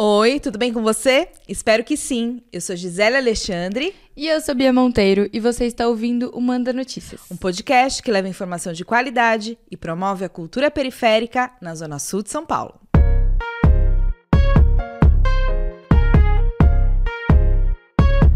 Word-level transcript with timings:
Oi, 0.00 0.38
tudo 0.38 0.60
bem 0.60 0.72
com 0.72 0.80
você? 0.80 1.28
Espero 1.48 1.82
que 1.82 1.96
sim. 1.96 2.40
Eu 2.52 2.60
sou 2.60 2.76
Gisele 2.76 3.16
Alexandre. 3.16 3.92
E 4.16 4.28
eu 4.28 4.40
sou 4.40 4.54
Bia 4.54 4.72
Monteiro 4.72 5.28
e 5.32 5.40
você 5.40 5.64
está 5.64 5.88
ouvindo 5.88 6.30
o 6.32 6.40
Manda 6.40 6.72
Notícias. 6.72 7.22
Um 7.28 7.36
podcast 7.36 8.00
que 8.00 8.12
leva 8.12 8.28
informação 8.28 8.72
de 8.72 8.84
qualidade 8.84 9.58
e 9.68 9.76
promove 9.76 10.24
a 10.24 10.28
cultura 10.28 10.70
periférica 10.70 11.50
na 11.60 11.74
Zona 11.74 11.98
Sul 11.98 12.22
de 12.22 12.30
São 12.30 12.46
Paulo. 12.46 12.80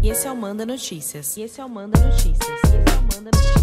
E 0.01 0.09
esse 0.09 0.27
é 0.27 0.31
o 0.31 0.35
Manda 0.35 0.65
Notícias. 0.65 1.37
E 1.37 1.43
esse 1.43 1.61
é 1.61 1.63
o 1.63 1.69
Manda 1.69 1.97
Notícias. 1.97 2.45
E 2.45 2.75
esse 2.75 2.75
é 2.75 2.99
o 2.99 3.03
Manda 3.03 3.31
Notícias. 3.33 3.62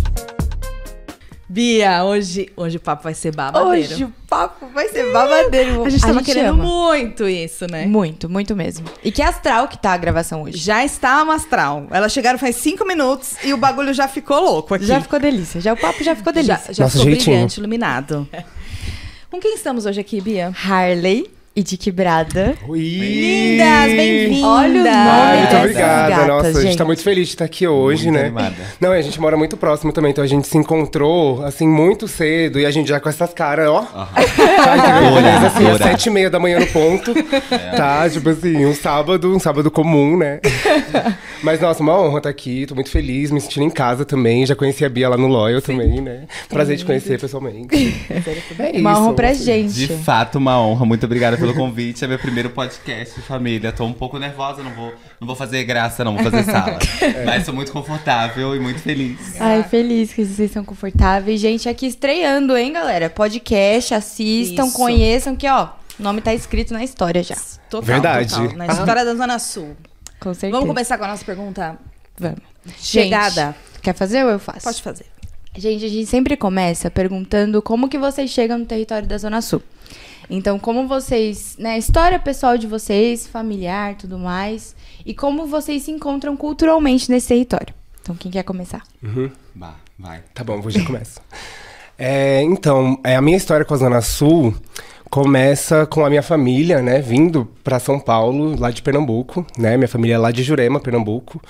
Bia, 1.53 2.05
hoje, 2.05 2.49
hoje 2.57 2.77
o 2.77 2.81
papo 2.81 3.03
vai 3.03 3.13
ser 3.13 3.35
babadeiro. 3.35 3.93
Hoje 3.93 4.05
o 4.05 4.13
papo 4.29 4.69
vai 4.69 4.87
ser 4.89 5.13
babadeiro. 5.13 5.85
A 5.85 5.91
gente 5.91 6.01
tava 6.01 6.23
querendo 6.23 6.51
ama. 6.51 6.63
muito 6.63 7.29
isso, 7.29 7.67
né? 7.69 7.87
Muito, 7.87 8.29
muito 8.29 8.55
mesmo. 8.55 8.87
E 9.03 9.11
que 9.11 9.21
astral 9.21 9.67
que 9.67 9.77
tá 9.77 9.91
a 9.91 9.97
gravação 9.97 10.43
hoje. 10.43 10.59
Já 10.59 10.85
está 10.85 11.21
uma 11.25 11.35
astral. 11.35 11.89
Elas 11.91 12.13
chegaram 12.13 12.39
faz 12.39 12.55
cinco 12.55 12.87
minutos 12.87 13.35
e 13.43 13.53
o 13.53 13.57
bagulho 13.57 13.93
já 13.93 14.07
ficou 14.07 14.41
louco 14.41 14.75
aqui. 14.75 14.87
Já 14.87 15.01
ficou 15.01 15.19
delícia. 15.19 15.61
Já 15.61 15.73
o 15.73 15.77
papo 15.77 16.05
já 16.05 16.15
ficou 16.15 16.33
delícia. 16.33 16.67
Já, 16.69 16.73
já 16.73 16.85
Nossa, 16.85 16.99
ficou 16.99 17.11
jeitinho. 17.11 17.35
brilhante, 17.35 17.59
iluminado. 17.59 18.29
Com 19.29 19.41
quem 19.41 19.53
estamos 19.57 19.87
hoje 19.87 20.01
aqui, 20.01 20.21
Bia? 20.21 20.55
Harley 20.65 21.29
e 21.61 21.63
de 21.63 21.77
quebrada. 21.77 22.55
Ui! 22.67 22.79
Lindas, 22.81 23.93
bem-vindas! 23.93 24.43
Olha 24.45 24.83
o 24.83 24.89
Ai, 24.89 25.05
nome 25.27 25.37
muito 25.37 25.51
dessas 25.51 25.61
obrigada. 25.61 26.09
gatas, 26.11 26.27
Nossa, 26.27 26.47
a 26.49 26.53
gente 26.53 26.63
gente. 26.63 26.79
tá 26.79 26.85
muito 26.87 27.03
feliz 27.03 27.27
de 27.29 27.35
estar 27.35 27.45
aqui 27.45 27.69
hoje, 27.69 28.05
Muito 28.05 28.15
né? 28.17 28.25
animada. 28.27 28.55
Não, 28.81 28.93
a 28.93 29.03
gente 29.03 29.21
mora 29.21 29.37
muito 29.37 29.57
próximo 29.59 29.93
também, 29.93 30.11
então 30.11 30.25
a 30.25 30.27
gente 30.27 30.49
se 30.49 30.57
encontrou, 30.57 31.45
assim, 31.45 31.69
muito 31.69 32.09
cedo. 32.09 32.59
E 32.59 32.65
a 32.65 32.71
gente 32.71 32.89
já 32.89 32.99
com 32.99 33.11
essas 33.11 33.35
caras, 33.35 33.69
ó. 33.69 33.83
Tá, 33.83 34.77
entendeu? 34.79 35.15
Beleza, 35.15 35.47
assim, 35.49 35.67
às 35.71 35.77
sete 35.79 36.07
e 36.07 36.11
meia 36.11 36.31
da 36.31 36.39
manhã 36.39 36.59
no 36.59 36.67
ponto. 36.69 37.13
Tá, 37.77 38.09
tipo 38.09 38.31
assim, 38.31 38.65
um 38.65 38.75
sábado, 38.75 39.35
um 39.35 39.39
sábado 39.39 39.71
comum, 39.71 40.17
né? 40.17 40.41
Mas, 41.43 41.61
nossa, 41.61 41.83
uma 41.83 41.99
honra 42.01 42.19
estar 42.19 42.31
aqui. 42.31 42.65
Tô 42.67 42.75
muito 42.75 42.91
feliz, 42.91 43.31
me 43.31 43.41
sentindo 43.41 43.65
em 43.67 43.71
casa 43.71 44.05
também. 44.07 44.47
Já 44.47 44.55
conheci 44.57 44.83
a 44.85 44.89
Bia 44.89 45.09
lá 45.11 45.17
no 45.19 45.27
Loyal 45.27 45.61
também, 45.61 46.01
né? 46.01 46.23
Prazer 46.49 46.77
de 46.77 46.85
conhecer 46.87 47.21
pessoalmente. 47.21 47.69
É 48.59 48.79
Uma 48.79 48.99
honra 49.01 49.15
pra 49.15 49.29
assim. 49.31 49.45
gente. 49.45 49.73
De 49.75 49.89
fato, 49.89 50.39
uma 50.39 50.59
honra. 50.61 50.85
Muito 50.87 51.05
obrigada 51.05 51.37
pelo 51.37 51.50
convite. 51.55 52.05
É 52.05 52.09
meu 52.09 52.19
primeiro 52.19 52.51
podcast, 52.51 53.21
família. 53.23 53.73
Tô 53.73 53.85
um 53.85 53.93
pouco 53.93 54.19
nervosa, 54.19 54.63
não 54.63 54.73
vou, 54.73 54.95
não 55.21 55.27
vou 55.27 55.37
fazer 55.37 55.65
graça, 55.65 56.05
não 56.05 56.15
vou 56.15 56.25
fazer 56.25 56.45
sala. 56.45 56.79
Mas 57.25 57.47
tô 57.47 57.53
muito 57.53 57.73
confortável 57.73 58.55
e 58.55 58.61
muito 58.61 58.81
feliz. 58.81 59.41
Ai, 59.41 59.63
feliz 59.63 60.13
que 60.13 60.25
vocês 60.25 60.41
estão 60.41 60.65
confortáveis. 60.65 61.41
Gente, 61.41 61.69
aqui 61.69 61.87
estreando, 61.87 62.57
hein, 62.57 62.73
galera? 62.73 63.11
Podcast, 63.11 63.95
assistam, 63.95 64.67
Isso. 64.67 64.77
conheçam, 64.77 65.37
que 65.37 65.49
ó, 65.49 65.69
o 65.99 66.03
nome 66.03 66.21
tá 66.21 66.33
escrito 66.35 66.73
na 66.73 66.83
história 66.83 67.23
já. 67.23 67.37
Total, 67.69 67.83
Verdade. 67.83 68.35
total. 68.35 68.57
Na 68.57 68.67
história 68.67 69.05
da 69.05 69.15
Zona 69.15 69.39
Sul. 69.39 69.77
Com 70.19 70.35
certeza. 70.35 70.53
Vamos 70.53 70.69
começar 70.69 70.99
com 70.99 71.05
a 71.05 71.09
nossa 71.09 71.25
pergunta? 71.25 71.79
Vamos. 72.19 72.41
Chegada. 72.79 73.47
Gente, 73.47 73.83
quer 73.83 73.95
fazer 73.95 74.25
ou 74.25 74.31
eu 74.31 74.39
faço? 74.39 74.65
Pode 74.65 74.83
fazer. 74.83 75.07
Gente, 75.57 75.85
a 75.85 75.89
gente 75.89 76.07
sempre 76.07 76.37
começa 76.37 76.91
perguntando 76.91 77.61
como 77.61 77.89
que 77.89 77.99
vocês 77.99 78.31
chegam 78.31 78.59
no 78.59 78.67
território 78.67 79.09
da 79.09 79.19
Zona 79.19 79.43
Sul. 79.43 79.63
Então, 80.31 80.61
como 80.61 80.87
vocês, 80.87 81.57
né, 81.59 81.77
história 81.77 82.17
pessoal 82.17 82.57
de 82.57 82.69
vocês, 82.69 83.27
familiar, 83.27 83.97
tudo 83.97 84.17
mais, 84.17 84.77
e 85.05 85.13
como 85.13 85.45
vocês 85.45 85.83
se 85.83 85.91
encontram 85.91 86.37
culturalmente 86.37 87.11
nesse 87.11 87.29
território. 87.29 87.75
Então, 88.01 88.15
quem 88.15 88.31
quer 88.31 88.45
começar? 88.45 88.83
Bah, 89.53 89.75
vai. 89.99 90.23
Tá 90.33 90.45
bom, 90.45 90.61
vou 90.61 90.71
já 90.71 90.85
começo. 90.85 91.21
É, 92.03 92.43
então, 92.45 92.99
é, 93.05 93.15
a 93.15 93.21
minha 93.21 93.37
história 93.37 93.63
com 93.63 93.75
a 93.75 93.77
Zona 93.77 94.01
Sul 94.01 94.55
começa 95.11 95.85
com 95.85 96.03
a 96.03 96.09
minha 96.09 96.23
família, 96.23 96.81
né, 96.81 96.99
vindo 96.99 97.45
para 97.63 97.79
São 97.79 98.01
Paulo, 98.01 98.59
lá 98.59 98.71
de 98.71 98.81
Pernambuco, 98.81 99.45
né, 99.59 99.77
minha 99.77 99.87
família 99.87 100.15
é 100.15 100.19
lá 100.19 100.31
de 100.31 100.43
Jurema, 100.43 100.81
Pernambuco. 100.81 101.43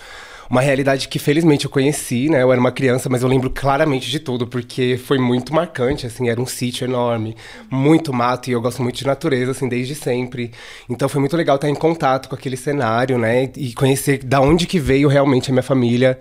Uma 0.50 0.60
realidade 0.60 1.06
que 1.06 1.20
felizmente 1.20 1.64
eu 1.64 1.70
conheci, 1.70 2.28
né? 2.28 2.42
Eu 2.42 2.50
era 2.50 2.60
uma 2.60 2.72
criança, 2.72 3.08
mas 3.08 3.22
eu 3.22 3.28
lembro 3.28 3.48
claramente 3.50 4.10
de 4.10 4.18
tudo, 4.18 4.48
porque 4.48 4.98
foi 4.98 5.16
muito 5.16 5.54
marcante, 5.54 6.06
assim, 6.06 6.28
era 6.28 6.40
um 6.40 6.46
sítio 6.46 6.84
enorme, 6.84 7.36
muito 7.70 8.12
mato, 8.12 8.50
e 8.50 8.52
eu 8.52 8.60
gosto 8.60 8.82
muito 8.82 8.96
de 8.96 9.06
natureza, 9.06 9.52
assim, 9.52 9.68
desde 9.68 9.94
sempre. 9.94 10.50
Então 10.88 11.08
foi 11.08 11.20
muito 11.20 11.36
legal 11.36 11.54
estar 11.54 11.68
em 11.68 11.74
contato 11.74 12.28
com 12.28 12.34
aquele 12.34 12.56
cenário, 12.56 13.16
né? 13.16 13.48
E 13.56 13.72
conhecer 13.74 14.24
da 14.24 14.40
onde 14.40 14.66
que 14.66 14.80
veio 14.80 15.08
realmente 15.08 15.50
a 15.50 15.52
minha 15.52 15.62
família. 15.62 16.18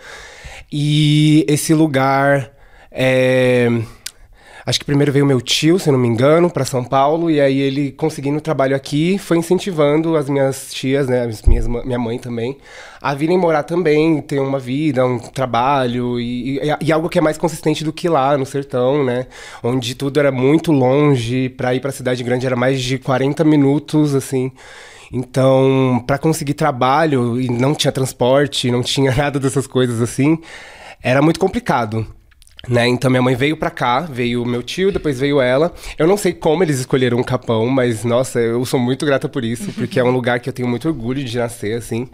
E 0.71 1.43
esse 1.47 1.73
lugar. 1.73 2.51
é, 2.91 3.67
Acho 4.69 4.77
que 4.81 4.85
primeiro 4.85 5.11
veio 5.11 5.25
meu 5.25 5.41
tio, 5.41 5.79
se 5.79 5.89
não 5.89 5.97
me 5.97 6.07
engano, 6.07 6.47
para 6.47 6.63
São 6.63 6.83
Paulo, 6.83 7.31
e 7.31 7.41
aí 7.41 7.59
ele 7.59 7.91
conseguindo 7.91 8.39
trabalho 8.39 8.75
aqui, 8.75 9.17
foi 9.17 9.35
incentivando 9.35 10.15
as 10.15 10.29
minhas 10.29 10.71
tias, 10.71 11.07
né, 11.07 11.23
as 11.23 11.41
minhas, 11.41 11.65
minha 11.65 11.97
mãe 11.97 12.19
também, 12.19 12.55
a 13.01 13.15
virem 13.15 13.35
morar 13.35 13.63
também, 13.63 14.21
ter 14.21 14.37
uma 14.39 14.59
vida, 14.59 15.03
um 15.03 15.17
trabalho, 15.17 16.19
e, 16.19 16.59
e- 16.59 16.77
e 16.81 16.91
algo 16.91 17.09
que 17.09 17.17
é 17.17 17.21
mais 17.21 17.35
consistente 17.35 17.83
do 17.83 17.91
que 17.91 18.07
lá 18.07 18.37
no 18.37 18.45
sertão, 18.45 19.03
né, 19.03 19.25
onde 19.63 19.95
tudo 19.95 20.19
era 20.19 20.31
muito 20.31 20.71
longe, 20.71 21.49
para 21.49 21.73
ir 21.73 21.79
para 21.79 21.91
cidade 21.91 22.23
grande 22.23 22.45
era 22.45 22.55
mais 22.55 22.79
de 22.79 22.99
40 22.99 23.43
minutos, 23.43 24.13
assim. 24.13 24.51
Então, 25.11 26.03
para 26.05 26.19
conseguir 26.19 26.53
trabalho 26.53 27.41
e 27.41 27.49
não 27.49 27.73
tinha 27.73 27.91
transporte, 27.91 28.69
não 28.69 28.83
tinha 28.83 29.11
nada 29.17 29.39
dessas 29.39 29.65
coisas 29.65 29.99
assim, 29.99 30.37
era 31.01 31.23
muito 31.23 31.39
complicado. 31.39 32.05
Né? 32.67 32.87
Então 32.87 33.09
minha 33.09 33.21
mãe 33.21 33.35
veio 33.35 33.55
pra 33.55 33.69
cá, 33.69 34.01
veio 34.01 34.45
meu 34.45 34.61
tio, 34.61 34.91
depois 34.91 35.19
veio 35.19 35.39
ela. 35.39 35.73
Eu 35.97 36.07
não 36.07 36.17
sei 36.17 36.33
como 36.33 36.61
eles 36.63 36.79
escolheram 36.79 37.19
o 37.19 37.23
Capão, 37.23 37.67
mas 37.67 38.03
nossa, 38.03 38.39
eu 38.39 38.63
sou 38.65 38.79
muito 38.79 39.05
grata 39.05 39.29
por 39.29 39.45
isso, 39.45 39.71
porque 39.77 39.99
é 39.99 40.03
um 40.03 40.11
lugar 40.11 40.39
que 40.39 40.49
eu 40.49 40.53
tenho 40.53 40.67
muito 40.67 40.87
orgulho 40.87 41.23
de 41.23 41.37
nascer, 41.37 41.77
assim. 41.77 42.09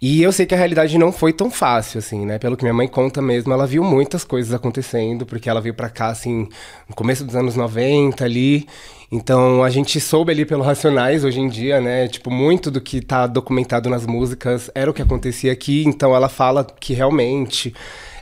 E 0.00 0.22
eu 0.22 0.30
sei 0.30 0.44
que 0.44 0.54
a 0.54 0.58
realidade 0.58 0.98
não 0.98 1.10
foi 1.10 1.32
tão 1.32 1.50
fácil, 1.50 1.98
assim, 1.98 2.26
né? 2.26 2.38
Pelo 2.38 2.54
que 2.56 2.64
minha 2.64 2.74
mãe 2.74 2.86
conta 2.86 3.22
mesmo, 3.22 3.52
ela 3.52 3.66
viu 3.66 3.82
muitas 3.82 4.24
coisas 4.24 4.52
acontecendo, 4.52 5.24
porque 5.24 5.48
ela 5.48 5.60
veio 5.60 5.74
pra 5.74 5.88
cá, 5.88 6.08
assim, 6.08 6.48
no 6.86 6.94
começo 6.94 7.24
dos 7.24 7.34
anos 7.34 7.56
90 7.56 8.22
ali. 8.22 8.66
Então 9.10 9.62
a 9.62 9.70
gente 9.70 9.98
soube 10.00 10.32
ali 10.32 10.44
pelo 10.44 10.62
Racionais 10.62 11.24
hoje 11.24 11.40
em 11.40 11.48
dia, 11.48 11.80
né? 11.80 12.08
Tipo, 12.08 12.30
muito 12.30 12.70
do 12.70 12.80
que 12.80 13.00
tá 13.00 13.26
documentado 13.26 13.88
nas 13.88 14.04
músicas 14.04 14.70
era 14.74 14.90
o 14.90 14.94
que 14.94 15.00
acontecia 15.00 15.52
aqui. 15.52 15.84
Então 15.86 16.14
ela 16.14 16.28
fala 16.28 16.66
que 16.78 16.92
realmente 16.92 17.72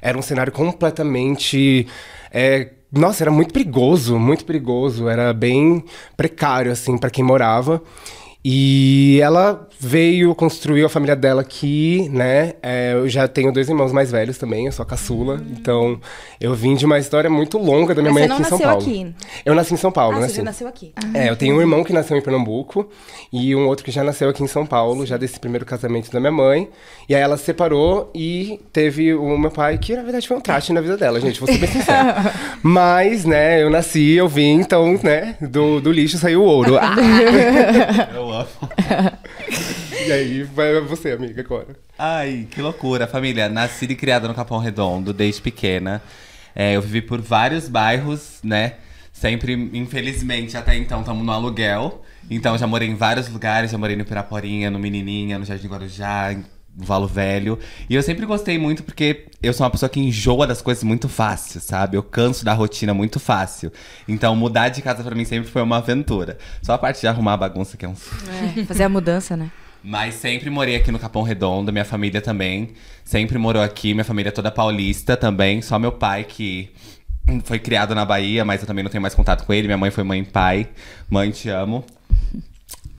era 0.04 0.19
um 0.19 0.22
cenário 0.22 0.53
completamente. 0.53 1.88
é, 2.31 2.69
nossa, 2.92 3.25
era 3.25 3.31
muito 3.31 3.53
perigoso, 3.53 4.19
muito 4.19 4.44
perigoso. 4.44 5.09
Era 5.09 5.32
bem 5.32 5.82
precário, 6.16 6.70
assim, 6.70 6.98
para 6.98 7.10
quem 7.10 7.25
morava. 7.25 7.82
E 8.47 9.19
ela 9.22 9.66
veio, 9.81 10.34
construiu 10.34 10.84
a 10.84 10.88
família 10.91 11.16
dela 11.16 11.41
aqui, 11.41 12.09
né? 12.12 12.53
É, 12.62 12.93
eu 12.93 13.09
já 13.09 13.27
tenho 13.27 13.50
dois 13.50 13.69
irmãos 13.71 13.91
mais 13.91 14.10
velhos 14.10 14.37
também, 14.37 14.66
eu 14.66 14.72
sou 14.72 14.82
a 14.82 14.87
caçula. 14.87 15.43
Então, 15.50 15.99
eu 16.38 16.55
vim 16.55 16.75
de 16.75 16.84
uma 16.84 16.99
história 16.99 17.31
muito 17.31 17.56
longa 17.56 17.94
da 17.94 18.03
minha 18.03 18.12
Mas 18.12 18.28
mãe 18.28 18.28
você 18.28 18.34
aqui 18.34 18.43
não 18.43 18.47
em 18.47 18.50
São 18.50 18.59
nasceu 18.59 18.69
Paulo. 18.91 19.15
aqui? 19.15 19.43
Eu 19.47 19.55
nasci 19.55 19.75
em 19.75 19.77
São 19.78 19.91
Paulo, 19.91 20.16
Ah, 20.16 20.21
nasci. 20.21 20.32
você 20.34 20.37
já 20.41 20.44
nasceu 20.44 20.69
aqui. 20.69 20.93
É, 21.15 21.31
eu 21.31 21.37
tenho 21.37 21.56
um 21.56 21.60
irmão 21.60 21.82
que 21.82 21.93
nasceu 21.93 22.16
em 22.19 22.21
Pernambuco 22.21 22.87
e 23.32 23.55
um 23.56 23.66
outro 23.66 23.82
que 23.84 23.91
já 23.91 24.05
nasceu 24.05 24.28
aqui 24.28 24.43
em 24.43 24.47
São 24.47 24.66
Paulo, 24.66 25.06
já 25.06 25.16
desse 25.16 25.41
primeiro 25.41 25.65
casamento 25.65 26.11
da 26.12 26.21
minha 26.21 26.32
mãe. 26.32 26.69
E 27.09 27.15
aí 27.15 27.22
ela 27.22 27.38
se 27.38 27.44
separou 27.44 28.11
e 28.15 28.61
teve 28.75 29.15
o 29.15 29.38
meu 29.38 29.50
pai, 29.50 29.78
que 29.78 29.97
na 29.97 30.03
verdade 30.03 30.28
foi 30.28 30.37
um 30.37 30.41
traste 30.41 30.71
na 30.72 30.82
vida 30.82 30.97
dela, 30.99 31.19
gente, 31.19 31.41
vou 31.41 31.49
ser 31.50 31.59
bem 31.59 31.71
sincero. 31.71 32.09
Mas, 32.62 33.25
né, 33.25 33.62
eu 33.62 33.71
nasci, 33.71 34.12
eu 34.12 34.28
vim, 34.28 34.61
então, 34.61 34.99
né, 35.03 35.37
do, 35.41 35.81
do 35.81 35.91
lixo 35.91 36.19
saiu 36.19 36.43
o 36.43 36.44
ouro. 36.44 36.75
Ah! 36.84 38.34
E 40.06 40.12
aí, 40.12 40.43
vai 40.43 40.78
você, 40.81 41.12
amiga, 41.12 41.41
agora. 41.41 41.77
Ai, 41.99 42.47
que 42.50 42.61
loucura, 42.61 43.06
família. 43.06 43.49
Nascida 43.49 43.93
e 43.93 43.97
criada 43.97 44.28
no 44.28 44.34
Capão 44.34 44.59
Redondo 44.59 45.12
desde 45.12 45.41
pequena. 45.41 46.03
É, 46.55 46.77
eu 46.77 46.83
vivi 46.83 47.00
por 47.00 47.21
vários 47.21 47.69
bairros, 47.69 48.39
né? 48.43 48.75
Sempre, 49.12 49.53
infelizmente, 49.73 50.56
até 50.56 50.77
então 50.77 51.00
estamos 51.00 51.25
no 51.25 51.33
aluguel. 51.33 52.03
Então 52.31 52.56
já 52.59 52.67
morei 52.67 52.89
em 52.89 52.94
vários 52.97 53.28
lugares, 53.28 53.71
já 53.71 53.78
morei 53.78 53.97
no 53.97 54.05
Piraporinha, 54.05 54.70
no 54.70 54.79
Menininha, 54.79 55.38
no 55.38 55.44
Jardim 55.44 55.69
Guarujá, 55.69 56.32
em- 56.32 56.44
Valo 56.76 57.06
Velho. 57.06 57.59
E 57.88 57.94
eu 57.94 58.03
sempre 58.03 58.26
gostei 58.26 58.59
muito 58.59 58.82
porque 58.82 59.26
eu 59.43 59.53
sou 59.53 59.65
uma 59.65 59.71
pessoa 59.71 59.88
que 59.88 60.00
enjoa 60.00 60.47
das 60.47 60.61
coisas 60.61 60.82
muito 60.82 61.09
fácil, 61.09 61.61
sabe? 61.61 61.97
Eu 61.97 62.03
canso 62.03 62.44
da 62.44 62.53
rotina 62.53 62.93
muito 62.93 63.21
fácil. 63.21 63.73
Então 64.09 64.35
mudar 64.35 64.69
de 64.69 64.82
casa 64.82 65.03
pra 65.03 65.15
mim 65.15 65.25
sempre 65.25 65.50
foi 65.50 65.62
uma 65.62 65.79
aventura. 65.79 66.38
Só 66.62 66.73
a 66.73 66.79
parte 66.79 67.00
de 67.00 67.06
arrumar 67.06 67.35
a 67.35 67.38
bagunça 67.38 67.76
que 67.76 67.85
é 67.85 67.88
um 67.88 67.94
Fazer 68.67 68.85
a 68.85 68.88
mudança, 68.88 69.37
né? 69.37 69.50
mas 69.85 70.15
sempre 70.15 70.49
morei 70.49 70.76
aqui 70.76 70.91
no 70.91 70.99
Capão 70.99 71.23
Redondo, 71.23 71.71
minha 71.71 71.85
família 71.85 72.23
também. 72.23 72.71
Sempre 73.05 73.37
morou 73.37 73.62
aqui, 73.62 73.93
minha 73.93 74.05
família 74.05 74.31
é 74.31 74.32
toda 74.32 74.50
paulista 74.50 75.17
também. 75.17 75.61
Só 75.61 75.79
meu 75.79 75.93
pai 75.93 76.25
que 76.25 76.70
foi 77.44 77.59
criado 77.59 77.94
na 77.94 78.05
Bahia, 78.05 78.44
mas 78.44 78.62
eu 78.62 78.67
também 78.67 78.82
não 78.82 78.91
tenho 78.91 79.03
mais 79.03 79.15
contato 79.15 79.44
com 79.44 79.53
ele. 79.53 79.69
Minha 79.69 79.77
mãe 79.77 79.91
foi 79.91 80.03
mãe 80.03 80.20
e 80.20 80.25
pai. 80.25 80.69
Mãe, 81.09 81.31
te 81.31 81.50
amo. 81.50 81.85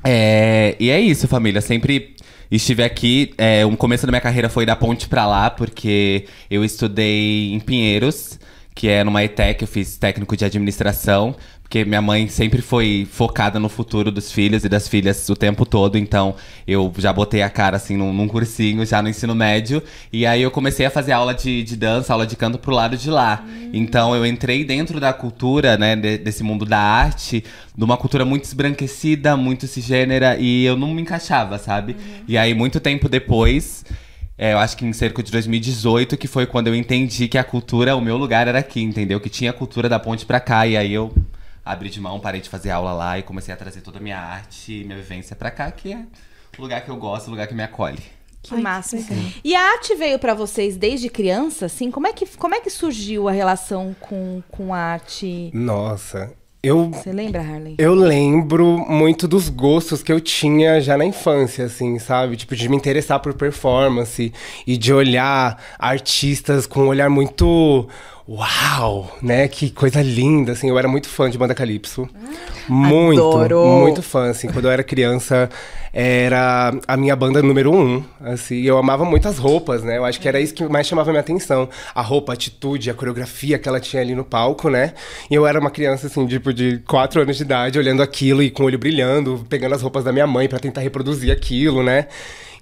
É, 0.03 0.75
e 0.79 0.91
é 0.91 0.99
isso, 0.99 1.27
família. 1.27 1.59
Sempre 1.59 2.15
estive 2.51 2.83
aqui. 2.83 3.33
É, 3.37 3.65
o 3.65 3.75
começo 3.75 4.05
da 4.05 4.11
minha 4.11 4.21
carreira 4.21 4.49
foi 4.49 4.65
da 4.65 4.75
ponte 4.75 5.07
pra 5.07 5.25
lá, 5.25 5.49
porque 5.49 6.25
eu 6.49 6.63
estudei 6.63 7.53
em 7.53 7.59
Pinheiros, 7.59 8.39
que 8.73 8.87
é 8.87 9.03
numa 9.03 9.23
ETEC, 9.23 9.61
eu 9.61 9.67
fiz 9.67 9.97
técnico 9.97 10.35
de 10.35 10.45
administração. 10.45 11.35
Porque 11.75 11.83
minha 11.83 12.01
mãe 12.01 12.29
sempre 12.29 12.61
foi 12.61 13.05
focada 13.11 13.59
no 13.59 13.67
futuro 13.67 14.09
dos 14.09 14.31
filhos 14.31 14.63
e 14.63 14.69
das 14.69 14.87
filhas 14.87 15.27
o 15.27 15.35
tempo 15.35 15.65
todo. 15.65 15.97
Então, 15.97 16.33
eu 16.65 16.89
já 16.97 17.11
botei 17.11 17.41
a 17.41 17.49
cara, 17.49 17.75
assim, 17.75 17.97
num, 17.97 18.13
num 18.13 18.29
cursinho, 18.29 18.85
já 18.85 19.01
no 19.01 19.09
ensino 19.09 19.35
médio. 19.35 19.83
E 20.09 20.25
aí, 20.25 20.41
eu 20.41 20.49
comecei 20.49 20.85
a 20.85 20.89
fazer 20.89 21.11
aula 21.11 21.33
de, 21.33 21.63
de 21.63 21.75
dança, 21.75 22.13
aula 22.13 22.25
de 22.25 22.37
canto 22.37 22.57
pro 22.57 22.73
lado 22.73 22.95
de 22.95 23.09
lá. 23.09 23.43
Então, 23.73 24.15
eu 24.15 24.25
entrei 24.25 24.63
dentro 24.63 25.01
da 25.01 25.11
cultura, 25.11 25.77
né, 25.77 25.97
de- 25.97 26.17
desse 26.17 26.43
mundo 26.43 26.63
da 26.63 26.79
arte, 26.79 27.43
de 27.77 27.83
uma 27.83 27.97
cultura 27.97 28.23
muito 28.23 28.45
esbranquecida, 28.45 29.35
muito 29.35 29.67
cisgênera. 29.67 30.37
E 30.39 30.63
eu 30.63 30.77
não 30.77 30.93
me 30.93 31.01
encaixava, 31.01 31.59
sabe? 31.59 31.97
E 32.25 32.37
aí, 32.37 32.53
muito 32.53 32.79
tempo 32.79 33.09
depois... 33.09 33.83
É, 34.37 34.51
eu 34.53 34.59
acho 34.59 34.75
que 34.77 34.85
em 34.85 34.91
cerca 34.93 35.21
de 35.23 35.31
2018, 35.31 36.17
que 36.17 36.27
foi 36.27 36.45
quando 36.45 36.67
eu 36.67 36.75
entendi 36.75 37.27
que 37.27 37.37
a 37.37 37.43
cultura, 37.43 37.95
o 37.95 38.01
meu 38.01 38.17
lugar 38.17 38.47
era 38.49 38.59
aqui, 38.59 38.81
entendeu? 38.81 39.19
Que 39.19 39.29
tinha 39.29 39.51
a 39.51 39.53
cultura 39.53 39.87
da 39.89 39.97
ponte 39.97 40.25
pra 40.25 40.41
cá. 40.41 40.67
E 40.67 40.75
aí 40.75 40.93
eu 40.93 41.13
abri 41.65 41.89
de 41.89 41.99
mão, 41.99 42.19
parei 42.19 42.39
de 42.39 42.49
fazer 42.49 42.69
aula 42.69 42.93
lá 42.93 43.17
e 43.17 43.23
comecei 43.23 43.53
a 43.53 43.57
trazer 43.57 43.81
toda 43.81 43.97
a 43.97 44.01
minha 44.01 44.19
arte 44.19 44.81
e 44.81 44.83
minha 44.83 44.97
vivência 44.97 45.35
pra 45.35 45.49
cá, 45.49 45.71
que 45.71 45.93
é 45.93 46.05
o 46.57 46.61
lugar 46.61 46.81
que 46.85 46.89
eu 46.89 46.95
gosto, 46.95 47.27
o 47.27 47.31
lugar 47.31 47.47
que 47.47 47.55
me 47.55 47.63
acolhe. 47.63 48.03
Que 48.43 48.55
máximo. 48.55 49.03
E 49.43 49.55
a 49.55 49.61
arte 49.71 49.95
veio 49.95 50.19
pra 50.19 50.35
vocês 50.35 50.77
desde 50.77 51.09
criança, 51.09 51.65
assim? 51.65 51.89
Como 51.89 52.05
é 52.05 52.13
que, 52.13 52.27
como 52.37 52.53
é 52.53 52.61
que 52.61 52.69
surgiu 52.69 53.27
a 53.27 53.31
relação 53.31 53.95
com, 53.99 54.43
com 54.49 54.71
a 54.71 54.77
arte? 54.77 55.49
Nossa, 55.51 56.31
eu 56.65 56.89
Você 56.89 57.11
lembra, 57.11 57.41
Harley? 57.41 57.75
Eu 57.77 57.93
lembro 57.93 58.83
muito 58.89 59.27
dos 59.27 59.49
gostos 59.49 60.01
que 60.01 60.11
eu 60.11 60.19
tinha 60.19 60.81
já 60.81 60.97
na 60.97 61.05
infância, 61.05 61.65
assim, 61.65 61.99
sabe? 61.99 62.35
Tipo, 62.35 62.55
de 62.55 62.67
me 62.67 62.75
interessar 62.75 63.19
por 63.19 63.33
performance 63.33 64.33
e 64.65 64.77
de 64.77 64.91
olhar 64.93 65.61
artistas 65.77 66.65
com 66.65 66.81
um 66.81 66.87
olhar 66.87 67.09
muito. 67.09 67.87
Uau, 68.27 69.15
né? 69.21 69.47
Que 69.47 69.69
coisa 69.69 70.01
linda, 70.01 70.53
assim. 70.53 70.67
Eu 70.67 70.79
era 70.79 70.87
muito 70.87 71.07
fã 71.07 71.29
de 71.29 71.37
Banda 71.37 71.53
Calypso. 71.53 72.09
Muito, 72.67 73.21
Adoro! 73.21 73.67
muito 73.67 74.01
fã, 74.01 74.31
assim. 74.31 74.47
Quando 74.47 74.65
eu 74.65 74.71
era 74.71 74.83
criança, 74.83 75.47
era 75.97 76.73
a 76.85 76.97
minha 76.97 77.15
banda 77.15 77.41
número 77.41 77.73
um, 77.73 78.03
assim. 78.19 78.61
Eu 78.61 78.77
amava 78.77 79.05
muito 79.05 79.29
as 79.29 79.37
roupas, 79.37 79.81
né? 79.81 79.97
Eu 79.97 80.03
acho 80.03 80.19
que 80.19 80.27
era 80.27 80.41
isso 80.41 80.53
que 80.53 80.67
mais 80.67 80.85
chamava 80.85 81.09
minha 81.09 81.21
atenção. 81.21 81.69
A 81.93 82.01
roupa, 82.01 82.33
a 82.33 82.35
atitude, 82.35 82.91
a 82.91 82.93
coreografia 82.93 83.57
que 83.57 83.69
ela 83.69 83.79
tinha 83.79 84.01
ali 84.01 84.13
no 84.13 84.25
palco, 84.25 84.69
né? 84.69 84.93
E 85.31 85.33
eu 85.33 85.47
era 85.47 85.57
uma 85.57 85.71
criança, 85.71 86.07
assim, 86.07 86.27
tipo, 86.27 86.53
de 86.53 86.79
quatro 86.79 87.21
anos 87.21 87.37
de 87.37 87.43
idade, 87.43 87.79
olhando 87.79 88.03
aquilo 88.03 88.43
e 88.43 88.51
com 88.51 88.63
o 88.63 88.65
olho 88.65 88.77
brilhando, 88.77 89.45
pegando 89.47 89.73
as 89.73 89.81
roupas 89.81 90.03
da 90.03 90.11
minha 90.11 90.27
mãe 90.27 90.49
pra 90.49 90.59
tentar 90.59 90.81
reproduzir 90.81 91.31
aquilo, 91.31 91.81
né? 91.81 92.07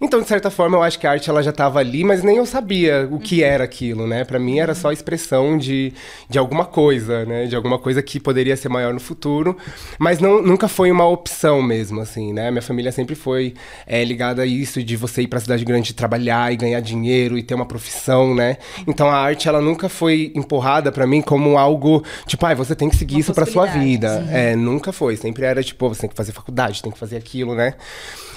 Então, 0.03 0.21
de 0.21 0.27
certa 0.27 0.51
forma, 0.51 0.75
eu 0.75 0.83
acho 0.83 0.99
que 0.99 1.07
a 1.07 1.11
arte 1.11 1.29
ela 1.29 1.41
já 1.41 1.51
estava 1.51 1.79
ali, 1.79 2.03
mas 2.03 2.21
nem 2.23 2.35
eu 2.35 2.45
sabia 2.45 3.07
o 3.09 3.17
que 3.17 3.41
era 3.41 3.63
aquilo, 3.63 4.05
né? 4.05 4.25
Pra 4.25 4.37
mim 4.37 4.59
era 4.59 4.75
só 4.75 4.91
expressão 4.91 5.57
de, 5.57 5.93
de 6.29 6.37
alguma 6.37 6.65
coisa, 6.65 7.23
né? 7.23 7.45
De 7.45 7.55
alguma 7.55 7.79
coisa 7.79 8.03
que 8.03 8.19
poderia 8.19 8.57
ser 8.57 8.67
maior 8.67 8.93
no 8.93 8.99
futuro, 8.99 9.55
mas 9.97 10.19
não, 10.19 10.41
nunca 10.41 10.67
foi 10.67 10.91
uma 10.91 11.07
opção 11.07 11.61
mesmo, 11.61 12.01
assim, 12.01 12.33
né? 12.33 12.51
Minha 12.51 12.61
família 12.61 12.91
sempre 12.91 13.15
foi 13.15 13.53
é, 13.87 14.03
ligada 14.03 14.41
a 14.41 14.45
isso 14.45 14.83
de 14.83 14.97
você 14.97 15.21
ir 15.21 15.27
pra 15.27 15.39
cidade 15.39 15.63
grande 15.63 15.93
trabalhar 15.93 16.51
e 16.51 16.57
ganhar 16.57 16.81
dinheiro 16.81 17.37
e 17.37 17.41
ter 17.41 17.55
uma 17.55 17.65
profissão, 17.65 18.35
né? 18.35 18.57
Então 18.85 19.09
a 19.09 19.15
arte 19.15 19.47
ela 19.47 19.61
nunca 19.61 19.87
foi 19.87 20.33
empurrada 20.35 20.91
pra 20.91 21.07
mim 21.07 21.21
como 21.21 21.57
algo 21.57 22.03
tipo, 22.27 22.45
ah, 22.45 22.53
você 22.53 22.75
tem 22.75 22.89
que 22.89 22.97
seguir 22.97 23.15
Uma 23.15 23.21
isso 23.21 23.33
pra 23.33 23.45
sua 23.45 23.67
vida. 23.67 24.27
É, 24.29 24.53
nunca 24.53 24.91
foi. 24.91 25.15
Sempre 25.15 25.45
era 25.45 25.63
tipo, 25.63 25.87
você 25.87 26.01
tem 26.01 26.09
que 26.09 26.15
fazer 26.17 26.33
faculdade, 26.33 26.83
tem 26.83 26.91
que 26.91 26.99
fazer 26.99 27.15
aquilo, 27.15 27.55
né? 27.55 27.75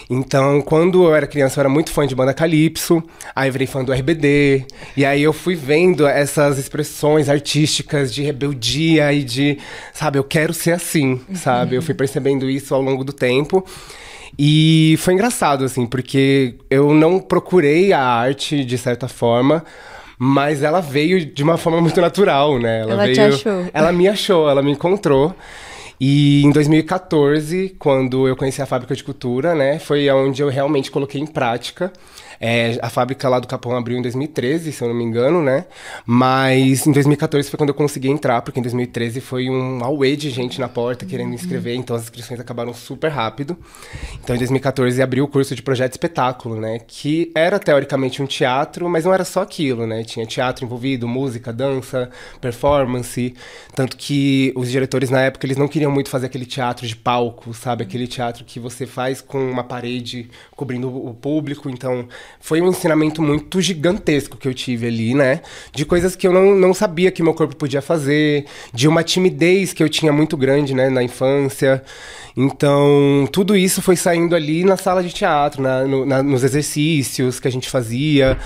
Então, 0.08 0.62
quando 0.62 1.04
eu 1.04 1.14
era 1.14 1.26
criança, 1.26 1.58
eu 1.58 1.62
era 1.62 1.68
muito 1.68 1.90
fã 1.90 2.06
de 2.06 2.14
banda 2.14 2.32
Calypso, 2.32 3.02
aí 3.34 3.50
virei 3.50 3.66
fã 3.66 3.82
do 3.82 3.92
RBD, 3.92 4.64
e 4.96 5.04
aí 5.04 5.22
eu 5.22 5.32
fui 5.32 5.56
vendo 5.56 6.06
essas 6.06 6.58
expressões 6.58 7.28
artísticas 7.28 8.14
de 8.14 8.22
rebeldia 8.22 9.12
e 9.12 9.24
de, 9.24 9.58
sabe, 9.92 10.18
eu 10.18 10.24
quero 10.24 10.54
ser 10.54 10.72
assim, 10.72 11.20
sabe? 11.34 11.74
Eu 11.74 11.82
fui 11.82 11.94
percebendo 11.94 12.48
isso 12.48 12.72
ao 12.72 12.80
longo 12.80 13.02
do 13.02 13.12
tempo. 13.12 13.66
E 14.38 14.96
foi 14.98 15.14
engraçado, 15.14 15.64
assim, 15.64 15.86
porque 15.86 16.54
eu 16.70 16.94
não 16.94 17.18
procurei 17.18 17.92
a 17.92 18.00
arte 18.00 18.64
de 18.64 18.78
certa 18.78 19.08
forma, 19.08 19.64
mas 20.18 20.62
ela 20.62 20.80
veio 20.80 21.24
de 21.24 21.42
uma 21.42 21.56
forma 21.56 21.80
muito 21.80 22.00
natural, 22.00 22.58
né? 22.58 22.82
Ela 22.82 23.08
te 23.08 23.14
veio, 23.14 23.34
achou. 23.34 23.66
Ela 23.72 23.92
me 23.92 24.08
achou, 24.08 24.48
ela 24.48 24.62
me 24.62 24.70
encontrou. 24.70 25.34
E 25.98 26.42
em 26.42 26.50
2014, 26.50 27.74
quando 27.78 28.28
eu 28.28 28.36
conheci 28.36 28.60
a 28.60 28.66
Fábrica 28.66 28.94
de 28.94 29.02
Cultura, 29.02 29.54
né, 29.54 29.78
foi 29.78 30.10
onde 30.10 30.42
eu 30.42 30.48
realmente 30.48 30.90
coloquei 30.90 31.20
em 31.20 31.26
prática. 31.26 31.92
É, 32.40 32.78
a 32.82 32.90
fábrica 32.90 33.28
lá 33.28 33.38
do 33.38 33.46
Capão 33.46 33.76
abriu 33.76 33.98
em 33.98 34.02
2013, 34.02 34.72
se 34.72 34.82
eu 34.82 34.88
não 34.88 34.94
me 34.94 35.04
engano, 35.04 35.42
né? 35.42 35.66
Mas 36.04 36.86
em 36.86 36.92
2014 36.92 37.48
foi 37.48 37.56
quando 37.58 37.70
eu 37.70 37.74
consegui 37.74 38.08
entrar, 38.08 38.42
porque 38.42 38.60
em 38.60 38.62
2013 38.62 39.20
foi 39.20 39.48
um 39.48 39.82
auê 39.82 40.16
de 40.16 40.30
gente 40.30 40.60
na 40.60 40.68
porta 40.68 41.06
querendo 41.06 41.34
inscrever, 41.34 41.76
então 41.76 41.96
as 41.96 42.02
inscrições 42.02 42.38
acabaram 42.40 42.72
super 42.74 43.08
rápido. 43.08 43.56
Então 44.22 44.34
em 44.34 44.38
2014 44.38 45.00
abriu 45.02 45.24
o 45.24 45.28
curso 45.28 45.54
de 45.54 45.62
projeto 45.62 45.92
espetáculo, 45.92 46.60
né? 46.60 46.80
Que 46.86 47.30
era 47.34 47.58
teoricamente 47.58 48.22
um 48.22 48.26
teatro, 48.26 48.88
mas 48.88 49.04
não 49.04 49.14
era 49.14 49.24
só 49.24 49.42
aquilo, 49.42 49.86
né? 49.86 50.02
Tinha 50.04 50.26
teatro 50.26 50.64
envolvido, 50.64 51.08
música, 51.08 51.52
dança, 51.52 52.10
performance. 52.40 53.34
Tanto 53.74 53.96
que 53.96 54.52
os 54.56 54.70
diretores 54.70 55.10
na 55.10 55.22
época 55.22 55.46
eles 55.46 55.56
não 55.56 55.68
queriam 55.68 55.90
muito 55.90 56.10
fazer 56.10 56.26
aquele 56.26 56.46
teatro 56.46 56.86
de 56.86 56.96
palco, 56.96 57.52
sabe? 57.54 57.82
Aquele 57.82 58.06
teatro 58.06 58.44
que 58.44 58.60
você 58.60 58.86
faz 58.86 59.20
com 59.20 59.38
uma 59.50 59.64
parede 59.64 60.30
cobrindo 60.54 60.88
o 60.88 61.14
público. 61.14 61.68
Então 61.68 62.08
foi 62.40 62.60
um 62.60 62.68
ensinamento 62.68 63.20
muito 63.22 63.60
gigantesco 63.60 64.36
que 64.36 64.46
eu 64.46 64.54
tive 64.54 64.86
ali, 64.86 65.14
né? 65.14 65.40
De 65.72 65.84
coisas 65.84 66.14
que 66.14 66.26
eu 66.26 66.32
não, 66.32 66.54
não 66.54 66.72
sabia 66.74 67.10
que 67.10 67.22
meu 67.22 67.34
corpo 67.34 67.56
podia 67.56 67.82
fazer, 67.82 68.44
de 68.72 68.86
uma 68.86 69.02
timidez 69.02 69.72
que 69.72 69.82
eu 69.82 69.88
tinha 69.88 70.12
muito 70.12 70.36
grande, 70.36 70.74
né, 70.74 70.88
na 70.88 71.02
infância. 71.02 71.82
Então, 72.36 73.26
tudo 73.32 73.56
isso 73.56 73.80
foi 73.80 73.96
saindo 73.96 74.36
ali 74.36 74.64
na 74.64 74.76
sala 74.76 75.02
de 75.02 75.12
teatro, 75.12 75.62
na- 75.62 75.84
no- 75.84 76.04
na- 76.04 76.22
nos 76.22 76.44
exercícios 76.44 77.40
que 77.40 77.48
a 77.48 77.50
gente 77.52 77.68
fazia. 77.68 78.38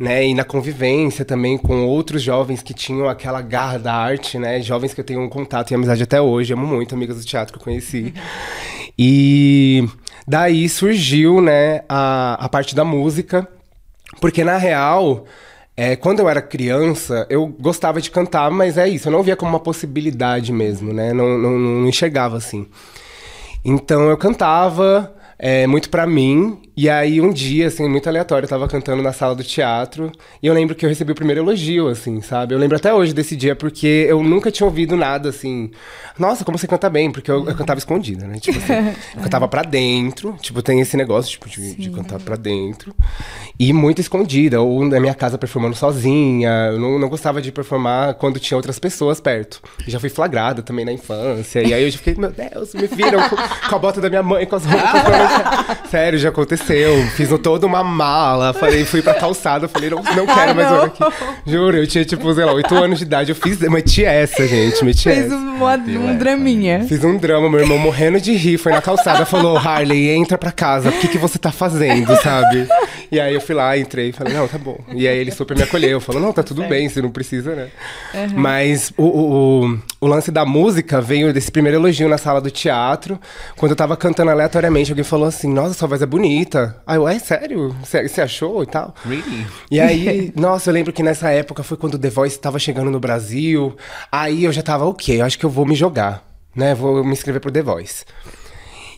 Né, 0.00 0.26
e 0.26 0.34
na 0.34 0.42
convivência 0.42 1.24
também 1.24 1.56
com 1.56 1.84
outros 1.86 2.22
jovens 2.22 2.60
que 2.60 2.74
tinham 2.74 3.08
aquela 3.08 3.40
garra 3.40 3.78
da 3.78 3.94
arte, 3.94 4.36
né? 4.36 4.60
Jovens 4.60 4.92
que 4.92 5.00
eu 5.00 5.04
tenho 5.04 5.20
um 5.20 5.28
contato 5.28 5.70
e 5.70 5.74
amizade 5.76 6.02
até 6.02 6.20
hoje, 6.20 6.52
amo 6.52 6.66
muito, 6.66 6.92
amigas 6.92 7.18
do 7.18 7.24
teatro 7.24 7.52
que 7.52 7.58
eu 7.60 7.62
conheci. 7.62 8.12
E 8.98 9.88
daí 10.26 10.68
surgiu, 10.68 11.40
né, 11.40 11.82
a, 11.88 12.34
a 12.44 12.48
parte 12.48 12.74
da 12.74 12.84
música, 12.84 13.46
porque 14.20 14.44
na 14.44 14.56
real, 14.56 15.24
é, 15.76 15.96
quando 15.96 16.20
eu 16.20 16.28
era 16.28 16.42
criança, 16.42 17.26
eu 17.30 17.46
gostava 17.46 18.00
de 18.00 18.10
cantar, 18.10 18.50
mas 18.50 18.76
é 18.76 18.88
isso, 18.88 19.08
eu 19.08 19.12
não 19.12 19.22
via 19.22 19.36
como 19.36 19.52
uma 19.52 19.60
possibilidade 19.60 20.52
mesmo, 20.52 20.92
né? 20.92 21.12
Não, 21.12 21.38
não, 21.38 21.58
não 21.58 21.88
enxergava 21.88 22.36
assim. 22.36 22.66
Então 23.64 24.08
eu 24.08 24.16
cantava 24.16 25.14
é, 25.38 25.66
muito 25.66 25.88
pra 25.88 26.06
mim, 26.06 26.60
e 26.74 26.88
aí 26.88 27.20
um 27.20 27.30
dia, 27.30 27.66
assim, 27.66 27.86
muito 27.86 28.08
aleatório, 28.08 28.46
eu 28.46 28.48
tava 28.48 28.66
cantando 28.66 29.02
na 29.02 29.12
sala 29.12 29.34
do 29.34 29.44
teatro, 29.44 30.10
e 30.42 30.46
eu 30.46 30.54
lembro 30.54 30.74
que 30.74 30.86
eu 30.86 30.88
recebi 30.88 31.12
o 31.12 31.14
primeiro 31.14 31.42
elogio, 31.42 31.88
assim, 31.88 32.22
sabe? 32.22 32.54
Eu 32.54 32.58
lembro 32.58 32.76
até 32.76 32.94
hoje 32.94 33.12
desse 33.12 33.36
dia, 33.36 33.54
porque 33.54 34.06
eu 34.08 34.22
nunca 34.22 34.50
tinha 34.50 34.66
ouvido 34.66 34.96
nada, 34.96 35.28
assim, 35.28 35.70
nossa, 36.18 36.46
como 36.46 36.56
você 36.56 36.66
canta 36.66 36.88
bem, 36.88 37.10
porque 37.12 37.30
eu, 37.30 37.46
eu 37.46 37.54
cantava 37.54 37.78
escondida, 37.78 38.26
né? 38.26 38.38
Tipo 38.38 38.58
assim, 38.58 38.72
eu 39.16 39.22
cantava 39.22 39.46
pra 39.46 39.62
dentro, 39.62 40.34
tipo, 40.40 40.62
tem 40.62 40.80
esse 40.80 40.96
negócio, 40.96 41.30
tipo, 41.30 41.46
de, 41.46 41.74
de 41.74 41.90
cantar 41.90 42.18
pra 42.18 42.36
dentro, 42.36 42.94
e 43.58 43.70
muito 43.70 44.00
escondida, 44.00 44.62
ou 44.62 44.82
na 44.86 44.98
minha 44.98 45.14
casa 45.14 45.36
performando 45.36 45.76
sozinha, 45.76 46.70
eu 46.72 46.80
não, 46.80 46.98
não 46.98 47.08
gostava 47.10 47.42
de 47.42 47.52
performar 47.52 48.14
quando 48.14 48.40
tinha 48.40 48.56
outras 48.56 48.78
pessoas 48.78 49.20
perto. 49.20 49.60
Já 49.86 50.00
fui 50.00 50.08
flagrada 50.08 50.62
também 50.62 50.86
na 50.86 50.92
infância, 50.92 51.62
e 51.62 51.74
aí 51.74 51.82
eu 51.84 51.90
já 51.90 51.98
fiquei, 51.98 52.14
meu 52.14 52.32
Deus, 52.32 52.72
me 52.74 52.86
viram 52.86 53.28
com, 53.28 53.36
com 53.36 53.76
a 53.76 53.78
bota 53.78 54.00
da 54.00 54.08
minha 54.08 54.22
mãe, 54.22 54.46
com 54.46 54.56
as 54.56 54.64
roupas. 54.64 55.90
Sério, 55.90 56.18
já 56.18 56.30
aconteceu. 56.30 56.61
Fiz 57.16 57.28
toda 57.42 57.66
uma 57.66 57.82
mala, 57.82 58.52
falei, 58.52 58.84
fui 58.84 59.02
pra 59.02 59.14
calçada, 59.14 59.68
falei, 59.68 59.90
não, 59.90 60.02
não 60.02 60.26
quero 60.26 60.54
mais 60.54 60.70
olhar 60.70 60.84
aqui. 60.86 61.04
Juro, 61.46 61.76
eu 61.76 61.86
tinha, 61.86 62.04
tipo, 62.04 62.32
sei 62.34 62.44
lá, 62.44 62.52
8 62.52 62.74
anos 62.74 62.98
de 62.98 63.04
idade, 63.04 63.30
eu 63.32 63.36
fiz, 63.36 63.58
meti 63.60 64.04
essa, 64.04 64.46
gente, 64.46 64.84
meti 64.84 65.02
Fez 65.04 65.26
essa. 65.26 65.34
um, 65.34 65.56
uma- 65.56 65.76
Deu 65.76 66.00
um 66.00 66.16
draminha. 66.16 66.84
Fiz 66.88 67.02
um 67.04 67.16
drama, 67.16 67.48
meu 67.50 67.60
irmão 67.60 67.78
morrendo 67.78 68.20
de 68.20 68.32
rir, 68.32 68.58
foi 68.58 68.72
na 68.72 68.80
calçada, 68.82 69.24
falou, 69.26 69.56
Harley, 69.56 70.10
entra 70.10 70.36
pra 70.38 70.52
casa, 70.52 70.88
o 70.90 70.92
que, 70.92 71.08
que 71.08 71.18
você 71.18 71.38
tá 71.38 71.50
fazendo, 71.52 72.14
sabe? 72.22 72.66
E 73.10 73.20
aí 73.20 73.34
eu 73.34 73.40
fui 73.40 73.54
lá, 73.54 73.76
entrei, 73.76 74.12
falei, 74.12 74.32
não, 74.34 74.46
tá 74.48 74.58
bom. 74.58 74.78
E 74.94 75.06
aí 75.06 75.18
ele 75.18 75.30
super 75.30 75.56
me 75.56 75.62
acolheu, 75.62 76.00
falou, 76.00 76.20
não, 76.20 76.32
tá 76.32 76.42
tudo 76.42 76.62
bem, 76.64 76.88
você 76.88 77.02
não 77.02 77.10
precisa, 77.10 77.54
né? 77.54 77.68
Mas 78.34 78.92
o, 78.96 79.04
o, 79.04 79.64
o, 79.66 79.78
o 80.02 80.06
lance 80.08 80.32
da 80.32 80.44
música 80.44 81.00
veio 81.00 81.32
desse 81.32 81.48
primeiro 81.48 81.78
elogio 81.78 82.08
na 82.08 82.18
sala 82.18 82.40
do 82.40 82.50
teatro, 82.50 83.20
quando 83.56 83.70
eu 83.70 83.76
tava 83.76 83.96
cantando 83.96 84.32
aleatoriamente, 84.32 84.90
alguém 84.90 85.04
falou 85.04 85.28
assim, 85.28 85.48
nossa, 85.48 85.74
sua 85.74 85.86
voz 85.86 86.02
é 86.02 86.06
bonita. 86.06 86.76
Aí 86.84 86.96
eu, 86.96 87.06
é 87.06 87.20
sério? 87.20 87.72
Você 87.84 88.20
achou 88.20 88.64
e 88.64 88.66
tal? 88.66 88.92
Really? 89.08 89.46
E 89.70 89.78
aí, 89.78 90.32
nossa, 90.34 90.70
eu 90.70 90.74
lembro 90.74 90.92
que 90.92 91.04
nessa 91.04 91.30
época 91.30 91.62
foi 91.62 91.76
quando 91.76 91.94
o 91.94 91.98
The 92.00 92.10
Voice 92.10 92.36
tava 92.36 92.58
chegando 92.58 92.90
no 92.90 92.98
Brasil. 92.98 93.76
Aí 94.10 94.42
eu 94.42 94.50
já 94.50 94.60
tava, 94.60 94.84
ok, 94.86 95.20
eu 95.20 95.24
acho 95.24 95.38
que 95.38 95.46
eu 95.46 95.50
vou 95.50 95.64
me 95.64 95.76
jogar, 95.76 96.26
né? 96.52 96.74
Vou 96.74 97.04
me 97.04 97.12
inscrever 97.12 97.40
pro 97.40 97.52
The 97.52 97.62
Voice. 97.62 98.04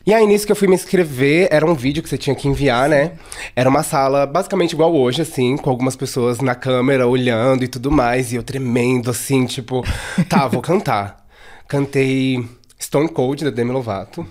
E 0.06 0.12
aí, 0.12 0.26
nisso 0.26 0.44
que 0.44 0.52
eu 0.52 0.56
fui 0.56 0.68
me 0.68 0.74
inscrever, 0.74 1.48
era 1.50 1.64
um 1.64 1.74
vídeo 1.74 2.02
que 2.02 2.08
você 2.08 2.18
tinha 2.18 2.36
que 2.36 2.46
enviar, 2.46 2.90
né? 2.90 3.12
Era 3.56 3.70
uma 3.70 3.82
sala 3.82 4.26
basicamente 4.26 4.72
igual 4.72 4.94
hoje, 4.94 5.22
assim, 5.22 5.56
com 5.56 5.70
algumas 5.70 5.96
pessoas 5.96 6.40
na 6.40 6.54
câmera 6.54 7.06
olhando 7.06 7.64
e 7.64 7.68
tudo 7.68 7.90
mais. 7.90 8.30
E 8.30 8.36
eu 8.36 8.42
tremendo, 8.42 9.10
assim, 9.10 9.46
tipo, 9.46 9.82
tá, 10.28 10.46
vou 10.46 10.60
cantar. 10.60 11.24
Cantei 11.66 12.44
Stone 12.78 13.08
Cold, 13.08 13.44
da 13.44 13.50
Demi 13.50 13.70
Lovato. 13.70 14.26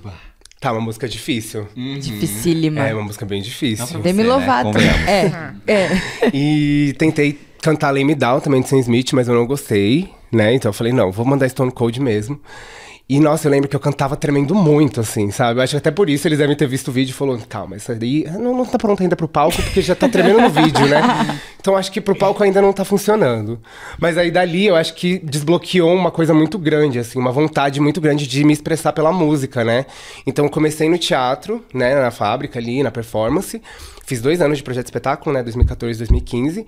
Tá, 0.60 0.72
uma 0.72 0.80
música 0.80 1.10
difícil. 1.10 1.68
Dificílima. 1.76 2.88
É 2.88 2.94
uma 2.94 3.04
música 3.04 3.26
bem 3.26 3.42
difícil. 3.42 3.86
Não, 3.94 4.02
Demi 4.02 4.24
Você, 4.24 4.30
né? 4.30 4.34
Lovato. 4.34 4.64
Convenhamos. 4.72 5.08
É, 5.08 5.54
é. 5.68 5.90
E 6.32 6.94
tentei 7.00 7.38
cantar 7.64 7.92
Lay 7.92 8.04
Me 8.04 8.14
Down 8.14 8.40
também 8.40 8.62
de 8.62 8.70
Sam 8.70 8.80
Smith, 8.80 9.12
mas 9.14 9.28
eu 9.28 9.34
não 9.34 9.48
gostei, 9.48 10.10
né? 10.32 10.54
Então 10.54 10.70
eu 10.70 10.74
falei, 10.74 10.94
não, 10.94 11.12
vou 11.12 11.26
mandar 11.26 11.50
Stone 11.50 11.72
Cold 11.72 12.00
mesmo. 12.00 12.40
E 13.14 13.20
nossa, 13.20 13.48
eu 13.48 13.52
lembro 13.52 13.70
que 13.70 13.76
eu 13.76 13.80
cantava 13.80 14.16
tremendo 14.16 14.56
muito, 14.56 15.00
assim, 15.00 15.30
sabe? 15.30 15.60
Eu 15.60 15.64
acho 15.64 15.74
que 15.74 15.78
até 15.78 15.92
por 15.92 16.10
isso 16.10 16.28
eles 16.28 16.40
devem 16.40 16.56
ter 16.56 16.68
visto 16.68 16.88
o 16.88 16.92
vídeo 16.92 17.12
e 17.12 17.14
falou, 17.14 17.38
calma, 17.48 17.76
isso 17.76 17.92
aí 17.92 18.26
não, 18.40 18.58
não 18.58 18.66
tá 18.66 18.76
pronto 18.76 19.04
ainda 19.04 19.16
pro 19.16 19.28
palco, 19.28 19.62
porque 19.62 19.84
já 19.84 19.94
tá 19.94 20.10
tremendo 20.10 20.42
no 20.42 20.50
vídeo, 20.50 20.88
né? 20.88 21.00
Então 21.64 21.78
acho 21.78 21.92
que 21.94 22.02
pro 22.02 22.14
palco 22.14 22.44
ainda 22.44 22.62
não 22.62 22.74
tá 22.74 22.84
funcionando. 22.84 23.58
Mas 23.98 24.18
aí 24.18 24.30
dali 24.30 24.66
eu 24.66 24.76
acho 24.76 24.96
que 24.96 25.20
desbloqueou 25.20 25.94
uma 25.94 26.12
coisa 26.12 26.34
muito 26.34 26.60
grande, 26.60 27.00
assim, 27.00 27.18
uma 27.18 27.32
vontade 27.32 27.80
muito 27.80 28.02
grande 28.02 28.28
de 28.28 28.44
me 28.44 28.52
expressar 28.52 28.92
pela 28.92 29.14
música, 29.14 29.64
né? 29.64 29.86
Então 30.28 30.50
comecei 30.50 30.90
no 30.90 30.98
teatro, 30.98 31.64
né, 31.74 31.96
na 31.96 32.12
fábrica 32.12 32.60
ali, 32.60 32.84
na 32.84 32.92
performance. 32.92 33.62
Fiz 34.06 34.22
dois 34.22 34.42
anos 34.42 34.58
de 34.58 34.64
projeto 34.64 34.84
de 34.84 34.90
espetáculo, 34.90 35.34
né? 35.34 35.42
2014 35.42 35.98
2015. 35.98 36.68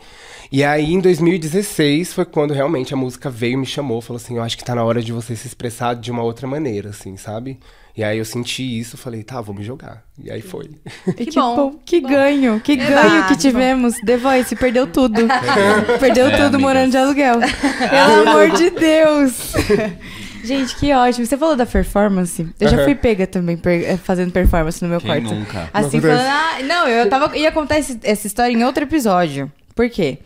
E 0.52 0.64
aí, 0.64 0.94
em 0.94 1.00
2016, 1.02 2.14
foi 2.14 2.24
quando 2.26 2.54
realmente 2.54 2.94
a 2.94 2.98
música 2.98 3.30
veio 3.30 3.54
e 3.54 3.58
me 3.58 3.66
chamou. 3.66 4.02
Falou 4.02 4.18
assim, 4.18 4.38
eu 4.38 4.44
acho 4.44 4.58
que 4.58 4.64
tá 4.64 4.74
na 4.74 4.84
hora 4.84 5.02
de 5.02 5.12
você 5.12 5.36
se 5.36 5.46
expressar 5.46 5.96
de 5.96 6.10
uma 6.12 6.24
outra 6.24 6.48
maneira, 6.48 6.90
assim, 6.92 7.18
sabe? 7.18 7.60
E 7.98 8.04
aí 8.04 8.18
eu 8.18 8.26
senti 8.26 8.78
isso, 8.80 8.98
falei, 8.98 9.24
tá, 9.24 9.40
vou 9.42 9.56
me 9.56 9.64
jogar. 9.64 10.04
E 10.22 10.30
aí 10.32 10.42
foi. 10.42 10.70
Que, 11.16 11.32
bom, 11.36 11.80
Que 11.86 12.02
bom. 12.02 12.08
ganho, 12.10 12.60
que 12.62 12.74
Eba, 12.74 12.84
ganho 12.86 13.24
que 13.28 13.36
que 13.36 13.40
tivemos. 13.42 13.96
The 14.06 14.18
Voice, 14.18 14.56
perdeu 14.56 14.88
tudo. 14.88 15.22
perdeu 16.00 16.28
É, 16.28 16.32
tudo 16.32 16.56
amigas. 16.56 16.62
morando 16.62 16.92
de 16.92 16.98
aluguel. 16.98 17.40
Pelo 17.90 18.30
amor 18.30 18.50
de 18.52 18.70
Deus. 18.70 19.54
Gente, 20.46 20.76
que 20.76 20.94
ótimo. 20.94 21.26
Você 21.26 21.38
falou 21.38 21.56
da 21.56 21.66
performance. 21.66 22.48
Eu 22.60 22.70
já 22.70 22.84
fui 22.84 22.96
pega 22.96 23.26
também 23.28 23.58
per- 23.58 23.84
eh, 23.84 23.98
fazendo 23.98 24.32
performance 24.32 24.82
no 24.84 24.90
meu 24.90 25.00
Quem 25.02 25.10
quarto. 25.10 25.34
nunca? 25.34 25.70
Assim, 25.74 25.98
Não 25.98 26.04
falando, 26.10 26.28
ah, 26.28 26.58
não, 26.64 26.88
eu 26.88 27.10
tava, 27.10 27.38
ia 27.38 27.52
contar 27.52 27.80
esse- 27.80 28.00
essa 28.04 28.28
história 28.28 28.54
em 28.54 28.64
outro 28.64 28.84
episódio. 28.84 29.52
Por 29.76 29.90
quê? 29.90 30.20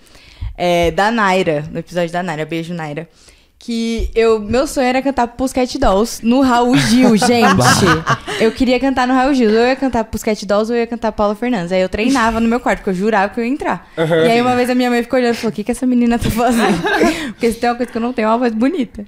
É, 0.57 0.91
da 0.91 1.09
Naira, 1.09 1.63
no 1.71 1.79
episódio 1.79 2.11
da 2.11 2.21
Naira, 2.21 2.45
beijo 2.45 2.73
Naira. 2.73 3.07
Que 3.61 4.09
eu, 4.15 4.39
meu 4.39 4.65
sonho 4.65 4.87
era 4.87 5.01
cantar 5.01 5.27
Pussycat 5.27 5.77
Dolls 5.77 6.25
no 6.25 6.39
Raul 6.39 6.77
Gil, 6.77 7.15
gente. 7.19 7.83
eu 8.39 8.53
queria 8.53 8.79
cantar 8.79 9.05
no 9.05 9.13
Raul 9.13 9.33
Gil. 9.33 9.49
Ou 9.49 9.55
eu 9.57 9.67
ia 9.67 9.75
cantar 9.75 10.05
Pussycat 10.05 10.45
Dolls 10.45 10.71
ou 10.71 10.77
eu 10.77 10.81
ia 10.81 10.87
cantar 10.87 11.11
Paula 11.11 11.35
Fernandes. 11.35 11.73
Aí 11.73 11.81
eu 11.81 11.89
treinava 11.89 12.39
no 12.39 12.47
meu 12.47 12.61
quarto, 12.61 12.79
porque 12.79 12.91
eu 12.91 12.93
jurava 12.93 13.33
que 13.33 13.39
eu 13.39 13.43
ia 13.43 13.49
entrar. 13.49 13.85
E 13.97 14.31
aí 14.31 14.41
uma 14.41 14.55
vez 14.55 14.69
a 14.69 14.75
minha 14.75 14.89
mãe 14.89 15.03
ficou 15.03 15.19
olhando 15.19 15.33
e 15.33 15.37
falou: 15.37 15.51
o 15.51 15.53
que, 15.53 15.65
que 15.65 15.71
essa 15.71 15.85
menina 15.85 16.17
tá 16.17 16.29
fazendo? 16.29 16.81
porque 17.35 17.51
se 17.51 17.59
tem 17.59 17.69
uma 17.69 17.75
coisa 17.75 17.91
que 17.91 17.97
eu 17.97 18.01
não 18.01 18.13
tenho, 18.13 18.27
é 18.27 18.29
uma 18.29 18.37
voz 18.37 18.53
bonita. 18.53 19.03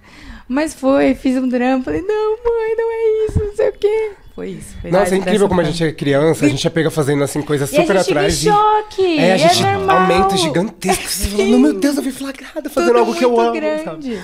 Mas 0.54 0.74
foi, 0.74 1.16
fiz 1.16 1.38
um 1.38 1.48
drama, 1.48 1.82
falei, 1.82 2.02
não, 2.02 2.32
mãe, 2.32 2.76
não 2.78 2.92
é 2.92 3.26
isso, 3.26 3.40
não 3.40 3.56
sei 3.56 3.70
o 3.70 3.72
quê. 3.72 4.12
Foi 4.36 4.50
isso. 4.50 4.76
Foi 4.82 4.92
Nossa, 4.92 5.16
é 5.16 5.18
incrível 5.18 5.48
como 5.48 5.62
a 5.62 5.64
gente 5.64 5.82
é 5.82 5.94
criança, 5.94 6.46
a 6.46 6.50
gente 6.50 6.62
já 6.62 6.70
pega 6.70 6.92
fazendo 6.92 7.24
assim 7.24 7.42
coisas 7.42 7.72
E 7.72 7.78
a 7.78 7.82
super 7.82 7.96
gente 7.98 8.08
naturais. 8.10 8.38
de- 8.38 8.50
choque. 8.50 9.18
É, 9.18 9.32
a 9.32 9.38
gente 9.38 9.64
é 9.64 9.72
normal. 9.78 9.98
aumenta 9.98 10.36
gigantesco. 10.36 11.04
Você 11.08 11.28
fala, 11.30 11.58
meu 11.58 11.74
Deus, 11.80 11.96
eu 11.96 12.04
fui 12.04 12.12
flagrada 12.12 12.70
fazendo 12.70 12.90
Tudo 12.90 13.00
algo 13.00 13.16
que 13.16 13.24
eu 13.24 13.30
muito 13.32 13.42
amo. 13.44 13.54
grande. 13.56 13.84
sabe? 13.86 14.20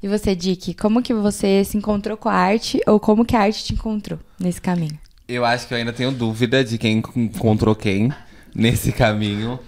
E 0.00 0.06
você, 0.06 0.36
Dick, 0.36 0.74
como 0.74 1.02
que 1.02 1.12
você 1.12 1.64
se 1.64 1.76
encontrou 1.76 2.16
com 2.16 2.28
a 2.28 2.34
arte 2.34 2.80
ou 2.86 3.00
como 3.00 3.24
que 3.24 3.34
a 3.34 3.40
arte 3.40 3.64
te 3.64 3.72
encontrou 3.74 4.18
nesse 4.38 4.60
caminho? 4.60 4.96
Eu 5.26 5.44
acho 5.44 5.66
que 5.66 5.74
eu 5.74 5.78
ainda 5.78 5.92
tenho 5.92 6.12
dúvida 6.12 6.62
de 6.62 6.78
quem 6.78 7.02
encontrou 7.16 7.74
quem 7.74 8.12
nesse 8.54 8.92
caminho. 8.92 9.58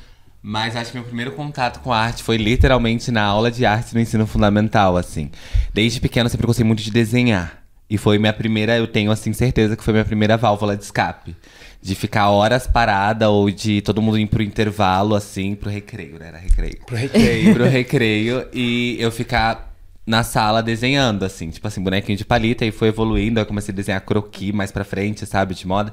Mas 0.42 0.74
acho 0.74 0.90
que 0.90 0.96
meu 0.96 1.06
primeiro 1.06 1.32
contato 1.32 1.80
com 1.80 1.92
a 1.92 1.98
arte 1.98 2.22
foi 2.22 2.36
literalmente 2.36 3.10
na 3.10 3.22
aula 3.22 3.50
de 3.50 3.66
arte 3.66 3.94
no 3.94 4.00
ensino 4.00 4.26
fundamental, 4.26 4.96
assim. 4.96 5.30
Desde 5.72 6.00
pequeno 6.00 6.26
eu 6.26 6.30
sempre 6.30 6.46
gostei 6.46 6.64
muito 6.64 6.82
de 6.82 6.90
desenhar. 6.90 7.60
E 7.90 7.98
foi 7.98 8.18
minha 8.18 8.32
primeira, 8.32 8.76
eu 8.78 8.86
tenho 8.86 9.10
assim 9.10 9.32
certeza 9.32 9.76
que 9.76 9.82
foi 9.82 9.92
minha 9.92 10.04
primeira 10.04 10.36
válvula 10.36 10.76
de 10.76 10.84
escape. 10.84 11.36
De 11.82 11.94
ficar 11.94 12.30
horas 12.30 12.66
parada 12.66 13.28
ou 13.28 13.50
de 13.50 13.82
todo 13.82 14.00
mundo 14.00 14.18
ir 14.18 14.26
pro 14.26 14.42
intervalo, 14.42 15.14
assim, 15.14 15.54
pro 15.54 15.68
recreio, 15.68 16.18
né? 16.18 16.28
Era 16.28 16.38
recreio. 16.38 16.78
Pro 16.86 16.96
recreio. 16.96 17.54
pro 17.54 17.64
recreio 17.64 18.46
e 18.52 18.96
eu 19.00 19.10
ficar 19.10 19.74
na 20.06 20.22
sala 20.22 20.62
desenhando, 20.62 21.24
assim, 21.24 21.50
tipo 21.50 21.66
assim, 21.66 21.82
bonequinho 21.82 22.16
de 22.16 22.24
palita, 22.24 22.64
e 22.64 22.72
foi 22.72 22.88
evoluindo, 22.88 23.38
aí 23.38 23.42
eu 23.42 23.46
comecei 23.46 23.72
a 23.72 23.76
desenhar 23.76 24.00
croquis 24.00 24.52
mais 24.52 24.72
pra 24.72 24.84
frente, 24.84 25.26
sabe, 25.26 25.54
de 25.54 25.66
moda. 25.66 25.92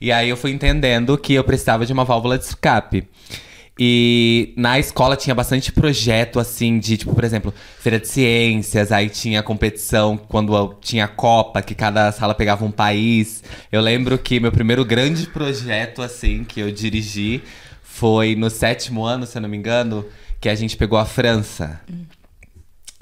E 0.00 0.12
aí 0.12 0.28
eu 0.28 0.36
fui 0.36 0.52
entendendo 0.52 1.16
que 1.18 1.34
eu 1.34 1.44
precisava 1.44 1.84
de 1.84 1.92
uma 1.92 2.04
válvula 2.04 2.38
de 2.38 2.44
escape. 2.44 3.08
E 3.78 4.52
na 4.56 4.76
escola 4.78 5.16
tinha 5.16 5.34
bastante 5.34 5.70
projeto, 5.70 6.40
assim, 6.40 6.80
de, 6.80 6.96
tipo, 6.96 7.14
por 7.14 7.22
exemplo, 7.22 7.54
feira 7.78 8.00
de 8.00 8.08
ciências, 8.08 8.90
aí 8.90 9.08
tinha 9.08 9.40
competição 9.40 10.16
quando 10.16 10.74
tinha 10.80 11.06
Copa, 11.06 11.62
que 11.62 11.76
cada 11.76 12.10
sala 12.10 12.34
pegava 12.34 12.64
um 12.64 12.72
país. 12.72 13.44
Eu 13.70 13.80
lembro 13.80 14.18
que 14.18 14.40
meu 14.40 14.50
primeiro 14.50 14.84
grande 14.84 15.28
projeto, 15.28 16.02
assim, 16.02 16.42
que 16.42 16.58
eu 16.58 16.72
dirigi 16.72 17.40
foi 17.80 18.34
no 18.34 18.50
sétimo 18.50 19.04
ano, 19.04 19.26
se 19.26 19.38
eu 19.38 19.42
não 19.42 19.48
me 19.48 19.56
engano, 19.56 20.04
que 20.40 20.48
a 20.48 20.54
gente 20.56 20.76
pegou 20.76 20.98
a 20.98 21.04
França. 21.04 21.80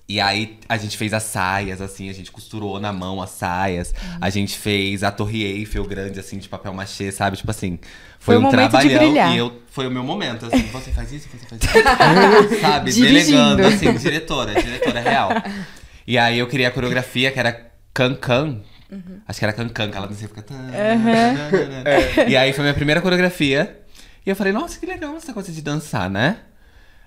E 0.08 0.20
aí 0.20 0.58
a 0.68 0.76
gente 0.76 0.96
fez 0.96 1.12
as 1.12 1.24
saias, 1.24 1.80
assim, 1.80 2.08
a 2.08 2.12
gente 2.12 2.30
costurou 2.30 2.78
na 2.78 2.92
mão 2.92 3.20
as 3.20 3.30
saias. 3.30 3.94
A 4.20 4.30
gente 4.30 4.56
fez 4.56 5.02
a 5.02 5.10
Torre 5.10 5.42
Eiffel 5.42 5.84
grande, 5.84 6.20
assim, 6.20 6.38
de 6.38 6.48
papel 6.48 6.72
machê, 6.72 7.10
sabe? 7.10 7.36
Tipo 7.36 7.50
assim, 7.50 7.78
foi, 8.18 8.36
um 8.36 8.40
momento 8.40 8.62
de 8.62 8.68
trabalhão. 8.68 8.98
brilhar. 8.98 9.34
E 9.34 9.38
eu, 9.38 9.62
foi 9.70 9.86
o 9.86 9.90
meu 9.90 10.02
momento, 10.02 10.46
assim, 10.46 10.62
você 10.72 10.90
faz 10.90 11.12
isso, 11.12 11.28
você 11.28 11.46
faz 11.46 11.62
isso. 11.62 12.60
sabe? 12.60 12.92
Dirigindo. 12.92 13.56
Delegando, 13.56 13.66
assim, 13.66 13.92
diretora, 13.94 14.54
diretora 14.54 15.00
real. 15.00 15.30
E 16.06 16.16
aí 16.16 16.38
eu 16.38 16.46
queria 16.46 16.68
a 16.68 16.70
coreografia 16.70 17.30
que 17.30 17.38
era 17.38 17.70
Cancan. 17.92 18.60
Acho 19.26 19.38
que 19.38 19.44
era 19.44 19.52
Cancan, 19.52 19.90
que 19.90 19.96
ela 19.96 20.06
dança 20.06 20.24
e 20.24 20.28
fica. 20.28 20.44
E 22.28 22.36
aí 22.36 22.52
foi 22.52 22.62
minha 22.62 22.74
primeira 22.74 23.00
coreografia. 23.00 23.80
E 24.24 24.30
eu 24.30 24.36
falei, 24.36 24.52
nossa, 24.52 24.78
que 24.78 24.86
legal 24.86 25.16
essa 25.16 25.32
coisa 25.32 25.52
de 25.52 25.62
dançar, 25.62 26.10
né? 26.10 26.38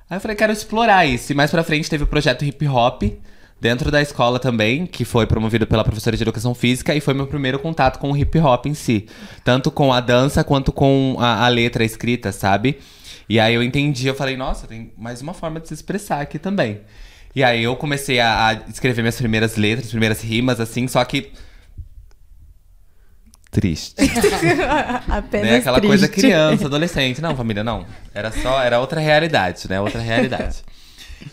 Aí 0.10 0.18
eu 0.18 0.22
falei, 0.22 0.36
quero 0.36 0.52
explorar 0.52 1.06
isso. 1.06 1.32
E 1.32 1.36
mais 1.36 1.52
pra 1.52 1.64
frente 1.64 1.90
teve 1.90 2.04
o 2.04 2.08
projeto 2.08 2.44
Hip 2.44 2.68
Hop, 2.68 3.04
dentro 3.62 3.92
da 3.92 4.02
escola 4.02 4.40
também, 4.40 4.86
que 4.86 5.04
foi 5.04 5.26
promovido 5.26 5.68
pela 5.68 5.84
professora 5.84 6.16
de 6.16 6.24
educação 6.24 6.56
física, 6.56 6.96
e 6.96 7.02
foi 7.02 7.14
meu 7.14 7.28
primeiro 7.28 7.60
contato 7.60 8.00
com 8.00 8.12
o 8.12 8.18
hip 8.18 8.38
hop 8.40 8.66
em 8.66 8.74
si. 8.74 9.08
Tanto 9.44 9.70
com 9.70 9.92
a 9.92 10.00
dança 10.00 10.44
quanto 10.44 10.72
com 10.72 11.18
a, 11.20 11.46
a 11.46 11.48
letra 11.48 11.84
escrita, 11.84 12.32
sabe? 12.32 12.80
E 13.28 13.40
aí 13.40 13.54
eu 13.54 13.62
entendi, 13.62 14.08
eu 14.08 14.16
falei, 14.16 14.36
nossa, 14.36 14.66
tem 14.66 14.92
mais 14.98 15.22
uma 15.22 15.34
forma 15.34 15.60
de 15.60 15.68
se 15.68 15.74
expressar 15.74 16.22
aqui 16.22 16.40
também. 16.40 16.82
E 17.36 17.44
aí 17.44 17.64
eu 17.64 17.76
comecei 17.76 18.20
a, 18.20 18.48
a 18.48 18.54
escrever 18.70 19.02
minhas 19.02 19.18
primeiras 19.18 19.56
letras, 19.56 19.90
primeiras 19.90 20.22
rimas, 20.22 20.60
assim, 20.60 20.88
só 20.88 21.04
que. 21.06 21.32
Triste. 23.52 23.96
Apenas 25.08 25.50
né? 25.50 25.58
Aquela 25.58 25.78
triste. 25.80 25.90
coisa 25.90 26.08
criança, 26.08 26.66
adolescente. 26.66 27.22
Não, 27.22 27.36
família, 27.36 27.64
não. 27.64 27.86
Era 28.14 28.32
só, 28.32 28.62
era 28.62 28.80
outra 28.80 29.00
realidade, 29.00 29.68
né? 29.70 29.80
Outra 29.80 30.02
realidade. 30.02 30.64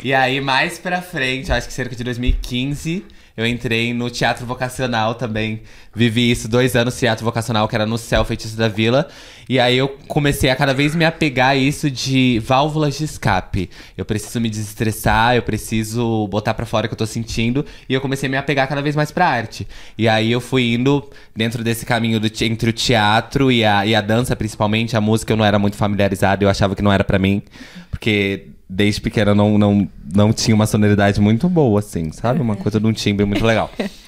E 0.02 0.12
aí, 0.12 0.40
mais 0.40 0.78
pra 0.78 1.00
frente, 1.02 1.52
acho 1.52 1.66
que 1.66 1.72
cerca 1.72 1.94
de 1.94 2.02
2015, 2.04 3.04
eu 3.36 3.46
entrei 3.46 3.92
no 3.92 4.08
teatro 4.08 4.46
vocacional 4.46 5.14
também. 5.14 5.60
Vivi 5.94 6.30
isso 6.30 6.48
dois 6.48 6.74
anos, 6.74 6.98
teatro 6.98 7.22
vocacional, 7.24 7.68
que 7.68 7.74
era 7.74 7.84
no 7.84 7.98
Céu 7.98 8.24
Feitiço 8.24 8.56
da 8.56 8.66
Vila. 8.66 9.06
E 9.46 9.60
aí 9.60 9.76
eu 9.76 9.88
comecei 10.08 10.48
a 10.48 10.56
cada 10.56 10.72
vez 10.72 10.94
me 10.94 11.04
apegar 11.04 11.50
a 11.50 11.56
isso 11.56 11.90
de 11.90 12.42
válvulas 12.44 12.96
de 12.96 13.04
escape. 13.04 13.68
Eu 13.96 14.06
preciso 14.06 14.40
me 14.40 14.48
desestressar, 14.48 15.36
eu 15.36 15.42
preciso 15.42 16.26
botar 16.28 16.54
pra 16.54 16.64
fora 16.64 16.86
o 16.86 16.88
que 16.88 16.94
eu 16.94 16.98
tô 16.98 17.06
sentindo. 17.06 17.64
E 17.88 17.92
eu 17.92 18.00
comecei 18.00 18.26
a 18.26 18.30
me 18.30 18.38
apegar 18.38 18.66
cada 18.68 18.80
vez 18.80 18.96
mais 18.96 19.10
pra 19.10 19.28
arte. 19.28 19.68
E 19.98 20.08
aí 20.08 20.32
eu 20.32 20.40
fui 20.40 20.72
indo 20.72 21.08
dentro 21.34 21.62
desse 21.62 21.84
caminho 21.84 22.18
do 22.18 22.30
entre 22.42 22.70
o 22.70 22.72
teatro 22.72 23.52
e 23.52 23.64
a, 23.64 23.84
e 23.84 23.94
a 23.94 24.00
dança, 24.00 24.34
principalmente. 24.34 24.96
A 24.96 25.00
música 25.00 25.34
eu 25.34 25.36
não 25.36 25.44
era 25.44 25.58
muito 25.58 25.76
familiarizado, 25.76 26.42
eu 26.42 26.48
achava 26.48 26.74
que 26.74 26.82
não 26.82 26.92
era 26.92 27.04
pra 27.04 27.18
mim. 27.18 27.42
Porque 27.90 28.55
desde 28.68 29.00
pequena 29.00 29.30
eu 29.32 29.34
não, 29.34 29.58
não, 29.58 29.88
não 30.14 30.32
tinha 30.32 30.54
uma 30.54 30.66
sonoridade 30.66 31.20
muito 31.20 31.48
boa, 31.48 31.80
assim, 31.80 32.10
sabe? 32.12 32.40
Uma 32.40 32.56
coisa 32.56 32.80
de 32.80 32.86
um 32.86 32.92
timbre 32.92 33.24
muito 33.24 33.44
legal. 33.44 33.70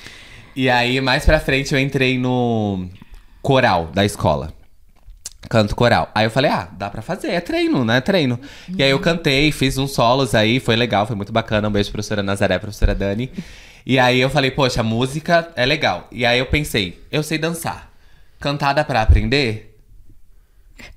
E 0.57 0.69
aí, 0.69 1.01
mais 1.01 1.25
pra 1.25 1.39
frente, 1.39 1.73
eu 1.73 1.79
entrei 1.79 2.19
no 2.19 2.89
coral 3.41 3.93
da 3.95 4.05
escola. 4.05 4.53
Canto 5.49 5.77
coral. 5.77 6.11
Aí 6.13 6.27
eu 6.27 6.33
falei, 6.33 6.51
ah, 6.51 6.69
dá 6.73 6.91
pra 6.91 7.01
fazer, 7.01 7.29
é 7.29 7.41
treino, 7.41 7.85
né? 7.85 8.01
Treino. 8.01 8.41
E 8.77 8.83
aí 8.83 8.91
eu 8.91 8.99
cantei, 8.99 9.53
fiz 9.53 9.79
uns 9.79 9.93
solos 9.93 10.35
aí, 10.35 10.59
foi 10.59 10.75
legal, 10.75 11.07
foi 11.07 11.15
muito 11.15 11.33
bacana. 11.33 11.69
Um 11.69 11.71
beijo, 11.71 11.93
professora 11.93 12.25
Nazaré, 12.25 12.59
professora 12.59 12.93
Dani. 12.93 13.31
E 13.87 14.01
aí 14.01 14.19
eu 14.19 14.29
falei, 14.29 14.51
poxa, 14.51 14.83
música 14.83 15.49
é 15.55 15.65
legal. 15.65 16.09
E 16.11 16.27
aí 16.27 16.41
eu 16.41 16.47
pensei, 16.47 17.01
eu 17.09 17.23
sei 17.23 17.39
dançar. 17.39 17.93
Cantar 18.41 18.73
dá 18.73 18.83
pra 18.83 19.03
aprender? 19.03 19.79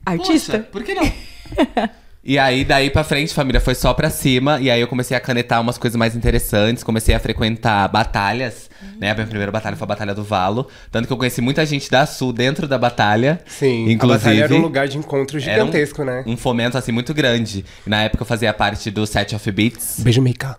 Artista? 0.03 0.57
Poxa, 0.57 0.71
por 0.71 0.83
que 0.83 0.95
não? 0.95 1.03
e 2.23 2.37
aí, 2.37 2.63
daí 2.63 2.89
pra 2.89 3.03
frente, 3.03 3.33
família, 3.33 3.59
foi 3.59 3.73
só 3.75 3.93
pra 3.93 4.09
cima. 4.09 4.59
E 4.59 4.69
aí 4.69 4.79
eu 4.79 4.87
comecei 4.87 5.15
a 5.17 5.19
canetar 5.19 5.59
umas 5.59 5.77
coisas 5.77 5.97
mais 5.97 6.15
interessantes. 6.15 6.83
Comecei 6.83 7.15
a 7.15 7.19
frequentar 7.19 7.87
batalhas, 7.87 8.69
né? 8.99 9.11
A 9.11 9.13
minha 9.15 9.25
primeira 9.27 9.51
batalha 9.51 9.75
foi 9.75 9.85
a 9.85 9.87
Batalha 9.87 10.13
do 10.13 10.23
Valo. 10.23 10.67
Tanto 10.91 11.07
que 11.07 11.13
eu 11.13 11.17
conheci 11.17 11.41
muita 11.41 11.65
gente 11.65 11.89
da 11.89 12.05
Sul 12.05 12.31
dentro 12.31 12.67
da 12.67 12.77
batalha. 12.77 13.41
Sim, 13.47 13.89
inclusive. 13.89 14.01
a 14.01 14.17
batalha 14.17 14.43
era 14.43 14.53
um 14.55 14.61
lugar 14.61 14.87
de 14.87 14.97
encontro 14.97 15.37
era 15.39 15.63
um- 15.63 15.67
gigantesco, 15.67 16.03
né? 16.03 16.23
Um 16.27 16.37
fomento, 16.37 16.77
assim, 16.77 16.91
muito 16.91 17.13
grande. 17.13 17.65
Na 17.85 18.03
época 18.03 18.21
eu 18.23 18.27
fazia 18.27 18.53
parte 18.53 18.91
do 18.91 19.05
Set 19.07 19.33
of 19.35 19.51
Beats. 19.51 19.99
Beijo, 19.99 20.21
Mika. 20.21 20.57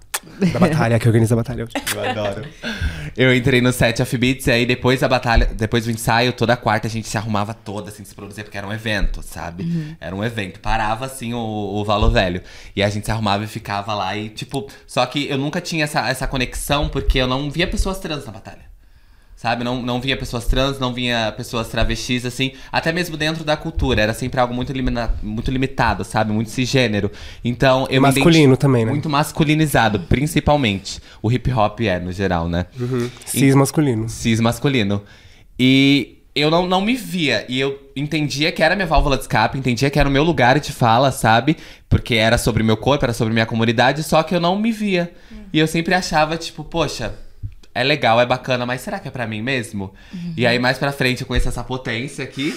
Da 0.52 0.58
batalha, 0.58 0.98
que 0.98 1.06
organiza 1.06 1.34
a 1.34 1.36
batalha. 1.36 1.66
Eu 1.94 2.10
adoro. 2.10 2.46
Eu 3.16 3.34
entrei 3.34 3.60
no 3.60 3.72
set 3.72 4.00
of 4.00 4.18
beats 4.18 4.46
e 4.46 4.50
aí 4.50 4.66
depois 4.66 5.00
da 5.00 5.08
batalha, 5.08 5.46
depois 5.46 5.84
do 5.84 5.90
ensaio, 5.90 6.32
toda 6.32 6.56
quarta 6.56 6.86
a 6.86 6.90
gente 6.90 7.06
se 7.06 7.16
arrumava 7.18 7.52
toda, 7.54 7.90
assim, 7.90 8.04
se 8.04 8.14
produzia, 8.14 8.42
porque 8.42 8.58
era 8.58 8.66
um 8.66 8.72
evento, 8.72 9.22
sabe? 9.22 9.96
Era 10.00 10.14
um 10.14 10.24
evento. 10.24 10.60
Parava, 10.60 11.06
assim, 11.06 11.34
o, 11.34 11.38
o 11.38 11.84
Valo 11.84 12.10
Velho. 12.10 12.42
E 12.74 12.82
a 12.82 12.88
gente 12.88 13.04
se 13.04 13.10
arrumava 13.12 13.44
e 13.44 13.46
ficava 13.46 13.94
lá 13.94 14.16
e, 14.16 14.28
tipo... 14.28 14.68
Só 14.86 15.04
que 15.06 15.28
eu 15.28 15.38
nunca 15.38 15.60
tinha 15.60 15.84
essa, 15.84 16.08
essa 16.08 16.26
conexão, 16.26 16.88
porque 16.88 17.18
eu 17.18 17.26
não 17.26 17.50
via 17.50 17.66
pessoas 17.66 17.98
trans 17.98 18.24
na 18.24 18.32
batalha. 18.32 18.71
Sabe? 19.42 19.64
Não, 19.64 19.82
não 19.82 20.00
vinha 20.00 20.16
pessoas 20.16 20.46
trans, 20.46 20.78
não 20.78 20.94
vinha 20.94 21.34
pessoas 21.36 21.66
travestis, 21.66 22.24
assim. 22.24 22.52
Até 22.70 22.92
mesmo 22.92 23.16
dentro 23.16 23.42
da 23.42 23.56
cultura. 23.56 24.00
Era 24.00 24.14
sempre 24.14 24.38
algo 24.38 24.54
muito, 24.54 24.72
limina- 24.72 25.12
muito 25.20 25.50
limitado, 25.50 26.04
sabe? 26.04 26.32
Muito 26.32 26.48
cisgênero. 26.48 27.10
Então, 27.44 27.88
eu 27.90 28.00
me 28.00 28.06
Masculino 28.06 28.56
também, 28.56 28.84
né? 28.84 28.92
Muito 28.92 29.10
masculinizado, 29.10 29.98
principalmente. 29.98 31.00
O 31.20 31.28
hip 31.32 31.52
hop 31.52 31.80
é, 31.80 31.98
no 31.98 32.12
geral, 32.12 32.48
né? 32.48 32.66
Cis 33.26 33.52
masculino. 33.56 34.08
cis 34.08 34.38
masculino. 34.38 35.02
E 35.58 36.18
eu 36.36 36.48
não, 36.48 36.68
não 36.68 36.80
me 36.80 36.94
via. 36.94 37.44
E 37.48 37.58
eu 37.58 37.76
entendia 37.96 38.52
que 38.52 38.62
era 38.62 38.76
minha 38.76 38.86
válvula 38.86 39.16
de 39.16 39.22
escape, 39.22 39.58
entendia 39.58 39.90
que 39.90 39.98
era 39.98 40.08
o 40.08 40.12
meu 40.12 40.22
lugar 40.22 40.60
de 40.60 40.70
fala, 40.70 41.10
sabe? 41.10 41.56
Porque 41.88 42.14
era 42.14 42.38
sobre 42.38 42.62
meu 42.62 42.76
corpo, 42.76 43.04
era 43.04 43.12
sobre 43.12 43.32
minha 43.34 43.44
comunidade, 43.46 44.04
só 44.04 44.22
que 44.22 44.36
eu 44.36 44.40
não 44.40 44.56
me 44.56 44.70
via. 44.70 45.12
E 45.52 45.58
eu 45.58 45.66
sempre 45.66 45.94
achava, 45.94 46.36
tipo, 46.36 46.62
poxa. 46.62 47.12
É 47.74 47.82
legal, 47.82 48.20
é 48.20 48.26
bacana, 48.26 48.66
mas 48.66 48.82
será 48.82 48.98
que 48.98 49.08
é 49.08 49.10
pra 49.10 49.26
mim 49.26 49.40
mesmo? 49.40 49.94
E 50.36 50.46
aí, 50.46 50.58
mais 50.58 50.78
pra 50.78 50.92
frente, 50.92 51.22
eu 51.22 51.26
conheço 51.26 51.48
essa 51.48 51.64
potência 51.64 52.22
aqui. 52.22 52.54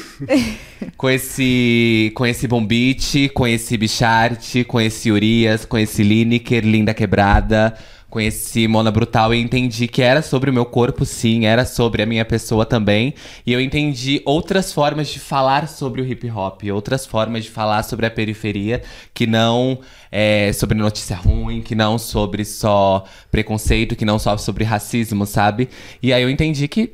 com 0.97 1.09
esse. 1.09 2.11
Com 2.13 2.25
esse 2.25 2.47
Bombite, 2.47 3.29
com 3.29 3.47
esse 3.47 3.77
Bichart, 3.77 4.65
com 4.65 4.79
esse 4.81 5.09
Urias, 5.11 5.63
com 5.63 5.77
esse 5.77 6.03
Lineker, 6.03 6.65
Linda 6.65 6.93
Quebrada, 6.93 7.73
conheci 8.15 8.65
Mona 8.65 8.89
Brutal 8.91 9.33
e 9.33 9.41
entendi 9.41 9.89
que 9.89 10.01
era 10.01 10.21
sobre 10.21 10.49
o 10.49 10.53
meu 10.53 10.63
corpo, 10.63 11.05
sim, 11.05 11.45
era 11.45 11.65
sobre 11.65 12.01
a 12.01 12.05
minha 12.05 12.23
pessoa 12.23 12.65
também. 12.65 13.13
E 13.45 13.51
eu 13.51 13.59
entendi 13.59 14.21
outras 14.23 14.71
formas 14.71 15.09
de 15.09 15.19
falar 15.19 15.67
sobre 15.67 16.01
o 16.01 16.05
hip 16.05 16.31
hop, 16.31 16.63
outras 16.73 17.05
formas 17.05 17.43
de 17.43 17.51
falar 17.51 17.83
sobre 17.83 18.05
a 18.05 18.09
periferia, 18.09 18.81
que 19.13 19.27
não 19.27 19.79
é, 20.09 20.53
sobre 20.53 20.77
notícia 20.77 21.17
ruim, 21.17 21.61
que 21.61 21.75
não 21.75 21.97
sobre 21.99 22.45
só 22.45 23.03
preconceito, 23.29 23.97
que 23.97 24.05
não 24.05 24.17
só 24.17 24.37
sobre 24.37 24.63
racismo, 24.63 25.25
sabe? 25.25 25.67
E 26.01 26.13
aí 26.13 26.23
eu 26.23 26.29
entendi 26.29 26.69
que 26.69 26.93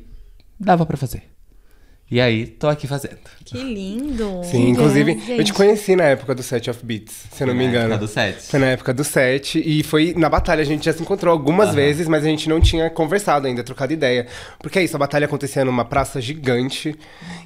dava 0.58 0.84
pra 0.84 0.96
fazer. 0.96 1.31
E 2.12 2.20
aí, 2.20 2.46
tô 2.46 2.68
aqui 2.68 2.86
fazendo. 2.86 3.16
Que 3.42 3.56
lindo. 3.56 4.42
Sim, 4.44 4.68
inclusive, 4.68 5.12
gente. 5.14 5.32
eu 5.32 5.44
te 5.44 5.52
conheci 5.54 5.96
na 5.96 6.04
época 6.04 6.34
do 6.34 6.42
Set 6.42 6.68
of 6.68 6.84
Beats, 6.84 7.24
se 7.32 7.42
eu 7.42 7.46
não 7.46 7.54
me 7.54 7.64
Na 7.64 7.70
engano. 7.70 7.84
época 7.94 7.98
do 8.00 8.06
set. 8.08 8.42
Foi 8.50 8.60
na 8.60 8.66
época 8.66 8.92
do 8.92 9.02
set 9.02 9.62
e 9.64 9.82
foi 9.82 10.12
na 10.14 10.28
batalha. 10.28 10.60
A 10.60 10.64
gente 10.64 10.84
já 10.84 10.92
se 10.92 11.00
encontrou 11.00 11.32
algumas 11.32 11.74
vezes, 11.74 12.06
mas 12.06 12.22
a 12.22 12.28
gente 12.28 12.50
não 12.50 12.60
tinha 12.60 12.90
conversado 12.90 13.46
ainda, 13.46 13.64
trocado 13.64 13.94
ideia. 13.94 14.26
Porque 14.60 14.78
é 14.78 14.84
isso, 14.84 14.94
a 14.94 14.98
batalha 14.98 15.24
acontecia 15.24 15.64
numa 15.64 15.86
praça 15.86 16.20
gigante 16.20 16.94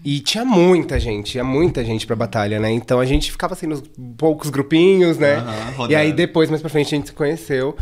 e 0.04 0.18
tinha 0.18 0.44
muita 0.44 0.98
gente, 0.98 1.30
tinha 1.30 1.44
muita 1.44 1.84
gente 1.84 2.04
pra 2.04 2.16
batalha, 2.16 2.58
né? 2.58 2.72
Então 2.72 2.98
a 2.98 3.04
gente 3.06 3.30
ficava 3.30 3.54
assim 3.54 3.68
nos 3.68 3.80
poucos 4.18 4.50
grupinhos, 4.50 5.16
né? 5.16 5.36
Rodando. 5.76 5.92
e 5.92 5.94
aí 5.94 6.12
depois, 6.12 6.50
mais 6.50 6.60
pra 6.60 6.68
frente, 6.68 6.92
a 6.92 6.98
gente 6.98 7.06
se 7.06 7.12
conheceu. 7.12 7.76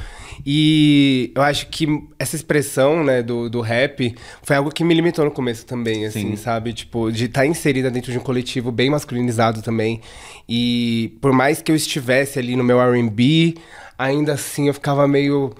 E 0.45 1.33
eu 1.35 1.43
acho 1.43 1.67
que 1.69 1.87
essa 2.19 2.37
expressão, 2.37 3.05
né, 3.05 3.23
do, 3.23 3.49
do 3.51 3.61
rap 3.61 4.15
foi 4.43 4.57
algo 4.57 4.71
que 4.71 4.83
me 4.83 4.95
limitou 4.95 5.25
no 5.25 5.31
começo 5.31 5.67
também, 5.67 6.07
assim, 6.07 6.31
Sim. 6.31 6.37
sabe? 6.37 6.73
Tipo, 6.73 7.11
de 7.13 7.27
estar 7.27 7.47
inserida 7.47 7.91
dentro 7.91 8.11
de 8.11 8.19
um 8.19 8.23
coletivo 8.23 8.73
bem 8.73 8.91
masculinizado 8.91 9.63
também. 9.63 10.01
E 10.49 11.17
por 11.21 11.33
mais 11.33 11.61
que 11.61 11.71
eu 11.71 11.77
estivesse 11.77 12.39
ali 12.39 12.57
no 12.57 12.65
meu 12.65 12.81
R&B, 12.81 13.57
ainda 13.99 14.33
assim 14.33 14.69
eu 14.69 14.75
ficava 14.75 15.07
meio... 15.07 15.53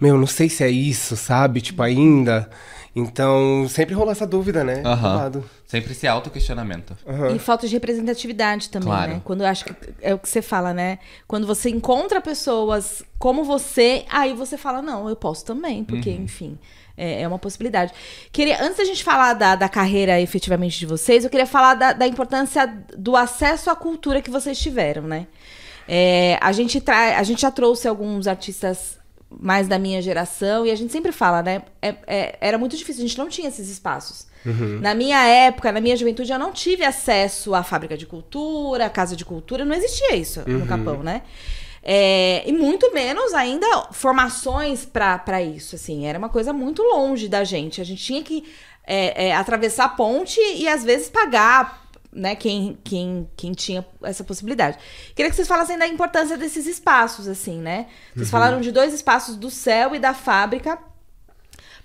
Meu, 0.00 0.18
não 0.18 0.26
sei 0.26 0.48
se 0.48 0.64
é 0.64 0.70
isso, 0.70 1.16
sabe? 1.16 1.60
Tipo, 1.60 1.82
ainda... 1.82 2.48
Então, 2.94 3.66
sempre 3.68 3.94
rolou 3.94 4.12
essa 4.12 4.26
dúvida, 4.26 4.62
né? 4.62 4.82
lado. 4.84 5.44
Sempre 5.66 5.92
esse 5.92 6.06
auto-questionamento. 6.06 6.96
E 7.34 7.38
falta 7.38 7.66
de 7.66 7.74
representatividade 7.74 8.68
também, 8.68 8.88
Claro. 8.88 9.12
né? 9.12 9.22
Quando 9.24 9.40
eu 9.40 9.46
acho 9.46 9.64
que 9.64 9.74
é 10.02 10.14
o 10.14 10.18
que 10.18 10.28
você 10.28 10.42
fala, 10.42 10.74
né? 10.74 10.98
Quando 11.26 11.46
você 11.46 11.70
encontra 11.70 12.20
pessoas 12.20 13.02
como 13.18 13.44
você, 13.44 14.04
aí 14.10 14.34
você 14.34 14.58
fala, 14.58 14.82
não, 14.82 15.08
eu 15.08 15.16
posso 15.16 15.44
também, 15.44 15.84
porque, 15.84 16.10
enfim, 16.10 16.58
é, 16.96 17.22
é 17.22 17.28
uma 17.28 17.38
possibilidade. 17.38 17.92
Queria, 18.30 18.62
antes 18.62 18.76
da 18.76 18.84
gente 18.84 19.02
falar 19.02 19.32
da, 19.32 19.56
da 19.56 19.68
carreira 19.68 20.20
efetivamente 20.20 20.78
de 20.78 20.84
vocês, 20.84 21.24
eu 21.24 21.30
queria 21.30 21.46
falar 21.46 21.74
da, 21.74 21.92
da 21.94 22.06
importância 22.06 22.66
do 22.96 23.16
acesso 23.16 23.70
à 23.70 23.76
cultura 23.76 24.20
que 24.20 24.30
vocês 24.30 24.58
tiveram, 24.58 25.04
né? 25.04 25.26
É, 25.88 26.38
a, 26.40 26.52
gente 26.52 26.80
tra 26.80 27.18
a 27.18 27.22
gente 27.22 27.42
já 27.42 27.50
trouxe 27.50 27.88
alguns 27.88 28.26
artistas 28.28 28.98
mais 29.40 29.68
da 29.68 29.78
minha 29.78 30.00
geração, 30.02 30.66
e 30.66 30.70
a 30.70 30.74
gente 30.74 30.92
sempre 30.92 31.12
fala, 31.12 31.42
né? 31.42 31.62
É- 31.80 31.94
é- 32.06 32.38
era 32.40 32.58
muito 32.58 32.76
difícil, 32.76 33.04
a 33.04 33.06
gente 33.06 33.18
não 33.18 33.28
tinha 33.28 33.48
esses 33.48 33.68
espaços. 33.68 34.26
Na 34.80 34.92
minha 34.92 35.24
época, 35.24 35.70
na 35.70 35.80
minha 35.80 35.96
juventude, 35.96 36.32
eu 36.32 36.38
não 36.38 36.50
tive 36.50 36.84
acesso 36.84 37.54
à 37.54 37.62
fábrica 37.62 37.96
de 37.96 38.06
cultura, 38.06 38.86
à 38.86 38.90
casa 38.90 39.14
de 39.14 39.24
cultura, 39.24 39.64
não 39.64 39.74
existia 39.74 40.16
isso 40.16 40.40
no 40.48 40.66
Capão, 40.66 41.00
né? 41.02 41.22
É, 41.82 42.42
e 42.46 42.52
muito 42.52 42.92
menos 42.92 43.34
ainda 43.34 43.66
formações 43.92 44.84
para 44.84 45.42
isso, 45.42 45.74
assim. 45.76 46.06
Era 46.06 46.18
uma 46.18 46.28
coisa 46.28 46.52
muito 46.52 46.82
longe 46.82 47.28
da 47.28 47.44
gente. 47.44 47.80
A 47.80 47.84
gente 47.84 48.02
tinha 48.02 48.22
que 48.22 48.44
é, 48.84 49.28
é, 49.28 49.34
atravessar 49.36 49.84
a 49.84 49.88
ponte 49.90 50.40
e 50.40 50.66
às 50.68 50.84
vezes 50.84 51.08
pagar 51.08 51.81
né, 52.12 52.36
quem, 52.36 52.78
quem, 52.84 53.28
quem 53.36 53.52
tinha 53.52 53.84
essa 54.02 54.22
possibilidade. 54.22 54.78
Queria 55.14 55.30
que 55.30 55.36
vocês 55.36 55.48
falassem 55.48 55.78
da 55.78 55.86
importância 55.86 56.36
desses 56.36 56.66
espaços, 56.66 57.26
assim, 57.26 57.58
né? 57.58 57.86
Vocês 58.14 58.30
falaram 58.30 58.60
de 58.60 58.70
dois 58.70 58.92
espaços 58.92 59.36
do 59.36 59.50
céu 59.50 59.94
e 59.94 59.98
da 59.98 60.12
fábrica 60.12 60.78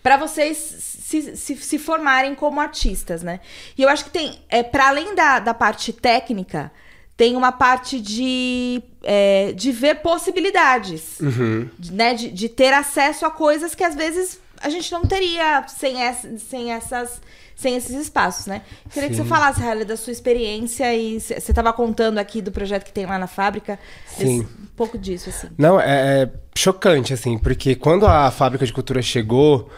para 0.04 0.18
vocês 0.18 0.58
se, 0.58 1.36
se, 1.36 1.56
se 1.56 1.80
formarem 1.80 2.36
como 2.36 2.60
artistas, 2.60 3.24
né? 3.24 3.40
E 3.78 3.84
eu 3.84 3.90
acho 3.90 4.06
que 4.06 4.10
tem, 4.10 4.40
é, 4.50 4.64
para 4.64 4.90
além 4.90 5.16
da, 5.16 5.40
da 5.40 5.54
parte 5.54 5.94
técnica, 5.94 6.72
tem 7.16 7.36
uma 7.36 7.52
parte 7.52 8.00
de, 8.00 8.82
é, 9.04 9.54
de 9.54 9.72
ver 9.72 10.02
possibilidades, 10.02 11.18
de, 11.80 11.94
né? 11.94 12.14
De, 12.14 12.30
de 12.30 12.50
ter 12.50 12.74
acesso 12.74 13.26
a 13.26 13.32
coisas 13.32 13.74
que 13.74 13.84
às 13.84 13.96
vezes 13.96 14.40
a 14.62 14.70
gente 14.70 14.92
não 14.92 15.06
teria 15.06 15.66
sem, 15.68 16.02
essa, 16.02 16.38
sem 16.38 16.72
essas 16.72 17.22
sem 17.58 17.76
esses 17.76 17.96
espaços, 17.96 18.46
né? 18.46 18.62
Queria 18.94 19.10
que 19.10 19.16
você 19.16 19.24
falasse, 19.26 19.60
Halle, 19.62 19.84
da 19.84 19.98
sua 19.98 20.12
experiência 20.14 20.96
e 20.96 21.20
você 21.20 21.34
estava 21.34 21.74
contando 21.74 22.20
aqui 22.20 22.40
do 22.40 22.52
projeto 22.52 22.84
que 22.86 22.94
tem 22.94 23.06
lá 23.08 23.18
na 23.18 23.26
fábrica, 23.26 23.80
Sim. 24.06 24.42
desse- 24.44 24.54
um 24.62 24.66
pouco 24.76 24.96
disso, 24.98 25.30
assim. 25.30 25.48
Não, 25.58 25.82
é, 25.82 26.22
é 26.24 26.30
chocante, 26.56 27.14
assim, 27.14 27.36
porque 27.38 27.76
quando 27.76 28.06
a 28.06 28.30
fábrica 28.30 28.64
de 28.64 28.72
cultura 28.72 29.02
chegou, 29.02 29.70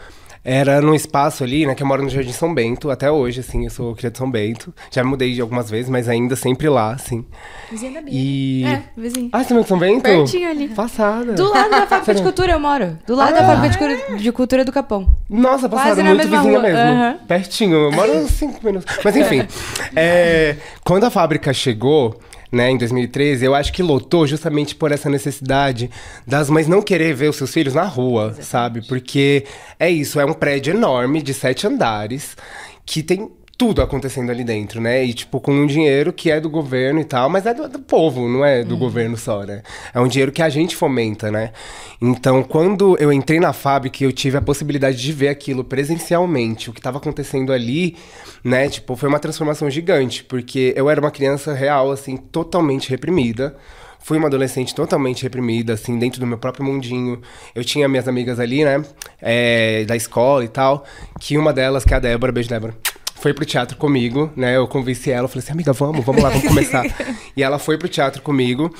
era 0.44 0.80
num 0.80 0.94
espaço 0.94 1.44
ali, 1.44 1.66
né, 1.66 1.74
que 1.74 1.82
eu 1.82 1.86
moro 1.86 2.02
no 2.02 2.08
Jardim 2.08 2.32
São 2.32 2.52
Bento, 2.54 2.90
até 2.90 3.10
hoje, 3.10 3.40
assim, 3.40 3.64
eu 3.64 3.70
sou 3.70 3.94
criado 3.94 4.12
de 4.12 4.18
São 4.18 4.30
Bento. 4.30 4.72
Já 4.90 5.04
me 5.04 5.10
mudei 5.10 5.34
de 5.34 5.40
algumas 5.40 5.70
vezes, 5.70 5.90
mas 5.90 6.08
ainda 6.08 6.34
sempre 6.34 6.68
lá, 6.68 6.92
assim. 6.92 7.24
Vizinha 7.70 7.92
da 7.92 8.00
Bia. 8.00 8.12
E... 8.14 8.64
É, 8.64 8.82
vizinho. 8.96 9.28
Ah, 9.32 9.44
você 9.44 9.54
é 9.54 9.60
de 9.60 9.68
São 9.68 9.78
Bento? 9.78 10.02
Pertinho 10.02 10.50
ali. 10.50 10.68
Passada. 10.68 11.32
Do 11.34 11.50
lado 11.52 11.70
da 11.70 11.86
fábrica 11.86 12.14
de 12.14 12.22
cultura 12.22 12.52
eu 12.52 12.60
moro. 12.60 12.98
Do 13.06 13.14
lado 13.14 13.34
da 13.34 13.44
fábrica 13.44 13.68
de 13.68 13.78
cultura, 13.78 14.18
de 14.18 14.32
cultura 14.32 14.64
do 14.64 14.72
Capão. 14.72 15.08
Nossa, 15.28 15.68
passada, 15.68 15.90
Quase 15.90 16.02
na 16.02 16.08
muito 16.10 16.22
mesma 16.22 16.38
vizinha 16.38 16.58
rua, 16.58 16.68
mesmo. 16.68 16.78
aham. 16.78 17.18
Pertinho, 17.28 17.76
eu 17.76 17.92
moro 17.92 18.12
uns 18.18 18.30
5 18.30 18.64
minutos. 18.64 18.96
Mas 19.04 19.16
enfim, 19.16 19.46
é, 19.94 20.56
quando 20.84 21.04
a 21.04 21.10
fábrica 21.10 21.52
chegou, 21.52 22.18
né, 22.50 22.70
em 22.70 22.78
2013, 22.78 23.44
eu 23.44 23.54
acho 23.54 23.72
que 23.72 23.82
lotou 23.82 24.26
justamente 24.26 24.74
por 24.74 24.90
essa 24.90 25.08
necessidade 25.08 25.90
das 26.26 26.50
mães 26.50 26.66
não 26.66 26.82
querer 26.82 27.14
ver 27.14 27.30
os 27.30 27.36
seus 27.36 27.52
filhos 27.52 27.74
na 27.74 27.84
rua, 27.84 28.36
sabe? 28.40 28.82
Porque 28.86 29.44
é 29.78 29.88
isso, 29.88 30.18
é 30.18 30.24
um 30.24 30.32
prédio 30.32 30.74
enorme 30.74 31.22
de 31.22 31.32
sete 31.32 31.66
andares 31.66 32.36
que 32.84 33.02
tem 33.02 33.30
tudo 33.60 33.82
acontecendo 33.82 34.30
ali 34.30 34.42
dentro, 34.42 34.80
né? 34.80 35.04
E, 35.04 35.12
tipo, 35.12 35.38
com 35.38 35.52
um 35.52 35.66
dinheiro 35.66 36.14
que 36.14 36.30
é 36.30 36.40
do 36.40 36.48
governo 36.48 36.98
e 36.98 37.04
tal, 37.04 37.28
mas 37.28 37.44
é 37.44 37.52
do, 37.52 37.68
do 37.68 37.78
povo, 37.78 38.26
não 38.26 38.42
é 38.42 38.64
do 38.64 38.74
governo 38.74 39.18
só, 39.18 39.42
né? 39.42 39.60
É 39.92 40.00
um 40.00 40.08
dinheiro 40.08 40.32
que 40.32 40.40
a 40.40 40.48
gente 40.48 40.74
fomenta, 40.74 41.30
né? 41.30 41.52
Então, 42.00 42.42
quando 42.42 42.96
eu 42.98 43.12
entrei 43.12 43.38
na 43.38 43.52
fábrica 43.52 44.02
e 44.02 44.06
eu 44.06 44.12
tive 44.12 44.38
a 44.38 44.40
possibilidade 44.40 44.96
de 44.96 45.12
ver 45.12 45.28
aquilo 45.28 45.62
presencialmente, 45.62 46.70
o 46.70 46.72
que 46.72 46.80
estava 46.80 46.96
acontecendo 46.96 47.52
ali, 47.52 47.98
né? 48.42 48.66
Tipo, 48.70 48.96
foi 48.96 49.10
uma 49.10 49.18
transformação 49.18 49.68
gigante, 49.68 50.24
porque 50.24 50.72
eu 50.74 50.88
era 50.88 50.98
uma 50.98 51.10
criança 51.10 51.52
real, 51.52 51.90
assim, 51.90 52.16
totalmente 52.16 52.88
reprimida. 52.88 53.54
Fui 54.02 54.16
uma 54.16 54.28
adolescente 54.28 54.74
totalmente 54.74 55.22
reprimida, 55.22 55.74
assim, 55.74 55.98
dentro 55.98 56.18
do 56.18 56.26
meu 56.26 56.38
próprio 56.38 56.64
mundinho. 56.64 57.20
Eu 57.54 57.62
tinha 57.62 57.86
minhas 57.86 58.08
amigas 58.08 58.40
ali, 58.40 58.64
né? 58.64 58.82
é, 59.20 59.84
da 59.84 59.96
escola 59.96 60.44
e 60.44 60.48
tal. 60.48 60.84
Que 61.20 61.36
uma 61.36 61.52
delas, 61.52 61.84
que 61.84 61.92
é 61.92 61.96
a 61.96 62.00
Débora, 62.00 62.32
beijo, 62.32 62.48
Débora. 62.48 62.74
Foi 63.20 63.34
pro 63.34 63.44
teatro 63.44 63.76
comigo, 63.76 64.32
né? 64.34 64.56
Eu 64.56 64.66
convenci 64.66 65.10
ela, 65.10 65.24
eu 65.24 65.28
falei 65.28 65.44
assim, 65.44 65.52
amiga, 65.52 65.74
vamos, 65.74 66.04
vamos 66.04 66.22
lá, 66.22 66.30
vamos 66.30 66.48
começar. 66.48 66.84
e 67.36 67.42
ela 67.42 67.58
foi 67.58 67.76
pro 67.76 67.88
teatro 67.88 68.22
comigo. 68.22 68.74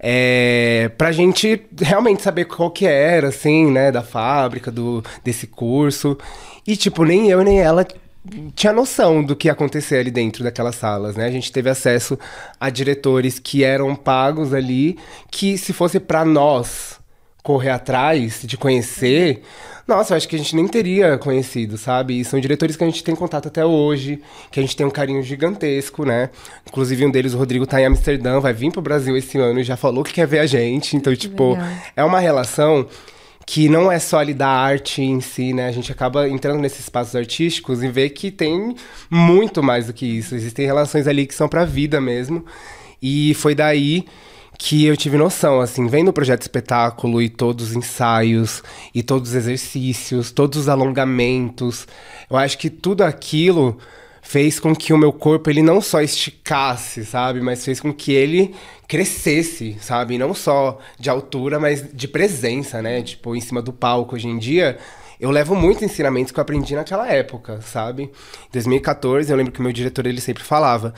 É, 0.00 0.90
pra 0.96 1.12
gente 1.12 1.64
realmente 1.78 2.22
saber 2.22 2.46
qual 2.46 2.70
que 2.70 2.86
era, 2.86 3.28
assim, 3.28 3.70
né, 3.70 3.92
da 3.92 4.02
fábrica, 4.02 4.70
do, 4.70 5.04
desse 5.22 5.46
curso. 5.46 6.16
E, 6.66 6.74
tipo, 6.74 7.04
nem 7.04 7.28
eu 7.28 7.44
nem 7.44 7.60
ela 7.60 7.86
tinha 8.54 8.72
noção 8.72 9.22
do 9.22 9.36
que 9.36 9.48
ia 9.48 9.52
acontecer 9.52 9.98
ali 9.98 10.10
dentro 10.10 10.42
daquelas 10.42 10.76
salas, 10.76 11.14
né? 11.14 11.26
A 11.26 11.30
gente 11.30 11.52
teve 11.52 11.68
acesso 11.68 12.18
a 12.58 12.70
diretores 12.70 13.38
que 13.38 13.62
eram 13.62 13.94
pagos 13.94 14.54
ali, 14.54 14.98
que 15.30 15.58
se 15.58 15.72
fosse 15.72 16.00
pra 16.00 16.24
nós 16.24 16.98
correr 17.42 17.70
atrás, 17.70 18.40
de 18.44 18.56
conhecer, 18.56 19.42
nossa, 19.86 20.12
eu 20.12 20.16
acho 20.16 20.28
que 20.28 20.36
a 20.36 20.38
gente 20.38 20.54
nem 20.54 20.66
teria 20.68 21.18
conhecido, 21.18 21.76
sabe? 21.76 22.20
E 22.20 22.24
são 22.24 22.38
diretores 22.40 22.76
que 22.76 22.84
a 22.84 22.86
gente 22.86 23.02
tem 23.02 23.14
contato 23.14 23.48
até 23.48 23.64
hoje, 23.64 24.20
que 24.50 24.60
a 24.60 24.62
gente 24.62 24.76
tem 24.76 24.86
um 24.86 24.90
carinho 24.90 25.22
gigantesco, 25.22 26.04
né? 26.04 26.30
Inclusive 26.66 27.04
um 27.04 27.10
deles, 27.10 27.34
o 27.34 27.38
Rodrigo, 27.38 27.66
tá 27.66 27.80
em 27.80 27.86
Amsterdã, 27.86 28.38
vai 28.40 28.52
vir 28.52 28.70
pro 28.72 28.80
Brasil 28.80 29.16
esse 29.16 29.38
ano 29.38 29.60
e 29.60 29.64
já 29.64 29.76
falou 29.76 30.04
que 30.04 30.12
quer 30.12 30.26
ver 30.26 30.38
a 30.38 30.46
gente. 30.46 30.96
Então, 30.96 31.14
tipo, 31.14 31.52
legal. 31.52 31.68
é 31.96 32.04
uma 32.04 32.20
relação 32.20 32.86
que 33.44 33.68
não 33.68 33.90
é 33.90 33.98
só 33.98 34.18
ali 34.18 34.32
da 34.32 34.48
arte 34.48 35.02
em 35.02 35.20
si, 35.20 35.52
né? 35.52 35.66
A 35.66 35.72
gente 35.72 35.90
acaba 35.90 36.28
entrando 36.28 36.60
nesses 36.60 36.80
espaços 36.80 37.14
artísticos 37.16 37.82
e 37.82 37.88
vê 37.88 38.08
que 38.08 38.30
tem 38.30 38.74
muito 39.10 39.62
mais 39.62 39.86
do 39.86 39.92
que 39.92 40.06
isso. 40.06 40.34
Existem 40.34 40.64
relações 40.64 41.06
ali 41.06 41.26
que 41.26 41.34
são 41.34 41.48
pra 41.48 41.64
vida 41.64 42.00
mesmo. 42.00 42.44
E 43.00 43.34
foi 43.34 43.54
daí 43.54 44.04
que 44.58 44.84
eu 44.86 44.96
tive 44.96 45.16
noção, 45.16 45.60
assim, 45.60 45.86
vendo 45.86 46.08
o 46.08 46.12
projeto 46.12 46.42
espetáculo 46.42 47.20
e 47.20 47.28
todos 47.28 47.70
os 47.70 47.76
ensaios 47.76 48.62
e 48.94 49.02
todos 49.02 49.30
os 49.30 49.34
exercícios, 49.34 50.30
todos 50.30 50.58
os 50.60 50.68
alongamentos, 50.68 51.86
eu 52.30 52.36
acho 52.36 52.56
que 52.58 52.70
tudo 52.70 53.02
aquilo 53.02 53.78
fez 54.22 54.60
com 54.60 54.74
que 54.74 54.92
o 54.92 54.98
meu 54.98 55.12
corpo 55.12 55.50
ele 55.50 55.62
não 55.62 55.80
só 55.80 56.00
esticasse, 56.00 57.04
sabe, 57.04 57.40
mas 57.40 57.64
fez 57.64 57.80
com 57.80 57.92
que 57.92 58.12
ele 58.12 58.54
crescesse, 58.86 59.76
sabe, 59.80 60.16
não 60.16 60.32
só 60.32 60.78
de 60.98 61.10
altura, 61.10 61.58
mas 61.58 61.84
de 61.92 62.06
presença, 62.06 62.80
né, 62.80 63.02
tipo 63.02 63.34
em 63.34 63.40
cima 63.40 63.60
do 63.60 63.72
palco 63.72 64.14
hoje 64.14 64.28
em 64.28 64.38
dia. 64.38 64.78
Eu 65.20 65.30
levo 65.30 65.54
muitos 65.54 65.82
ensinamentos 65.82 66.32
que 66.32 66.38
eu 66.38 66.42
aprendi 66.42 66.74
naquela 66.74 67.08
época, 67.08 67.60
sabe? 67.62 68.04
Em 68.04 68.10
2014, 68.52 69.30
eu 69.30 69.36
lembro 69.36 69.52
que 69.52 69.60
o 69.60 69.62
meu 69.62 69.72
diretor 69.72 70.06
ele 70.06 70.20
sempre 70.20 70.42
falava: 70.42 70.94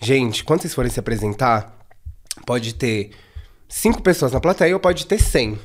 "Gente, 0.00 0.42
quando 0.44 0.62
vocês 0.62 0.74
forem 0.74 0.90
se 0.90 0.98
apresentar, 0.98 1.77
pode 2.48 2.74
ter 2.74 3.10
cinco 3.68 4.00
pessoas 4.00 4.32
na 4.32 4.40
plateia 4.40 4.72
ou 4.72 4.80
pode 4.80 5.04
ter 5.04 5.20
cem. 5.20 5.58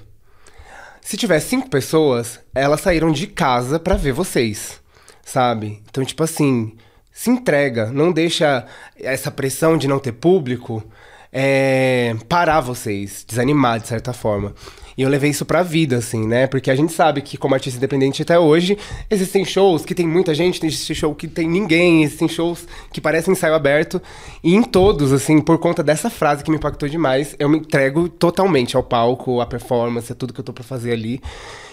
Se 1.00 1.15
tiver 1.15 1.39
cinco 1.39 1.69
pessoas, 1.69 2.41
elas 2.54 2.82
saíram 2.82 3.10
de 3.10 3.26
casa 3.26 3.80
pra 3.80 3.96
ver 3.96 4.12
vocês, 4.12 4.82
sabe? 5.24 5.82
Então, 5.89 6.04
tipo 6.04 6.22
assim, 6.22 6.76
se 7.10 7.30
entrega, 7.30 7.89
não 7.89 8.12
deixa 8.12 8.65
essa 9.00 9.32
pressão 9.32 9.78
de 9.78 9.88
não 9.88 9.98
ter 9.98 10.12
público 10.12 10.84
é, 11.32 12.13
parar 12.28 12.60
vocês, 12.60 13.24
desanimar 13.26 13.80
de 13.80 13.88
certa 13.88 14.12
forma. 14.12 14.54
E 14.97 15.01
eu 15.01 15.10
levei 15.10 15.29
isso 15.29 15.45
pra 15.45 15.63
vida, 15.63 15.97
assim, 15.97 16.27
né? 16.27 16.47
Porque 16.47 16.69
a 16.69 16.75
gente 16.75 16.93
sabe 16.93 17.21
que, 17.21 17.38
como 17.38 17.53
artista 17.53 17.77
independente 17.77 18.21
até 18.21 18.38
hoje, 18.38 18.77
existem 19.10 19.43
shows 19.43 19.86
que 19.86 19.95
tem 19.95 20.08
muita 20.08 20.34
gente, 20.34 20.63
existe 20.65 20.93
show 20.95 21.13
que 21.15 21.27
tem 21.27 21.47
ninguém, 21.47 22.03
existem 22.03 22.27
shows 22.27 22.67
que 22.91 23.01
parecem 23.01 23.34
ensaio 23.34 23.56
aberto. 23.56 24.01
E 24.43 24.53
em 24.53 24.63
todos, 24.63 25.12
assim, 25.12 25.39
por 25.41 25.58
conta 25.58 25.84
dessa 25.84 26.10
frase 26.10 26.43
que 26.43 26.51
me 26.51 26.58
impactou 26.58 26.88
demais, 26.88 27.36
eu 27.39 27.49
me 27.49 27.58
entrego 27.58 28.08
totalmente 28.08 28.75
ao 28.75 28.84
palco, 28.84 29.41
à 29.41 29.45
performance, 29.45 30.12
a 30.12 30.15
tudo 30.15 30.34
que 30.34 30.39
eu 30.39 30.45
tô 30.45 30.53
pra 30.53 30.63
fazer 30.63 30.91
ali. 30.91 31.21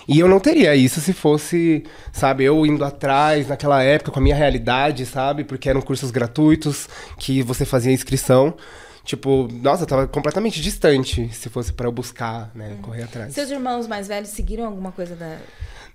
E 0.09 0.18
eu 0.18 0.26
não 0.26 0.40
teria 0.40 0.74
isso 0.74 1.00
se 1.00 1.12
fosse, 1.12 1.85
sabe, 2.12 2.44
eu 2.44 2.66
indo 2.66 2.85
atrás 2.85 3.48
naquela 3.48 3.83
época 3.83 4.11
com 4.11 4.18
a 4.18 4.22
minha 4.22 4.35
realidade, 4.35 5.06
sabe? 5.06 5.44
Porque 5.44 5.68
eram 5.68 5.80
cursos 5.80 6.11
gratuitos 6.11 6.88
que 7.18 7.42
você 7.42 7.64
fazia 7.64 7.92
inscrição. 7.92 8.54
Tipo, 9.11 9.49
nossa, 9.51 9.85
tava 9.85 10.07
completamente 10.07 10.62
distante 10.62 11.29
se 11.35 11.49
fosse 11.49 11.73
pra 11.73 11.88
eu 11.88 11.90
buscar, 11.90 12.49
né, 12.55 12.79
correr 12.81 13.03
atrás. 13.03 13.35
Seus 13.35 13.51
irmãos 13.51 13.88
mais 13.88 14.07
velhos 14.07 14.29
seguiram 14.31 14.66
alguma 14.66 14.92
coisa 14.92 15.16
da, 15.16 15.37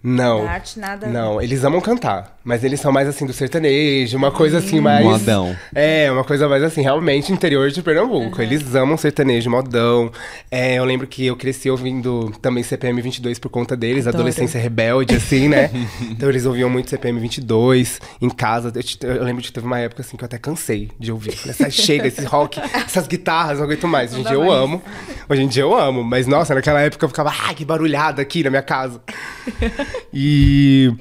Não. 0.05 0.43
da 0.45 0.51
arte? 0.51 0.79
Nada? 0.79 1.07
Não, 1.07 1.41
eles 1.41 1.63
amam 1.63 1.81
cantar, 1.81 2.37
mas 2.43 2.63
eles 2.63 2.79
são 2.79 2.91
mais 2.91 3.07
assim 3.07 3.25
do 3.25 3.33
sertanejo, 3.33 4.15
uma 4.17 4.31
coisa 4.31 4.59
assim 4.59 4.79
mais. 4.79 5.03
Modão. 5.03 5.55
É, 5.73 6.11
uma 6.11 6.23
coisa 6.23 6.47
mais 6.47 6.61
assim, 6.63 6.81
realmente 6.81 7.33
interior 7.33 7.69
de 7.71 7.81
Pernambuco. 7.81 8.41
Eles 8.41 8.75
amam 8.75 8.97
sertanejo, 8.97 9.49
modão. 9.49 10.11
É, 10.51 10.75
eu 10.75 10.85
lembro 10.85 11.07
que 11.07 11.25
eu 11.25 11.35
cresci 11.35 11.69
ouvindo 11.69 12.31
também 12.41 12.63
CPM 12.63 13.01
22 13.01 13.39
por 13.39 13.49
conta 13.49 13.75
deles, 13.75 14.05
Adoro. 14.05 14.21
adolescência 14.21 14.59
rebelde, 14.59 15.15
assim, 15.15 15.47
né? 15.49 15.71
então 16.11 16.29
eles 16.29 16.45
ouviam 16.45 16.69
muito 16.69 16.89
CPM 16.89 17.19
22 17.19 17.99
em 18.21 18.29
casa. 18.29 18.71
Eu, 18.75 18.83
te- 18.83 18.99
eu 19.01 19.23
lembro 19.23 19.41
que 19.43 19.51
teve 19.51 19.65
uma 19.65 19.79
época 19.79 20.01
assim 20.03 20.15
que 20.15 20.23
eu 20.23 20.27
até 20.27 20.37
cansei 20.37 20.91
de 20.99 21.11
ouvir. 21.11 21.35
"Sai, 21.53 21.71
chega, 21.71 22.07
esse 22.07 22.23
rock, 22.25 22.59
essas 22.85 23.07
guitarras, 23.07 23.57
não 23.57 23.65
aguento 23.65 23.87
mais. 23.87 24.11
Hoje 24.11 24.21
em 24.21 24.25
dia 24.25 24.33
eu 24.35 24.51
amo. 24.51 24.81
Hoje 25.27 25.41
em 25.41 25.47
dia 25.47 25.63
eu 25.63 25.75
amo, 25.75 26.03
mas 26.03 26.27
nossa, 26.27 26.53
naquela 26.53 26.79
época 26.81 27.03
eu 27.05 27.09
ficava, 27.09 27.31
ah, 27.31 27.53
que 27.55 27.65
barulhada 27.65 28.21
aqui 28.21 28.43
na 28.43 28.49
minha 28.51 28.61
casa. 28.61 29.01
E. 30.13 30.91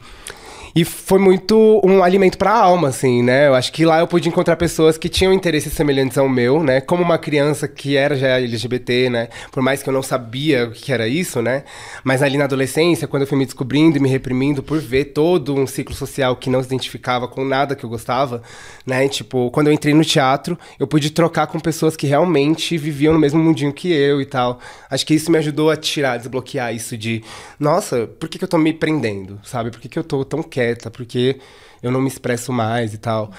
E 0.77 0.85
foi 0.85 1.21
muito 1.21 1.81
um 1.85 2.03
alimento 2.03 2.37
pra 2.37 2.51
alma, 2.51 2.89
assim, 2.89 3.23
né? 3.23 3.47
Eu 3.47 3.55
acho 3.55 3.73
que 3.73 3.85
lá 3.85 4.01
eu 4.01 4.09
pude 4.09 4.29
encontrar 4.29 4.57
pessoas 4.57 4.99
que 4.99 5.09
tinham 5.09 5.33
interesses 5.33 5.73
semelhantes 5.73 6.19
ao 6.19 6.29
meu, 6.29 6.65
né? 6.65 6.81
Como 6.81 7.01
uma 7.01 7.17
criança 7.17 7.69
que 7.69 7.97
era 7.97 8.17
já 8.17 8.41
LGBT, 8.41 9.09
né? 9.09 9.29
Por 9.53 9.63
mais 9.63 9.85
que 9.85 9.89
eu 9.89 9.93
não 9.93 10.03
sabia 10.03 10.65
o 10.65 10.73
que 10.73 10.93
era 10.93 11.07
isso, 11.07 11.41
né? 11.41 11.63
Mas 12.03 12.23
ali 12.23 12.37
na 12.37 12.43
adolescência, 12.47 13.07
quando 13.07 13.23
eu 13.23 13.29
fui 13.29 13.39
me 13.39 13.45
descobrindo 13.45 13.99
e 13.99 14.01
me 14.01 14.09
reprimindo 14.09 14.65
por 14.65 14.81
ver 14.81 15.07
todo 15.07 15.55
um 15.55 15.65
ciclo 15.65 15.95
social 15.95 16.35
que 16.35 16.51
não 16.51 16.61
se 16.61 16.67
identificava 16.67 17.29
com 17.29 17.45
nada 17.45 17.77
que 17.77 17.85
eu 17.85 17.89
gostava, 17.89 18.43
né? 18.85 19.07
Tipo, 19.07 19.53
quando 19.53 19.69
eu 19.69 19.73
entrei 19.73 19.95
no 19.95 20.05
teatro, 20.05 20.59
eu 20.77 20.89
pude 20.89 21.11
trocar 21.11 21.47
com 21.47 21.61
pessoas 21.61 21.95
que 21.95 22.09
realmente 22.09 22.77
viviam 22.77 23.15
no 23.15 23.21
mesmo 23.21 23.41
mundinho 23.41 23.73
que 23.73 23.93
eu 23.93 24.21
e 24.21 24.27
tal. 24.27 24.59
Acho 24.91 25.07
que 25.07 25.15
isso 25.15 25.31
me 25.31 25.39
ajudou 25.39 25.71
a 25.71 25.77
tirar, 25.77 26.17
desbloquear 26.17 26.75
isso 26.75 26.99
de, 26.99 27.23
nossa, 27.61 28.09
por 28.19 28.29
que, 28.29 28.39
que 28.39 28.45
eu 28.45 28.49
tô 28.49 28.59
me 28.59 28.73
prendendo, 28.73 29.39
sabe? 29.45 29.71
Por 29.71 29.79
que, 29.81 29.89
que 29.89 29.99
eu 29.99 30.03
tô 30.03 30.25
tão 30.25 30.43
quieta? 30.65 30.91
Por 30.91 31.05
que 31.05 31.37
eu 31.83 31.91
não 31.91 32.01
me 32.01 32.09
expresso 32.09 32.53
mais 32.53 32.95
e 32.95 32.99
tal? 32.99 33.31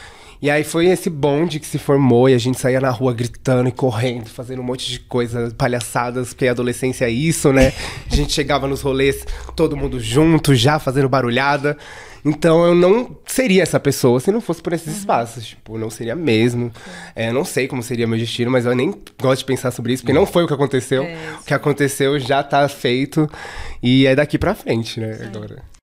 E 0.42 0.50
aí 0.50 0.64
foi 0.64 0.88
esse 0.88 1.10
bonde 1.10 1.60
que 1.60 1.66
se 1.66 1.80
formou 1.80 2.30
e 2.30 2.34
a 2.34 2.38
gente 2.38 2.60
saía 2.60 2.80
na 2.80 2.90
rua 2.90 3.14
gritando 3.14 3.68
e 3.68 3.72
correndo, 3.72 4.28
fazendo 4.28 4.62
um 4.62 4.66
monte 4.66 4.92
de 4.92 5.00
coisa, 5.00 5.52
palhaçadas, 5.58 6.30
porque 6.30 6.48
a 6.48 6.52
adolescência 6.52 7.06
é 7.06 7.10
isso, 7.10 7.52
né? 7.52 7.74
A 8.12 8.16
gente 8.16 8.34
chegava 8.34 8.68
nos 8.68 8.82
rolês, 8.82 9.26
todo 9.56 9.78
mundo 9.78 10.00
junto, 10.00 10.54
já 10.54 10.78
fazendo 10.78 11.10
barulhada. 11.10 11.78
Então 12.24 12.66
eu 12.66 12.76
não 12.76 13.16
seria 13.26 13.64
essa 13.64 13.80
pessoa 13.80 14.20
se 14.20 14.32
não 14.32 14.42
fosse 14.42 14.62
por 14.62 14.74
esses 14.74 14.98
espaços. 14.98 15.48
Tipo, 15.48 15.78
não 15.78 15.90
seria 15.90 16.16
mesmo. 16.16 16.72
É, 17.16 17.30
eu 17.30 17.34
não 17.34 17.46
sei 17.46 17.68
como 17.68 17.82
seria 17.82 18.06
meu 18.06 18.20
destino, 18.20 18.52
mas 18.52 18.66
eu 18.66 18.76
nem 18.76 18.94
gosto 19.20 19.40
de 19.40 19.46
pensar 19.46 19.72
sobre 19.72 19.94
isso, 19.94 20.04
porque 20.04 20.14
não 20.14 20.26
foi 20.26 20.44
o 20.44 20.48
que 20.48 20.54
aconteceu. 20.54 21.04
É, 21.04 21.18
o 21.42 21.44
que 21.44 21.54
aconteceu 21.54 22.20
já 22.20 22.44
tá 22.44 22.68
feito 22.68 23.30
e 23.82 24.06
é 24.06 24.16
daqui 24.16 24.38
pra 24.38 24.54
frente, 24.54 25.00
né? 25.00 25.18
Agora. 25.34 25.75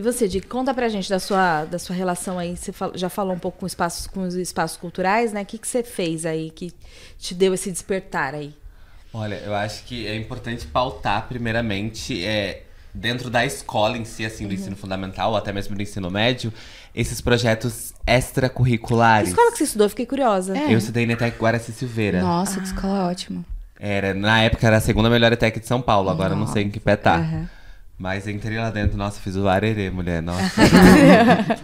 E 0.00 0.02
você, 0.02 0.26
Di, 0.26 0.40
conta 0.40 0.72
pra 0.72 0.88
gente 0.88 1.10
da 1.10 1.18
sua, 1.18 1.66
da 1.66 1.78
sua 1.78 1.94
relação 1.94 2.38
aí. 2.38 2.56
Você 2.56 2.72
já 2.94 3.10
falou 3.10 3.34
um 3.34 3.38
pouco 3.38 3.58
com, 3.58 3.66
espaços, 3.66 4.06
com 4.06 4.22
os 4.22 4.34
espaços 4.34 4.78
culturais, 4.78 5.30
né? 5.30 5.42
O 5.42 5.44
que, 5.44 5.58
que 5.58 5.68
você 5.68 5.82
fez 5.82 6.24
aí 6.24 6.50
que 6.50 6.72
te 7.18 7.34
deu 7.34 7.52
esse 7.52 7.70
despertar 7.70 8.34
aí? 8.34 8.54
Olha, 9.12 9.34
eu 9.44 9.54
acho 9.54 9.84
que 9.84 10.06
é 10.06 10.16
importante 10.16 10.66
pautar, 10.66 11.28
primeiramente, 11.28 12.24
é, 12.24 12.62
dentro 12.94 13.28
da 13.28 13.44
escola 13.44 13.98
em 13.98 14.06
si, 14.06 14.24
assim, 14.24 14.48
do 14.48 14.54
ensino 14.54 14.74
fundamental, 14.74 15.32
ou 15.32 15.36
até 15.36 15.52
mesmo 15.52 15.76
do 15.76 15.82
ensino 15.82 16.10
médio, 16.10 16.50
esses 16.94 17.20
projetos 17.20 17.92
Que 18.06 18.10
extracurriculares. 18.10 19.28
escola 19.28 19.52
que 19.52 19.58
você 19.58 19.64
estudou? 19.64 19.90
Fiquei 19.90 20.06
curiosa. 20.06 20.56
É. 20.56 20.72
Eu 20.72 20.78
estudei 20.78 21.04
na 21.04 21.12
ETEC 21.12 21.38
Guaraci 21.38 21.72
Silveira. 21.72 22.22
Nossa, 22.22 22.58
que 22.58 22.66
escola 22.66 23.10
ótima. 23.10 23.44
Era, 23.78 24.14
na 24.14 24.40
época 24.44 24.66
era 24.66 24.78
a 24.78 24.80
segunda 24.80 25.10
melhor 25.10 25.30
ETEC 25.30 25.60
de 25.60 25.66
São 25.66 25.82
Paulo, 25.82 26.08
agora 26.08 26.32
eu 26.32 26.38
não 26.38 26.46
sei 26.46 26.62
em 26.62 26.70
que 26.70 26.80
pé 26.80 26.96
tá. 26.96 27.16
Aham. 27.16 27.59
Mas 28.00 28.26
entrei 28.26 28.56
lá 28.56 28.70
dentro, 28.70 28.96
nossa, 28.96 29.20
fiz 29.20 29.36
o 29.36 29.46
arerê, 29.46 29.90
mulher, 29.90 30.22
nossa. 30.22 30.40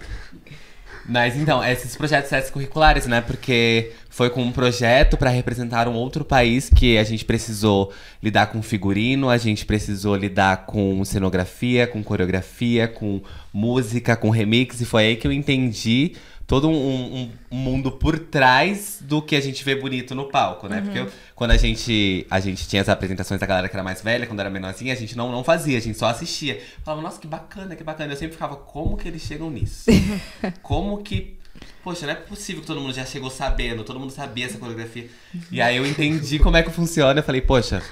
Mas 1.08 1.34
então, 1.34 1.64
esses 1.64 1.96
projetos 1.96 2.30
extracurriculares, 2.30 3.06
né? 3.06 3.22
Porque 3.22 3.92
foi 4.10 4.28
com 4.28 4.42
um 4.42 4.52
projeto 4.52 5.16
para 5.16 5.30
representar 5.30 5.88
um 5.88 5.94
outro 5.94 6.26
país 6.26 6.68
que 6.68 6.98
a 6.98 7.04
gente 7.04 7.24
precisou 7.24 7.90
lidar 8.22 8.48
com 8.48 8.60
figurino, 8.60 9.30
a 9.30 9.38
gente 9.38 9.64
precisou 9.64 10.14
lidar 10.14 10.66
com 10.66 11.02
cenografia, 11.06 11.86
com 11.86 12.02
coreografia, 12.02 12.86
com 12.86 13.22
música, 13.50 14.14
com 14.14 14.28
remix, 14.28 14.82
e 14.82 14.84
foi 14.84 15.04
aí 15.06 15.16
que 15.16 15.26
eu 15.26 15.32
entendi 15.32 16.16
todo 16.46 16.68
um, 16.68 16.74
um- 17.22 17.30
mundo 17.50 17.90
por 17.90 18.18
trás 18.18 18.98
do 19.00 19.20
que 19.20 19.34
a 19.34 19.40
gente 19.40 19.64
vê 19.64 19.74
bonito 19.74 20.14
no 20.14 20.26
palco, 20.26 20.68
né? 20.68 20.80
Porque 20.80 20.98
eu- 21.00 21.10
quando 21.34 21.50
a 21.50 21.56
gente, 21.56 22.26
a 22.30 22.38
gente 22.38 22.68
tinha 22.68 22.80
as 22.82 22.88
apresentações 22.88 23.40
da 23.40 23.46
galera 23.46 23.68
que 23.68 23.74
era 23.74 23.82
mais 23.82 24.00
velha, 24.00 24.26
quando 24.26 24.40
era 24.40 24.48
menorzinha, 24.50 24.92
a 24.92 24.96
gente 24.96 25.16
não, 25.16 25.32
não 25.32 25.42
fazia, 25.42 25.76
a 25.76 25.80
gente 25.80 25.98
só 25.98 26.06
assistia. 26.06 26.62
Falava, 26.84 27.02
nossa, 27.02 27.20
que 27.20 27.26
bacana, 27.26 27.74
que 27.74 27.82
bacana. 27.82 28.12
Eu 28.12 28.16
sempre 28.16 28.34
ficava, 28.34 28.56
como 28.56 28.96
que 28.96 29.08
eles 29.08 29.22
chegam 29.22 29.50
nisso? 29.50 29.84
como 30.62 30.98
que. 31.02 31.36
Poxa, 31.82 32.04
não 32.06 32.12
é 32.12 32.16
possível 32.16 32.60
que 32.60 32.66
todo 32.66 32.80
mundo 32.80 32.92
já 32.94 33.04
chegou 33.04 33.30
sabendo, 33.30 33.82
todo 33.82 33.98
mundo 33.98 34.10
sabia 34.12 34.46
essa 34.46 34.58
coreografia. 34.58 35.08
E 35.50 35.60
aí 35.60 35.76
eu 35.76 35.86
entendi 35.86 36.38
como 36.38 36.56
é 36.56 36.62
que 36.62 36.70
funciona. 36.70 37.18
Eu 37.20 37.24
falei, 37.24 37.40
poxa, 37.40 37.82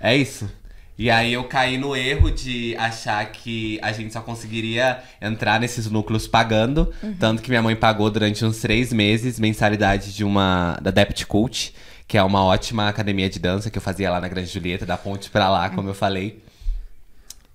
é 0.00 0.16
isso. 0.16 0.48
E 0.96 1.10
aí 1.10 1.32
eu 1.32 1.42
caí 1.44 1.76
no 1.76 1.96
erro 1.96 2.30
de 2.30 2.76
achar 2.76 3.24
que 3.32 3.80
a 3.82 3.92
gente 3.92 4.12
só 4.12 4.20
conseguiria 4.20 5.02
entrar 5.20 5.58
nesses 5.58 5.90
núcleos 5.90 6.28
pagando. 6.28 6.92
Tanto 7.18 7.42
que 7.42 7.50
minha 7.50 7.62
mãe 7.62 7.74
pagou 7.74 8.10
durante 8.10 8.44
uns 8.44 8.60
três 8.60 8.92
meses 8.92 9.38
mensalidade 9.40 10.14
de 10.14 10.22
uma. 10.22 10.78
da 10.80 10.92
Dept 10.92 11.26
Cult, 11.26 11.74
que 12.06 12.16
é 12.16 12.22
uma 12.22 12.44
ótima 12.44 12.88
academia 12.88 13.28
de 13.28 13.40
dança 13.40 13.70
que 13.70 13.78
eu 13.78 13.82
fazia 13.82 14.10
lá 14.10 14.20
na 14.20 14.28
Grande 14.28 14.48
Julieta, 14.48 14.86
da 14.86 14.96
ponte 14.96 15.30
pra 15.30 15.50
lá, 15.50 15.68
como 15.68 15.88
eu 15.88 15.94
falei. 15.94 16.42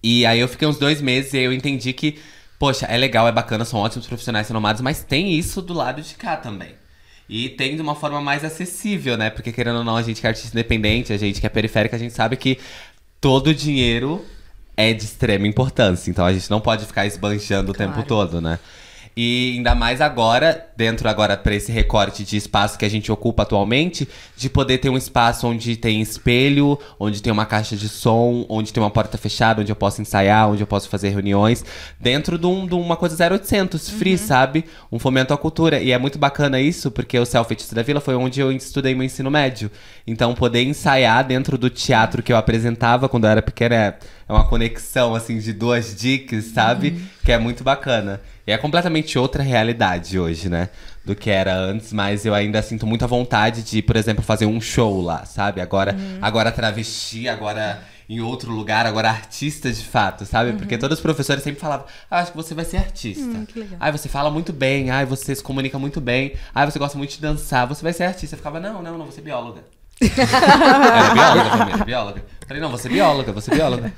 E 0.04 0.26
aí 0.26 0.40
eu 0.40 0.48
fiquei 0.48 0.68
uns 0.68 0.78
dois 0.78 1.02
meses 1.02 1.34
e 1.34 1.38
aí 1.38 1.44
eu 1.46 1.54
entendi 1.54 1.94
que, 1.94 2.20
poxa, 2.58 2.86
é 2.88 2.98
legal, 2.98 3.28
é 3.28 3.32
bacana, 3.32 3.64
são 3.64 3.80
ótimos 3.80 4.08
profissionais 4.08 4.48
renomados, 4.48 4.82
mas 4.82 5.04
tem 5.04 5.34
isso 5.34 5.62
do 5.62 5.74
lado 5.74 6.02
de 6.02 6.16
cá 6.16 6.36
também. 6.36 6.74
E 7.30 7.48
tem 7.48 7.76
de 7.76 7.82
uma 7.82 7.94
forma 7.94 8.20
mais 8.20 8.44
acessível, 8.44 9.16
né? 9.16 9.30
Porque 9.30 9.52
querendo 9.52 9.78
ou 9.78 9.84
não, 9.84 9.96
a 9.96 10.02
gente 10.02 10.20
que 10.20 10.26
é 10.26 10.30
artista 10.30 10.50
independente, 10.58 11.14
a 11.14 11.18
gente 11.18 11.40
que 11.40 11.46
é 11.46 11.50
periférica, 11.50 11.96
a 11.96 12.00
gente 12.00 12.14
sabe 12.14 12.36
que 12.36 12.58
todo 13.22 13.48
o 13.48 13.56
dinheiro 13.56 14.26
é 14.78 14.94
de 14.94 15.04
extrema 15.04 15.48
importância. 15.48 16.10
Então 16.10 16.26
a 16.26 16.34
gente 16.34 16.50
não 16.50 16.62
pode 16.62 16.86
ficar 16.86 17.06
esbanjando 17.06 17.72
o 17.72 17.76
tempo 17.76 18.04
todo, 18.04 18.40
né? 18.40 18.60
E 19.22 19.56
ainda 19.58 19.76
mais 19.76 20.00
agora, 20.00 20.66
dentro 20.78 21.10
agora 21.10 21.36
para 21.36 21.54
esse 21.54 21.74
recorte 21.74 22.24
de 22.24 22.38
espaço 22.38 22.80
que 22.80 22.86
a 22.86 22.90
gente 22.90 23.12
ocupa 23.12 23.44
atualmente, 23.44 24.08
de 24.38 24.50
poder 24.50 24.78
ter 24.78 24.88
um 24.88 24.96
espaço 24.96 25.46
onde 25.46 25.76
tem 25.76 26.00
espelho, 26.00 26.80
onde 26.98 27.22
tem 27.22 27.34
uma 27.34 27.46
caixa 27.46 27.76
de 27.76 27.90
som, 27.90 28.46
onde 28.48 28.72
tem 28.72 28.82
uma 28.82 28.90
porta 28.90 29.18
fechada, 29.18 29.60
onde 29.62 29.74
eu 29.74 29.76
posso 29.76 30.02
ensaiar, 30.02 30.50
onde 30.50 30.64
eu 30.64 30.68
posso 30.68 30.88
fazer 30.88 31.10
reuniões, 31.10 31.66
dentro 32.00 32.38
de, 32.38 32.46
um- 32.48 32.66
de 32.66 32.74
uma 32.76 32.96
coisa 32.96 33.18
0800, 33.18 33.90
free, 33.90 34.18
sabe? 34.18 34.64
Um 34.90 34.98
fomento 34.98 35.34
à 35.34 35.38
cultura. 35.38 35.82
E 35.82 35.92
é 35.92 35.98
muito 35.98 36.18
bacana 36.18 36.62
isso, 36.62 36.90
porque 36.90 37.20
o 37.20 37.26
Selfie 37.26 37.58
da 37.74 37.84
Vila 37.84 38.00
foi 38.00 38.16
onde 38.16 38.40
eu 38.40 38.54
estudei 38.54 38.96
meu 38.96 39.04
ensino 39.04 39.30
médio. 39.30 39.70
Então, 40.08 40.34
poder 40.34 40.64
ensaiar 40.64 41.26
dentro 41.28 41.58
do 41.58 41.70
teatro 41.70 42.24
que 42.24 42.32
eu 42.32 42.38
apresentava 42.38 43.10
quando 43.10 43.26
eu 43.26 43.32
era 43.32 43.42
pequena 43.42 43.76
é 43.76 43.98
é 44.30 44.32
uma 44.32 44.46
conexão, 44.48 45.16
assim, 45.16 45.40
de 45.40 45.52
duas 45.52 45.96
dicas, 45.96 46.46
sabe? 46.46 47.02
Que 47.26 47.32
é 47.32 47.40
muito 47.40 47.64
bacana. 47.64 48.22
É 48.52 48.58
completamente 48.58 49.18
outra 49.18 49.44
realidade 49.44 50.20
hoje, 50.20 50.50
né? 50.50 50.70
Do 51.06 51.16
que 51.16 51.30
era 51.30 51.56
antes, 51.56 51.94
mas 51.94 52.26
eu 52.26 52.34
ainda 52.34 52.62
sinto 52.62 52.86
muita 52.86 53.08
vontade 53.08 53.64
de, 53.64 53.82
por 53.82 53.96
exemplo, 53.96 54.24
fazer 54.24 54.46
um 54.46 54.60
show 54.60 55.02
lá, 55.02 55.26
sabe? 55.26 55.62
Agora, 55.62 55.96
agora 56.22 56.52
travesti, 56.52 57.28
agora 57.28 57.82
em 58.10 58.22
outro 58.22 58.52
lugar, 58.52 58.88
agora 58.88 59.08
artista 59.10 59.72
de 59.72 59.84
fato, 59.84 60.26
sabe? 60.26 60.54
Porque 60.54 60.78
todos 60.80 60.98
os 60.98 61.02
professores 61.02 61.44
sempre 61.44 61.60
falavam, 61.60 61.86
ah, 62.10 62.20
acho 62.20 62.32
que 62.32 62.38
você 62.38 62.56
vai 62.56 62.66
ser 62.66 62.78
artista. 62.78 63.24
Ai, 63.80 63.92
você 63.92 64.10
fala 64.10 64.32
muito 64.32 64.52
bem, 64.52 64.90
ai, 64.90 65.06
você 65.06 65.36
se 65.36 65.44
comunica 65.44 65.78
muito 65.78 66.02
bem, 66.02 66.34
ai, 66.54 66.66
você 66.70 66.80
gosta 66.80 66.98
muito 66.98 67.12
de 67.12 67.22
dançar, 67.22 67.68
você 67.68 67.84
vai 67.84 67.94
ser 67.94 68.06
artista. 68.06 68.34
Eu 68.36 68.38
ficava, 68.38 68.60
não, 68.60 68.82
não, 68.82 68.98
não, 68.98 69.06
você 69.06 69.22
é 69.22 69.24
bióloga. 69.24 69.64
Era 70.02 71.14
bióloga, 71.14 71.50
família, 71.58 71.86
bióloga. 71.86 72.26
Falei, 72.48 72.62
não, 72.64 72.72
você 72.72 72.88
é 72.88 72.92
bióloga, 72.92 73.32
você 73.32 73.52
é 73.52 73.56
bióloga. 73.56 73.94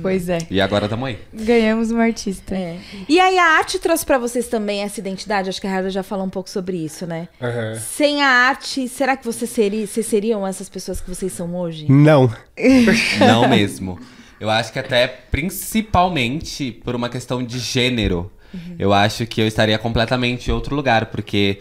Pois 0.00 0.28
é. 0.28 0.38
E 0.50 0.60
agora 0.60 0.88
tamo 0.88 1.06
aí. 1.06 1.18
Ganhamos 1.32 1.90
uma 1.90 2.04
artista. 2.04 2.54
É. 2.54 2.78
E 3.08 3.18
aí 3.18 3.38
a 3.38 3.44
arte 3.58 3.78
trouxe 3.78 4.06
pra 4.06 4.18
vocês 4.18 4.46
também 4.48 4.82
essa 4.82 5.00
identidade? 5.00 5.48
Acho 5.48 5.60
que 5.60 5.66
a 5.66 5.70
Rada 5.70 5.90
já 5.90 6.02
falou 6.02 6.24
um 6.24 6.30
pouco 6.30 6.48
sobre 6.48 6.76
isso, 6.76 7.06
né? 7.06 7.28
Aham. 7.40 7.74
Sem 7.74 8.22
a 8.22 8.28
arte, 8.28 8.88
será 8.88 9.16
que 9.16 9.24
você 9.24 9.46
seria, 9.46 9.86
vocês 9.86 10.06
seriam 10.06 10.46
essas 10.46 10.68
pessoas 10.68 11.00
que 11.00 11.08
vocês 11.08 11.32
são 11.32 11.54
hoje? 11.56 11.90
Não. 11.90 12.32
Não 13.18 13.48
mesmo. 13.48 13.98
Eu 14.38 14.48
acho 14.48 14.72
que 14.72 14.78
até 14.78 15.06
principalmente 15.06 16.72
por 16.72 16.94
uma 16.94 17.08
questão 17.08 17.42
de 17.44 17.58
gênero. 17.58 18.30
Eu 18.78 18.92
acho 18.92 19.26
que 19.26 19.40
eu 19.40 19.46
estaria 19.46 19.78
completamente 19.78 20.48
em 20.48 20.52
outro 20.52 20.74
lugar, 20.74 21.06
porque 21.06 21.60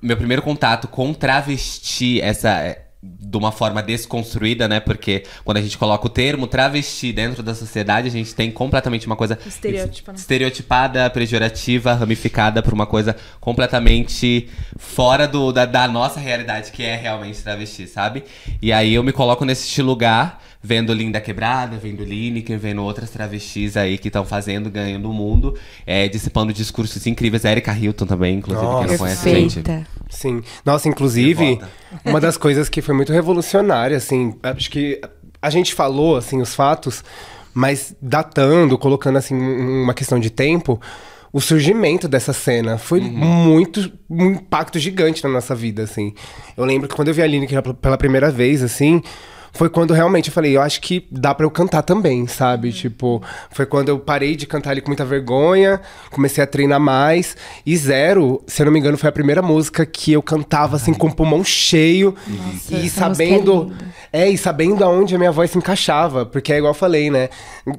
meu 0.00 0.16
primeiro 0.16 0.40
contato 0.42 0.88
com 0.88 1.12
travesti, 1.12 2.20
essa. 2.20 2.76
De 3.02 3.36
uma 3.36 3.50
forma 3.50 3.82
desconstruída, 3.82 4.68
né? 4.68 4.78
Porque 4.78 5.24
quando 5.44 5.56
a 5.56 5.62
gente 5.62 5.78
coloca 5.78 6.06
o 6.06 6.10
termo 6.10 6.46
travesti 6.46 7.12
dentro 7.12 7.42
da 7.42 7.54
sociedade, 7.54 8.08
a 8.08 8.10
gente 8.10 8.34
tem 8.34 8.50
completamente 8.50 9.06
uma 9.06 9.16
coisa 9.16 9.38
Estereótipa, 9.46 10.12
né? 10.12 10.18
estereotipada, 10.18 11.08
pejorativa, 11.08 11.94
ramificada 11.94 12.62
por 12.62 12.74
uma 12.74 12.86
coisa 12.86 13.16
completamente 13.40 14.50
fora 14.76 15.26
do, 15.26 15.50
da, 15.50 15.64
da 15.64 15.88
nossa 15.88 16.20
realidade, 16.20 16.72
que 16.72 16.82
é 16.82 16.94
realmente 16.94 17.42
travesti, 17.42 17.86
sabe? 17.86 18.24
E 18.60 18.72
aí 18.72 18.92
eu 18.92 19.02
me 19.02 19.12
coloco 19.12 19.44
nesse 19.46 19.80
lugar, 19.80 20.42
vendo 20.62 20.92
Linda 20.92 21.20
Quebrada, 21.20 21.78
vendo 21.78 22.04
Lineker, 22.04 22.58
vendo 22.58 22.82
outras 22.82 23.08
travestis 23.10 23.76
aí 23.76 23.96
que 23.96 24.08
estão 24.08 24.24
fazendo, 24.26 24.70
ganhando 24.70 25.08
o 25.10 25.12
mundo, 25.12 25.54
é, 25.86 26.06
dissipando 26.08 26.52
discursos 26.52 27.06
incríveis. 27.06 27.44
A 27.46 27.50
Erika 27.50 27.72
Hilton 27.76 28.04
também, 28.06 28.36
inclusive, 28.36 28.66
quem 28.66 28.86
não 28.88 28.98
conhece, 28.98 29.30
gente. 29.30 29.60
Perfeita. 29.60 29.86
Sim. 30.10 30.42
Nossa, 30.64 30.88
inclusive, 30.88 31.58
uma 32.04 32.20
das 32.20 32.36
coisas 32.36 32.68
que 32.68 32.82
foi 32.82 32.94
muito 32.94 33.12
revolucionária, 33.12 33.96
assim, 33.96 34.34
acho 34.42 34.70
que 34.70 35.00
a 35.40 35.48
gente 35.48 35.72
falou, 35.72 36.16
assim, 36.16 36.42
os 36.42 36.54
fatos, 36.54 37.02
mas 37.54 37.96
datando, 38.02 38.76
colocando, 38.76 39.16
assim, 39.16 39.34
um- 39.34 39.84
uma 39.84 39.94
questão 39.94 40.20
de 40.20 40.28
tempo, 40.28 40.78
o 41.32 41.40
surgimento 41.40 42.06
dessa 42.06 42.32
cena 42.34 42.76
foi 42.76 43.00
muito, 43.00 43.90
um 44.10 44.26
impacto 44.32 44.78
gigante 44.78 45.22
na 45.24 45.30
nossa 45.30 45.54
vida, 45.54 45.84
assim. 45.84 46.12
Eu 46.56 46.64
lembro 46.64 46.86
que 46.88 46.94
quando 46.94 47.08
eu 47.08 47.14
vi 47.14 47.22
a 47.22 47.26
Lineker 47.26 47.62
pela 47.74 47.96
primeira 47.96 48.30
vez, 48.30 48.62
assim, 48.62 49.00
foi 49.52 49.68
quando 49.68 49.92
realmente 49.92 50.28
eu 50.28 50.32
falei, 50.34 50.56
eu 50.56 50.62
acho 50.62 50.80
que 50.80 51.06
dá 51.10 51.34
pra 51.34 51.44
eu 51.44 51.50
cantar 51.50 51.82
também, 51.82 52.26
sabe? 52.26 52.72
Tipo, 52.72 53.22
foi 53.50 53.66
quando 53.66 53.88
eu 53.88 53.98
parei 53.98 54.36
de 54.36 54.46
cantar 54.46 54.70
ali 54.70 54.80
com 54.80 54.88
muita 54.88 55.04
vergonha, 55.04 55.80
comecei 56.10 56.42
a 56.42 56.46
treinar 56.46 56.80
mais. 56.80 57.36
E 57.66 57.76
Zero, 57.76 58.42
se 58.46 58.62
eu 58.62 58.66
não 58.66 58.72
me 58.72 58.78
engano, 58.78 58.96
foi 58.98 59.08
a 59.08 59.12
primeira 59.12 59.42
música 59.42 59.84
que 59.84 60.12
eu 60.12 60.22
cantava 60.22 60.76
assim 60.76 60.94
com 60.94 61.08
o 61.08 61.14
pulmão 61.14 61.42
cheio 61.44 62.14
Nossa, 62.26 62.74
e 62.74 62.86
é 62.86 62.88
sabendo. 62.88 63.72
É, 64.12 64.28
e 64.28 64.36
sabendo 64.36 64.82
aonde 64.84 65.14
a 65.14 65.18
minha 65.18 65.30
voz 65.30 65.50
se 65.52 65.58
encaixava, 65.58 66.26
porque 66.26 66.52
é 66.52 66.58
igual 66.58 66.70
eu 66.70 66.74
falei, 66.78 67.10
né? 67.10 67.28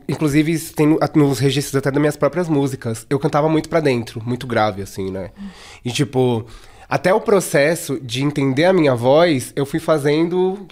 Inclusive, 0.07 0.57
tem 0.75 0.87
no- 0.87 0.99
nos 1.15 1.39
registros 1.39 1.75
até 1.75 1.91
das 1.91 1.99
minhas 1.99 2.15
próprias 2.15 2.47
músicas. 2.47 3.05
Eu 3.09 3.19
cantava 3.19 3.49
muito 3.49 3.67
pra 3.67 3.79
dentro, 3.81 4.21
muito 4.25 4.47
grave, 4.47 4.81
assim, 4.81 5.11
né? 5.11 5.31
E 5.83 5.91
tipo, 5.91 6.45
até 6.91 7.13
o 7.13 7.21
processo 7.21 7.97
de 8.01 8.21
entender 8.21 8.65
a 8.65 8.73
minha 8.73 8.93
voz, 8.93 9.53
eu 9.55 9.65
fui 9.65 9.79
fazendo 9.79 10.67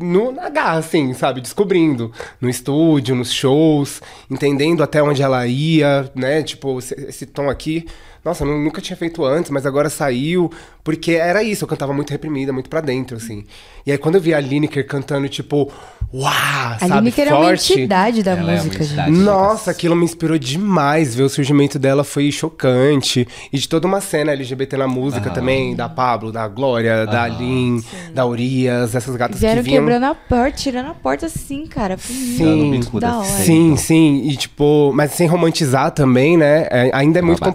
no, 0.00 0.32
na 0.32 0.48
garra, 0.48 0.78
assim, 0.78 1.14
sabe? 1.14 1.40
Descobrindo. 1.40 2.10
No 2.40 2.50
estúdio, 2.50 3.14
nos 3.14 3.32
shows, 3.32 4.02
entendendo 4.28 4.82
até 4.82 5.00
onde 5.00 5.22
ela 5.22 5.46
ia, 5.46 6.10
né? 6.12 6.42
Tipo, 6.42 6.80
esse, 6.80 6.94
esse 6.94 7.24
tom 7.24 7.48
aqui. 7.48 7.86
Nossa, 8.24 8.44
eu 8.44 8.48
nu- 8.48 8.62
nunca 8.64 8.80
tinha 8.80 8.96
feito 8.96 9.24
antes, 9.24 9.50
mas 9.50 9.64
agora 9.66 9.88
saiu. 9.88 10.50
Porque 10.84 11.12
era 11.12 11.42
isso, 11.42 11.64
eu 11.64 11.68
cantava 11.68 11.92
muito 11.92 12.10
reprimida, 12.10 12.52
muito 12.52 12.68
pra 12.70 12.80
dentro, 12.80 13.16
assim. 13.16 13.44
E 13.86 13.92
aí 13.92 13.98
quando 13.98 14.14
eu 14.16 14.20
vi 14.20 14.32
a 14.34 14.40
Lineker 14.40 14.86
cantando, 14.86 15.28
tipo, 15.28 15.70
uau, 16.12 16.26
A 16.26 16.78
sabe? 16.78 16.94
Lineker 16.94 17.28
é 17.28 17.34
uma 17.34 17.44
forte. 17.44 17.72
entidade 17.74 18.22
da 18.22 18.30
Ela 18.32 18.52
é 18.52 18.56
música, 18.56 18.78
gente. 18.78 18.86
entidade. 18.86 19.10
Nossa, 19.12 19.70
aquilo 19.70 19.94
me 19.94 20.04
inspirou 20.04 20.38
demais. 20.38 21.14
Ver 21.14 21.22
o 21.24 21.28
surgimento 21.28 21.78
dela 21.78 22.02
foi 22.02 22.30
chocante. 22.32 23.26
E 23.52 23.58
de 23.58 23.68
toda 23.68 23.86
uma 23.86 24.00
cena 24.00 24.32
LGBT 24.32 24.76
na 24.76 24.88
música 24.88 25.26
Aham. 25.26 25.34
também, 25.34 25.74
da 25.76 25.88
Pablo, 25.88 26.32
da 26.32 26.48
Glória, 26.48 27.06
da 27.06 27.26
Aham. 27.26 27.38
Lin, 27.38 27.84
da 28.14 28.26
Urias, 28.26 28.94
essas 28.94 29.14
gatas 29.16 29.38
Vieram 29.40 29.56
que 29.62 29.68
vinham. 29.68 29.82
quebrando 29.84 30.04
a 30.04 30.14
porta, 30.14 30.56
tirando 30.56 30.86
a 30.90 30.94
porta 30.94 31.26
assim, 31.26 31.66
cara. 31.66 31.96
Foi 31.98 32.14
Sim. 32.14 32.80
da 32.94 33.18
hora. 33.18 33.26
Sim, 33.26 33.76
sim. 33.76 34.22
E, 34.24 34.36
tipo, 34.36 34.92
mas 34.94 35.12
sem 35.12 35.26
romantizar 35.26 35.90
também, 35.90 36.36
né? 36.36 36.66
é, 36.70 36.90
ainda 36.94 37.18
é 37.18 37.22
muito 37.22 37.40
Babado. 37.40 37.54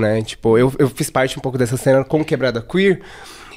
Né? 0.00 0.22
Tipo, 0.22 0.56
eu, 0.58 0.72
eu 0.78 0.88
fiz 0.88 1.10
parte 1.10 1.38
um 1.38 1.42
pouco 1.42 1.58
dessa 1.58 1.76
cena 1.76 2.02
com 2.04 2.24
Quebrada 2.24 2.60
Queer. 2.60 3.00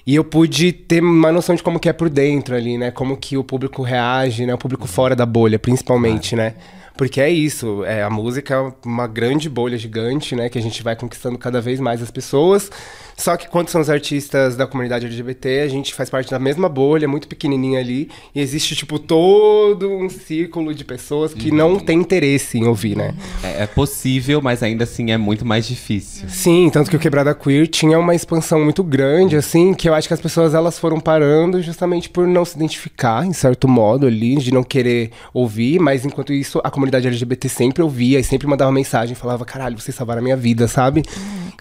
E 0.05 0.15
eu 0.15 0.23
pude 0.23 0.73
ter 0.73 1.01
uma 1.01 1.31
noção 1.31 1.55
de 1.55 1.63
como 1.63 1.79
que 1.79 1.87
é 1.87 1.93
por 1.93 2.09
dentro 2.09 2.55
ali, 2.55 2.77
né? 2.77 2.91
Como 2.91 3.15
que 3.15 3.37
o 3.37 3.43
público 3.43 3.81
reage, 3.81 4.45
né? 4.45 4.53
O 4.53 4.57
público 4.57 4.85
fora 4.85 5.15
da 5.15 5.25
bolha, 5.25 5.57
principalmente, 5.57 6.35
né? 6.35 6.55
Porque 6.95 7.19
é 7.19 7.29
isso, 7.29 7.83
é, 7.85 8.03
a 8.03 8.09
música 8.09 8.53
é 8.53 8.87
uma 8.87 9.07
grande 9.07 9.49
bolha 9.49 9.77
gigante, 9.77 10.35
né? 10.35 10.49
Que 10.49 10.59
a 10.59 10.61
gente 10.61 10.83
vai 10.83 10.95
conquistando 10.95 11.37
cada 11.37 11.59
vez 11.59 11.79
mais 11.79 12.01
as 12.01 12.11
pessoas. 12.11 12.69
Só 13.15 13.37
que 13.37 13.47
quando 13.47 13.69
são 13.69 13.81
os 13.81 13.89
artistas 13.89 14.55
da 14.55 14.65
comunidade 14.65 15.05
LGBT, 15.05 15.61
a 15.61 15.67
gente 15.67 15.93
faz 15.93 16.09
parte 16.09 16.31
da 16.31 16.39
mesma 16.39 16.67
bolha, 16.67 17.07
muito 17.07 17.27
pequenininha 17.27 17.79
ali. 17.79 18.09
E 18.33 18.41
existe, 18.41 18.75
tipo, 18.75 18.99
todo 18.99 19.89
um 19.89 20.09
círculo 20.09 20.73
de 20.73 20.83
pessoas 20.83 21.33
que 21.33 21.51
não 21.51 21.79
tem 21.79 21.99
interesse 21.99 22.57
em 22.57 22.67
ouvir, 22.67 22.97
né? 22.97 23.13
É, 23.43 23.63
é 23.63 23.67
possível, 23.67 24.41
mas 24.41 24.63
ainda 24.63 24.83
assim 24.83 25.11
é 25.11 25.17
muito 25.17 25.45
mais 25.45 25.67
difícil. 25.67 26.27
Sim, 26.29 26.69
tanto 26.71 26.89
que 26.89 26.95
o 26.95 26.99
Quebrada 26.99 27.33
Queer 27.33 27.67
tinha 27.67 27.99
uma 27.99 28.15
expansão 28.15 28.63
muito 28.63 28.83
grande, 28.83 29.35
assim, 29.35 29.73
que 29.73 29.87
eu 29.87 29.93
acho 29.93 30.07
que 30.07 30.13
as 30.13 30.21
pessoas 30.21 30.53
elas 30.53 30.79
foram 30.79 30.99
parando 30.99 31.61
justamente 31.61 32.09
por 32.09 32.27
não 32.27 32.45
se 32.45 32.55
identificar, 32.55 33.25
em 33.25 33.33
certo 33.33 33.67
modo, 33.67 34.07
ali, 34.07 34.35
de 34.37 34.53
não 34.53 34.63
querer 34.63 35.11
ouvir, 35.33 35.79
mas 35.79 36.05
enquanto 36.05 36.33
isso, 36.33 36.59
a 36.63 36.71
comunidade 36.71 37.07
LGBT 37.07 37.49
sempre 37.49 37.83
ouvia 37.83 38.19
e 38.19 38.23
sempre 38.23 38.47
mandava 38.47 38.71
mensagem, 38.71 39.15
falava, 39.15 39.45
caralho, 39.45 39.79
vocês 39.79 39.95
salvaram 39.95 40.19
a 40.19 40.23
minha 40.23 40.37
vida, 40.37 40.67
sabe? 40.67 41.03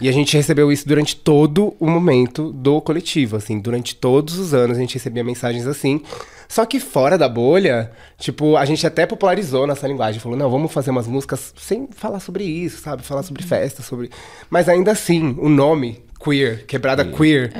E 0.01 0.09
a 0.09 0.11
gente 0.11 0.35
recebeu 0.35 0.71
isso 0.71 0.87
durante 0.87 1.15
todo 1.15 1.42
o 1.79 1.89
momento 1.89 2.51
do 2.51 2.81
coletivo, 2.81 3.37
assim, 3.37 3.59
durante 3.59 3.95
todos 3.95 4.37
os 4.37 4.53
anos 4.53 4.77
a 4.77 4.79
gente 4.79 4.95
recebia 4.95 5.23
mensagens 5.23 5.67
assim. 5.67 6.01
Só 6.47 6.65
que 6.65 6.79
fora 6.79 7.17
da 7.17 7.27
bolha, 7.27 7.91
tipo, 8.17 8.55
a 8.55 8.65
gente 8.65 8.85
até 8.85 9.05
popularizou 9.05 9.65
nossa 9.65 9.87
linguagem. 9.87 10.19
Falou, 10.19 10.37
não, 10.37 10.49
vamos 10.49 10.71
fazer 10.71 10.91
umas 10.91 11.07
músicas 11.07 11.53
sem 11.57 11.87
falar 11.91 12.19
sobre 12.19 12.43
isso, 12.43 12.81
sabe? 12.81 13.01
Falar 13.01 13.23
sobre 13.23 13.43
festa, 13.43 13.81
sobre. 13.81 14.11
Mas 14.49 14.69
ainda 14.69 14.91
assim, 14.91 15.35
o 15.39 15.49
nome 15.49 16.03
queer, 16.23 16.65
quebrada 16.65 17.03
queer. 17.03 17.51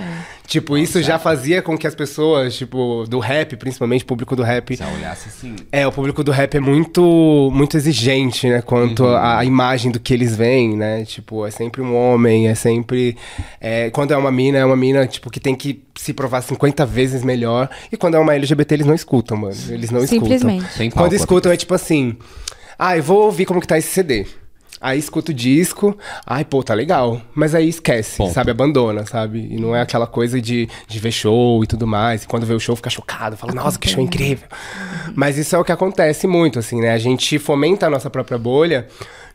Tipo, 0.46 0.78
isso 0.78 1.02
já 1.02 1.18
fazia 1.18 1.62
com 1.62 1.78
que 1.78 1.88
as 1.88 1.96
pessoas, 1.96 2.56
tipo, 2.56 3.06
do 3.08 3.18
rap, 3.18 3.56
principalmente 3.56 4.04
o 4.04 4.06
público 4.06 4.36
do 4.36 4.44
rap. 4.44 4.76
Já 4.76 4.88
olhasse 4.88 5.30
assim. 5.30 5.56
É, 5.72 5.88
o 5.88 5.92
público 5.92 6.24
do 6.24 6.32
rap 6.32 6.56
é 6.56 6.60
muito, 6.60 7.50
muito 7.54 7.78
exigente, 7.78 8.48
né? 8.48 8.62
Quanto 8.62 9.06
à 9.06 9.40
à 9.40 9.46
imagem 9.46 9.90
do 9.92 10.00
que 10.00 10.14
eles 10.14 10.36
veem, 10.36 10.76
né? 10.76 11.06
Tipo, 11.06 11.46
é 11.48 11.52
sempre 11.52 11.82
um 11.82 11.96
homem, 11.96 12.50
é 12.50 12.56
sempre. 12.56 13.18
é, 13.60 13.90
quando 13.90 14.12
é 14.12 14.18
uma 14.18 14.32
mina, 14.32 14.58
é 14.58 14.66
uma 14.66 14.76
mina, 14.76 15.08
tipo, 15.08 15.30
que 15.32 15.40
tem 15.40 15.56
que 15.56 15.82
se 15.96 16.14
provar 16.14 16.42
50 16.42 16.86
vezes 16.86 17.24
melhor. 17.24 17.70
E 17.92 17.98
quando 17.98 18.16
é 18.16 18.20
uma 18.20 18.36
LGBT, 18.36 18.76
eles 18.76 18.86
não 18.86 18.96
escutam, 18.96 19.38
mano. 19.38 19.56
Eles 19.70 19.90
não 19.90 20.04
escutam. 20.04 20.38
Simplesmente. 20.38 20.92
Quando 20.92 21.14
escutam, 21.14 21.52
é 21.52 21.58
tipo 21.58 21.74
assim. 21.74 22.18
Ah, 22.78 22.98
eu 22.98 23.04
vou 23.04 23.24
ouvir 23.24 23.46
como 23.46 23.62
que 23.62 23.68
tá 23.68 23.78
esse 23.78 23.90
CD. 23.90 24.28
Aí 24.84 25.00
escuta 25.00 25.32
o 25.32 25.34
disco, 25.34 25.98
ai, 26.26 26.44
pô, 26.44 26.62
tá 26.62 26.74
legal. 26.74 27.22
Mas 27.34 27.56
aí 27.56 27.70
esquece, 27.70 28.18
Ponto. 28.18 28.34
sabe? 28.34 28.52
Abandona, 28.52 29.06
sabe? 29.06 29.48
E 29.50 29.58
não 29.58 29.74
é 29.74 29.80
aquela 29.80 30.06
coisa 30.06 30.42
de, 30.42 30.68
de 30.86 31.00
ver 31.00 31.14
show 31.14 31.64
e 31.64 31.68
tudo 31.68 31.88
mais. 31.88 32.24
E 32.24 32.28
quando 32.28 32.46
vê 32.46 32.54
o 32.54 32.60
show 32.60 32.76
fica 32.76 32.90
chocado, 32.90 33.38
fala, 33.38 33.54
nossa, 33.54 33.80
que 33.80 33.88
show 33.88 34.04
incrível. 34.04 34.46
Mas 35.16 35.38
isso 35.38 35.56
é 35.56 35.60
o 35.60 35.64
que 35.64 35.72
acontece 35.72 36.28
muito, 36.28 36.60
assim, 36.60 36.82
né? 36.82 36.92
A 36.92 36.98
gente 36.98 37.40
fomenta 37.40 37.88
a 37.88 37.90
nossa 37.90 38.10
própria 38.10 38.38
bolha 38.38 38.86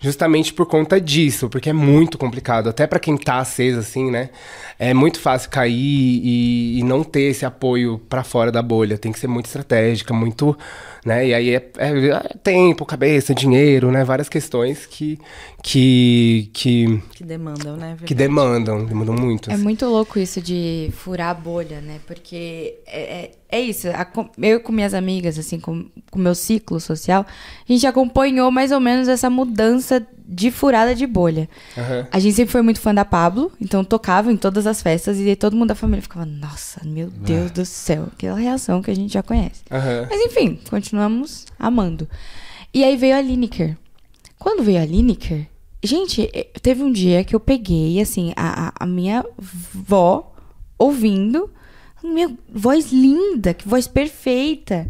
justamente 0.01 0.53
por 0.55 0.67
conta 0.67 1.01
disso, 1.01 1.49
porque 1.49 1.71
é 1.71 1.73
muito 1.73 2.17
complicado. 2.19 2.69
Até 2.69 2.87
pra 2.87 2.99
quem 2.99 3.17
tá 3.17 3.39
aceso, 3.39 3.79
assim, 3.81 4.11
né? 4.11 4.31
É 4.79 4.95
muito 4.95 5.19
fácil 5.21 5.51
cair 5.51 5.73
e, 5.75 6.79
e 6.79 6.83
não 6.85 7.03
ter 7.03 7.23
esse 7.31 7.45
apoio 7.45 7.99
pra 8.09 8.23
fora 8.23 8.53
da 8.53 8.63
bolha. 8.63 8.97
Tem 8.97 9.11
que 9.11 9.19
ser 9.19 9.27
muito 9.27 9.47
estratégica, 9.47 10.15
muito. 10.15 10.57
Né? 11.05 11.29
E 11.29 11.35
aí 11.35 11.51
é, 11.55 11.71
é- 11.79 12.09
é 12.11 12.37
tempo, 12.43 12.85
cabeça, 12.87 13.35
dinheiro, 13.35 13.91
né? 13.91 14.05
Várias 14.05 14.29
questões 14.29 14.87
que, 14.87 15.19
que, 15.63 16.51
que, 16.53 17.03
Que 17.15 17.25
demandam, 17.25 17.77
né? 17.77 17.97
que 18.05 18.15
demandam, 18.15 18.85
demandam 18.85 19.15
muito. 19.15 19.51
É 19.51 19.55
assim. 19.55 19.63
muito 19.63 19.87
louco 19.87 20.19
isso 20.19 20.41
de 20.41 20.91
furar 20.97 21.31
a 21.31 21.35
bolha, 21.35 21.81
né? 21.81 21.99
Porque 22.07 22.77
é, 22.87 23.01
é, 23.01 23.31
é 23.49 23.61
isso. 23.61 23.89
a 23.89 24.07
eu 24.39 24.61
com 24.61 24.73
minhas 24.73 24.93
amigas, 24.95 25.39
assim, 25.39 25.59
com 25.59 25.87
o 26.13 26.19
meu 26.19 26.35
ciclo 26.35 26.79
social, 26.81 27.25
a 27.69 27.73
gente 27.73 27.87
acompanhou 27.87 28.51
mais 28.51 28.73
ou 28.73 28.81
menos 28.81 29.09
essa 29.09 29.29
mudança 29.31 30.07
de 30.31 30.51
furada 30.51 30.95
de 30.95 31.07
bolha. 31.07 31.49
Aham. 31.77 32.07
A 32.11 32.19
gente 32.19 32.35
sempre 32.35 32.53
foi 32.53 32.61
muito 32.63 32.81
fã 32.81 32.93
da 32.95 33.05
Pablo, 33.05 33.51
então 33.61 33.83
tocava 33.83 34.31
em 34.31 34.37
todas 34.37 34.67
as 34.67 34.83
festas 34.83 35.19
e 35.19 35.35
todo 35.35 35.57
mundo 35.57 35.69
da 35.69 35.75
família 35.75 36.03
ficava, 36.03 36.27
nossa, 36.27 36.83
meu 36.85 37.09
Deus 37.09 37.51
do 37.51 37.65
céu, 37.65 38.09
aquela 38.13 38.39
reação 38.39 38.83
que 38.83 38.91
a 38.91 38.95
gente 38.95 39.13
já 39.13 39.23
conhece. 39.23 39.63
Aham. 39.71 40.07
Mas 40.11 40.21
enfim, 40.21 40.59
continuamos 40.69 41.47
amando. 41.59 42.07
E 42.75 42.85
aí 42.85 42.97
veio 42.97 43.17
a 43.17 43.21
Lineker. 43.23 43.77
Quando 44.39 44.63
veio 44.63 44.81
a 44.83 44.85
Lineker, 44.85 45.47
gente, 45.83 46.29
eh, 46.35 46.49
teve 46.61 46.83
um 46.83 46.93
dia 46.93 47.25
que 47.25 47.35
eu 47.35 47.41
peguei, 47.41 47.99
assim, 48.01 48.33
a, 48.37 48.69
a- 48.69 48.73
a 48.81 48.87
minha 48.87 49.25
vó 49.73 50.35
ouvindo, 50.79 51.51
minha 52.03 52.37
voz 52.49 52.93
linda, 52.93 53.55
que 53.55 53.69
voz 53.69 53.87
perfeita. 53.87 54.87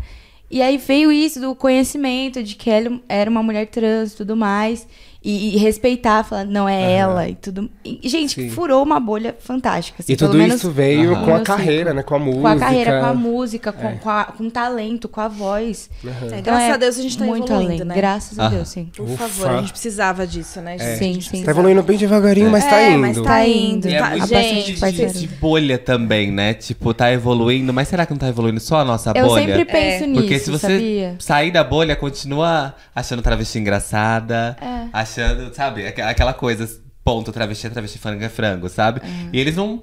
E 0.51 0.63
aí 0.63 0.79
veio 0.79 1.13
isso 1.13 1.41
do 1.41 1.55
conhecimento 1.55 2.43
de 2.43 2.55
que 2.55 2.71
ela 2.71 3.01
era 3.09 3.31
uma 3.31 3.43
mulher 3.43 3.67
trans 3.67 4.13
e 4.13 4.17
tudo 4.17 4.37
mais. 4.37 4.87
E, 5.21 5.57
e 5.57 5.59
respeitar, 5.59 6.23
falar, 6.23 6.45
não 6.45 6.69
é 6.69 6.93
ela 6.93 7.29
e 7.29 7.35
tudo. 7.35 7.69
E, 7.85 8.09
gente, 8.09 8.35
Sim. 8.41 8.51
furou 8.51 8.85
uma 8.85 9.01
bolha 9.01 9.35
fantástica. 9.41 9.97
assim, 10.01 10.13
E 10.13 10.17
pelo 10.17 10.31
tudo 10.31 10.39
menos 10.39 10.55
isso 10.57 10.71
veio 10.71 11.13
Aham. 11.13 11.25
com 11.25 11.35
a 11.35 11.41
carreira, 11.41 11.93
né? 11.93 12.05
Com 12.05 12.15
a 12.15 12.19
música. 12.21 12.41
com 12.43 12.47
a 12.49 12.57
carreira, 12.57 13.01
com 13.01 13.07
a 13.07 13.15
música, 13.15 13.73
com, 13.73 13.99
com, 13.99 14.09
a- 14.11 14.25
com 14.27 14.45
o 14.45 14.51
talento, 14.51 15.09
com 15.09 15.21
a 15.21 15.27
voz. 15.27 15.91
É, 16.05 16.09
Então 16.39 16.55
graças 16.55 16.69
é 16.69 16.73
a 16.73 16.77
Deus 16.77 16.99
a 16.99 17.03
gente 17.03 17.19
tá 17.19 17.25
muito 17.25 17.53
evoluindo, 17.53 17.73
além. 17.83 17.85
né? 17.85 17.95
Graças 17.97 18.39
a 18.39 18.45
Aham. 18.47 18.55
Deus, 18.55 18.69
sim. 18.69 18.91
Por 18.97 19.07
Ufa. 19.11 19.29
favor, 19.29 19.51
a 19.57 19.61
gente 19.61 19.73
precisava 19.73 20.25
disso, 20.25 20.61
né, 20.61 20.79
gente? 20.79 20.99
Sim, 20.99 21.21
sim. 21.21 21.43
Tá 21.45 21.51
evoluindo 21.51 21.83
bem 21.83 21.99
devagarinho, 21.99 22.51
mas 22.51 22.65
tá 22.65 22.81
É, 22.81 22.91
indo. 22.93 23.01
mas 23.01 23.17
tá 23.17 23.23
Tá 23.25 23.47
indo. 23.47 23.89
é 23.89 23.99
Tá- 23.99 24.11
muito 24.11 24.27
gente, 24.29 24.79
parceiro. 24.79 25.13
de 25.13 25.27
bolha 25.27 25.79
também, 25.79 26.31
né? 26.31 26.55
Tipo, 26.55 26.95
tá 26.95 27.13
evoluindo, 27.13 27.73
mas 27.75 27.89
será 27.89 28.07
que 28.07 28.13
não 28.13 28.19
tá 28.19 28.29
evoluindo 28.29 28.61
só 28.61 28.79
a 28.79 28.85
nossa 28.85 29.13
Eu 29.17 29.27
bolha? 29.27 29.45
sempre 29.47 29.65
penso 29.65 30.07
nisso, 30.07 30.21
Porque 30.21 30.39
se 30.39 30.49
você 30.51 30.67
sabia? 30.75 31.17
sair 31.19 31.51
da 31.51 31.65
bolha, 31.65 31.97
continua 31.97 32.73
achando 32.95 33.21
travesti 33.21 33.59
engraçada, 33.59 34.57
É. 34.61 34.87
achando, 35.09 35.55
sabe, 35.55 35.87
aqu- 35.87 36.01
aquela 36.03 36.33
coisa, 36.35 36.69
ponto, 37.05 37.33
travesti 37.33 37.67
é 37.67 37.71
travesti, 37.71 37.99
frango 37.99 38.23
é 38.25 38.29
frango, 38.29 38.69
sabe? 38.69 39.01
É. 39.03 39.29
E 39.33 39.39
eles 39.41 39.57
não. 39.57 39.83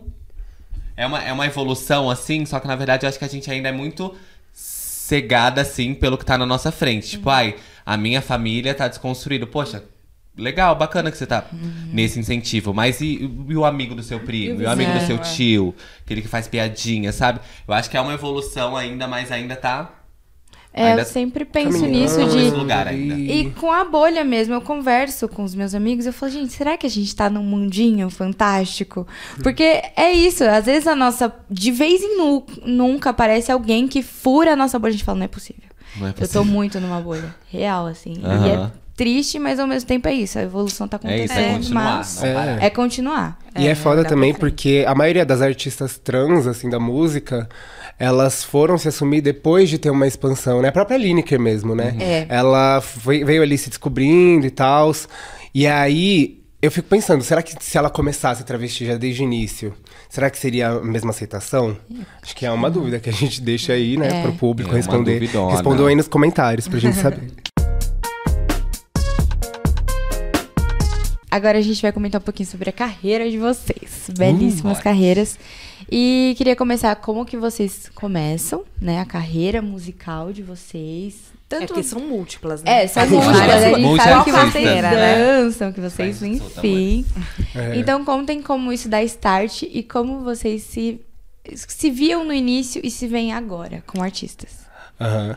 É 0.98 1.06
uma, 1.06 1.22
é 1.24 1.34
uma 1.34 1.46
evolução, 1.46 2.10
assim, 2.10 2.46
só 2.46 2.60
que 2.60 2.68
na 2.68 2.76
verdade 2.76 3.06
eu 3.06 3.10
acho 3.10 3.20
que 3.20 3.26
a 3.26 3.30
gente 3.30 3.50
ainda 3.52 3.68
é 3.70 3.72
muito 3.72 4.16
cegada, 4.54 5.62
assim, 5.62 5.94
pelo 5.94 6.18
que 6.18 6.26
tá 6.26 6.38
na 6.38 6.46
nossa 6.46 6.72
frente. 6.72 7.10
Tipo, 7.12 7.30
Uhum. 7.30 7.36
ai, 7.36 7.56
a 7.86 7.98
minha 7.98 8.22
família 8.22 8.74
tá 8.74 8.88
desconstruída. 8.88 9.46
Poxa. 9.46 9.84
Legal, 10.38 10.76
bacana 10.76 11.10
que 11.12 11.18
você 11.18 11.26
tá 11.26 11.46
Uhum. 11.54 11.90
nesse 11.94 12.20
incentivo. 12.20 12.74
Mas 12.74 13.00
e, 13.00 13.30
e 13.48 13.56
o 13.56 13.64
amigo 13.64 13.96
do 13.96 14.04
seu 14.04 14.20
primo? 14.20 14.62
E 14.62 14.66
o 14.66 14.70
amigo 14.70 14.92
do 14.92 15.00
vizinho, 15.00 15.18
seu 15.24 15.26
é. 15.32 15.34
tio? 15.36 15.76
Aquele 16.04 16.22
que 16.22 16.28
faz 16.28 16.46
piadinha, 16.48 17.14
sabe? 17.14 17.40
Eu 17.66 17.74
acho 17.74 17.90
que 17.90 17.96
é 17.96 18.02
uma 18.02 18.14
evolução 18.14 18.76
ainda, 18.76 19.08
mas 19.08 19.32
ainda 19.32 19.56
tá 19.56 19.94
É, 20.78 20.90
Ainda 20.90 21.04
eu 21.04 21.06
sempre 21.06 21.46
penso 21.46 21.86
nisso 21.86 22.18
de. 22.28 22.50
lugar 22.50 22.86
ainda. 22.86 23.16
E 23.16 23.50
com 23.52 23.72
a 23.72 23.86
bolha 23.86 24.26
mesmo, 24.26 24.54
eu 24.54 24.60
converso 24.60 25.26
com 25.30 25.42
os 25.46 25.56
meus 25.56 25.74
amigos, 25.74 26.06
eu 26.06 26.12
falo, 26.12 26.30
gente, 26.34 26.52
será 26.52 26.76
que 26.76 26.86
a 26.86 26.90
gente 26.90 27.16
tá 27.16 27.30
num 27.30 27.44
mundinho 27.44 28.10
fantástico? 28.10 29.08
Porque 29.42 29.82
é 29.96 30.12
isso, 30.12 30.44
às 30.44 30.66
vezes 30.66 30.86
a 30.86 30.94
nossa. 30.96 31.34
De 31.50 31.72
vez 31.72 32.02
em 32.04 32.18
nu- 32.18 32.46
nunca 32.66 33.12
aparece 33.12 33.52
alguém 33.52 33.88
que 33.88 34.04
fura 34.04 34.52
a 34.52 34.56
nossa 34.58 34.78
bolha. 34.78 34.90
A 34.90 34.94
gente 34.94 35.06
fala, 35.06 35.20
não 35.20 35.26
é 35.26 35.30
possível. 35.30 35.64
Não 35.96 36.08
é 36.08 36.10
Eu 36.10 36.14
possível. 36.14 36.42
tô 36.42 36.46
muito 36.46 36.80
numa 36.82 37.00
bolha. 37.00 37.34
Real, 37.50 37.88
assim. 37.88 38.14
E 38.22 38.50
é 38.50 38.72
triste, 38.96 39.38
mas 39.40 39.60
ao 39.60 39.68
mesmo 39.68 39.88
tempo 39.88 40.08
é 40.08 40.14
isso. 40.14 40.40
A 40.40 40.44
evolução 40.44 40.88
tá 40.88 41.00
É 41.04 41.24
isso, 41.24 41.34
acontecendo. 41.34 41.46
é 41.52 41.54
continuar, 41.58 41.98
mas 41.98 42.16
parar. 42.20 42.64
é 42.64 42.70
continuar. 42.70 43.40
E 43.58 43.68
é, 43.68 43.72
É, 43.72 43.76
foda 43.76 44.04
também 44.04 44.34
porque 44.34 44.84
a 44.88 44.96
maioria 44.96 45.26
das 45.26 45.42
artistas 45.42 45.98
trans, 45.98 46.48
assim, 46.48 46.70
da 46.70 46.80
música, 46.80 47.48
elas 48.00 48.44
foram 48.44 48.78
se 48.78 48.88
assumir 48.88 49.22
depois 49.22 49.70
de 49.70 49.78
ter 49.78 49.90
uma 49.90 50.08
expansão, 50.08 50.62
né? 50.62 50.70
A 50.70 50.72
própria 50.72 50.98
Lineker 50.98 51.40
mesmo, 51.40 51.76
né? 51.76 51.96
É. 52.00 52.26
Ela 52.30 52.82
foi- 52.82 53.24
veio 53.24 53.42
ali 53.42 53.58
se 53.58 53.70
descobrindo 53.70 54.46
e 54.46 54.52
tal. 54.52 54.94
E 55.54 55.66
aí, 55.68 56.42
eu 56.62 56.70
fico 56.72 56.88
pensando, 56.90 57.24
será 57.24 57.42
que 57.42 57.54
se 57.64 57.78
ela 57.78 57.90
começasse 57.90 58.42
a 58.42 58.46
travesti 58.46 58.86
já 58.86 58.98
desde 58.98 59.22
o 59.22 59.24
início, 59.24 59.74
será 60.10 60.30
que 60.30 60.38
seria 60.38 60.70
a 60.70 60.82
mesma 60.84 61.12
aceitação? 61.12 61.78
Acho 62.22 62.36
que 62.36 62.46
é 62.46 62.52
uma 62.52 62.70
dúvida 62.70 63.00
que 63.00 63.10
a 63.10 63.14
gente 63.14 63.40
deixa 63.42 63.72
aí, 63.74 63.96
né, 63.98 64.20
É. 64.20 64.22
pro 64.24 64.34
público 64.34 64.72
É 64.72 64.76
responder. 64.76 65.14
duvidona. 65.14 65.52
Respondam 65.52 65.88
aí 65.88 65.96
nos 65.96 66.08
comentários 66.08 66.68
pra 66.68 66.80
gente 66.80 66.98
saber. 66.98 67.32
Agora 71.36 71.58
a 71.58 71.62
gente 71.62 71.82
vai 71.82 71.92
comentar 71.92 72.22
um 72.22 72.24
pouquinho 72.24 72.48
sobre 72.48 72.70
a 72.70 72.72
carreira 72.72 73.30
de 73.30 73.38
vocês. 73.38 74.10
Belíssimas 74.18 74.78
Hum, 74.78 74.82
carreiras. 74.82 75.38
E 75.92 76.34
queria 76.38 76.56
começar 76.56 76.96
como 76.96 77.26
que 77.26 77.36
vocês 77.36 77.92
começam, 77.94 78.64
né? 78.80 79.02
A 79.02 79.06
carreira 79.06 79.62
musical 79.62 80.32
de 80.32 80.42
vocês. 80.42 81.16
É 81.34 81.36
Tanto 81.50 81.68
porque 81.68 81.84
são 81.84 82.00
múltiplas, 82.00 82.64
né? 82.64 82.84
É, 82.84 82.88
são 82.88 83.06
múltiplas. 83.10 83.38
várias 83.38 83.64
A 83.66 83.68
gente 83.68 83.82
Multi 83.82 84.04
sabe 84.04 84.24
que 84.24 84.32
vocês 84.32 84.82
né? 84.82 84.92
dançam, 84.96 85.74
que 85.74 85.82
vocês, 85.82 86.20
Faz 86.20 86.32
enfim. 86.32 87.06
É. 87.54 87.80
Então 87.80 88.06
contem 88.06 88.42
como 88.42 88.72
isso 88.72 88.88
dá 88.88 89.04
start 89.04 89.64
e 89.64 89.84
como 89.84 90.22
vocês 90.22 90.64
se, 90.64 91.02
se 91.54 91.92
viam 91.92 92.24
no 92.24 92.32
início 92.32 92.80
e 92.82 92.90
se 92.90 93.10
veem 93.10 93.34
agora 93.34 93.84
como 93.86 94.02
artistas. 94.02 94.60
Aham. 95.02 95.36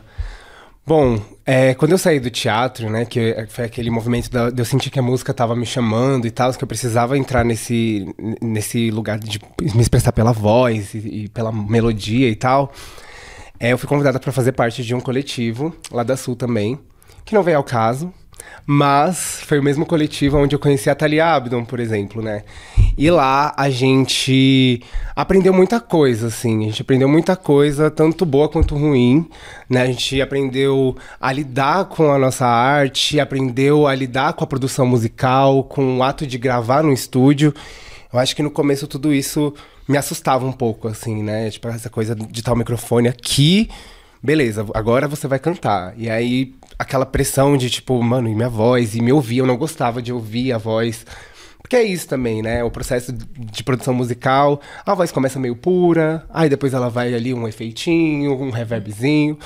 Bom, 0.89 1.21
é, 1.45 1.75
quando 1.75 1.91
eu 1.91 1.99
saí 1.99 2.19
do 2.19 2.31
teatro, 2.31 2.89
né, 2.89 3.05
que 3.05 3.45
foi 3.49 3.65
aquele 3.65 3.91
movimento 3.91 4.27
da, 4.31 4.49
de 4.49 4.59
eu 4.59 4.65
sentir 4.65 4.89
que 4.89 4.97
a 4.97 5.03
música 5.03 5.31
tava 5.31 5.55
me 5.55 5.63
chamando 5.63 6.25
e 6.25 6.31
tal, 6.31 6.51
que 6.51 6.63
eu 6.63 6.67
precisava 6.67 7.15
entrar 7.15 7.45
nesse, 7.45 8.11
nesse 8.41 8.89
lugar 8.89 9.19
de 9.19 9.39
me 9.61 9.81
expressar 9.81 10.11
pela 10.11 10.31
voz 10.31 10.95
e, 10.95 10.97
e 10.97 11.29
pela 11.29 11.51
melodia 11.51 12.27
e 12.27 12.35
tal, 12.35 12.73
é, 13.59 13.71
eu 13.71 13.77
fui 13.77 13.87
convidada 13.87 14.19
para 14.19 14.31
fazer 14.31 14.53
parte 14.53 14.83
de 14.83 14.95
um 14.95 14.99
coletivo 14.99 15.75
lá 15.91 16.01
da 16.01 16.17
Sul 16.17 16.35
também, 16.35 16.79
que 17.23 17.35
não 17.35 17.43
veio 17.43 17.57
ao 17.57 17.63
caso, 17.63 18.11
mas 18.65 19.41
foi 19.45 19.59
o 19.59 19.63
mesmo 19.63 19.85
coletivo 19.85 20.37
onde 20.37 20.55
eu 20.55 20.59
conheci 20.59 20.89
a 20.89 20.95
Thalia 20.95 21.33
Abdon, 21.33 21.65
por 21.65 21.79
exemplo, 21.79 22.21
né? 22.21 22.43
E 22.97 23.09
lá 23.09 23.53
a 23.57 23.69
gente 23.69 24.83
aprendeu 25.15 25.51
muita 25.53 25.79
coisa, 25.79 26.27
assim. 26.27 26.65
A 26.65 26.67
gente 26.67 26.81
aprendeu 26.81 27.09
muita 27.09 27.35
coisa, 27.35 27.89
tanto 27.89 28.25
boa 28.25 28.47
quanto 28.47 28.75
ruim, 28.75 29.27
né? 29.69 29.81
A 29.81 29.87
gente 29.87 30.21
aprendeu 30.21 30.95
a 31.19 31.31
lidar 31.31 31.85
com 31.85 32.11
a 32.11 32.19
nossa 32.19 32.45
arte, 32.45 33.19
aprendeu 33.19 33.87
a 33.87 33.95
lidar 33.95 34.33
com 34.33 34.43
a 34.43 34.47
produção 34.47 34.85
musical, 34.85 35.63
com 35.63 35.97
o 35.97 36.03
ato 36.03 36.27
de 36.27 36.37
gravar 36.37 36.83
no 36.83 36.93
estúdio. 36.93 37.53
Eu 38.13 38.19
acho 38.19 38.35
que 38.35 38.43
no 38.43 38.51
começo 38.51 38.85
tudo 38.85 39.13
isso 39.13 39.53
me 39.87 39.97
assustava 39.97 40.45
um 40.45 40.51
pouco, 40.51 40.87
assim, 40.87 41.23
né? 41.23 41.49
Tipo, 41.49 41.69
essa 41.69 41.89
coisa 41.89 42.13
de 42.13 42.43
o 42.47 42.55
microfone 42.55 43.07
aqui, 43.07 43.67
beleza, 44.21 44.65
agora 44.73 45.07
você 45.07 45.27
vai 45.27 45.39
cantar. 45.39 45.93
E 45.97 46.09
aí, 46.09 46.55
aquela 46.77 47.05
pressão 47.05 47.57
de 47.57 47.69
tipo, 47.69 48.01
mano, 48.01 48.29
e 48.29 48.35
minha 48.35 48.49
voz, 48.49 48.95
e 48.95 49.01
me 49.01 49.11
ouvir, 49.11 49.39
eu 49.39 49.45
não 49.45 49.57
gostava 49.57 50.01
de 50.01 50.13
ouvir 50.13 50.53
a 50.53 50.57
voz. 50.57 51.05
Porque 51.61 51.75
é 51.75 51.83
isso 51.83 52.07
também, 52.07 52.41
né? 52.41 52.63
O 52.63 52.71
processo 52.71 53.11
de 53.13 53.63
produção 53.63 53.93
musical, 53.93 54.59
a 54.85 54.95
voz 54.95 55.11
começa 55.11 55.39
meio 55.39 55.55
pura, 55.55 56.25
aí 56.33 56.49
depois 56.49 56.73
ela 56.73 56.89
vai 56.89 57.13
ali 57.13 57.33
um 57.33 57.47
efeitinho, 57.47 58.33
um 58.41 58.49
reverbzinho. 58.49 59.37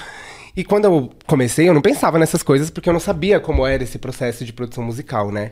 E 0.55 0.63
quando 0.63 0.85
eu 0.85 1.09
comecei, 1.25 1.67
eu 1.67 1.73
não 1.73 1.81
pensava 1.81 2.19
nessas 2.19 2.43
coisas 2.43 2.69
porque 2.69 2.87
eu 2.87 2.93
não 2.93 2.99
sabia 2.99 3.39
como 3.39 3.65
era 3.65 3.83
esse 3.83 3.97
processo 3.97 4.45
de 4.45 4.53
produção 4.53 4.83
musical, 4.83 5.31
né? 5.31 5.51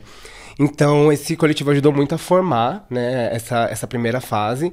Então, 0.58 1.12
esse 1.12 1.36
coletivo 1.36 1.70
ajudou 1.70 1.92
muito 1.92 2.14
a 2.14 2.18
formar, 2.18 2.86
né, 2.88 3.34
essa, 3.34 3.64
essa 3.70 3.86
primeira 3.86 4.20
fase. 4.20 4.72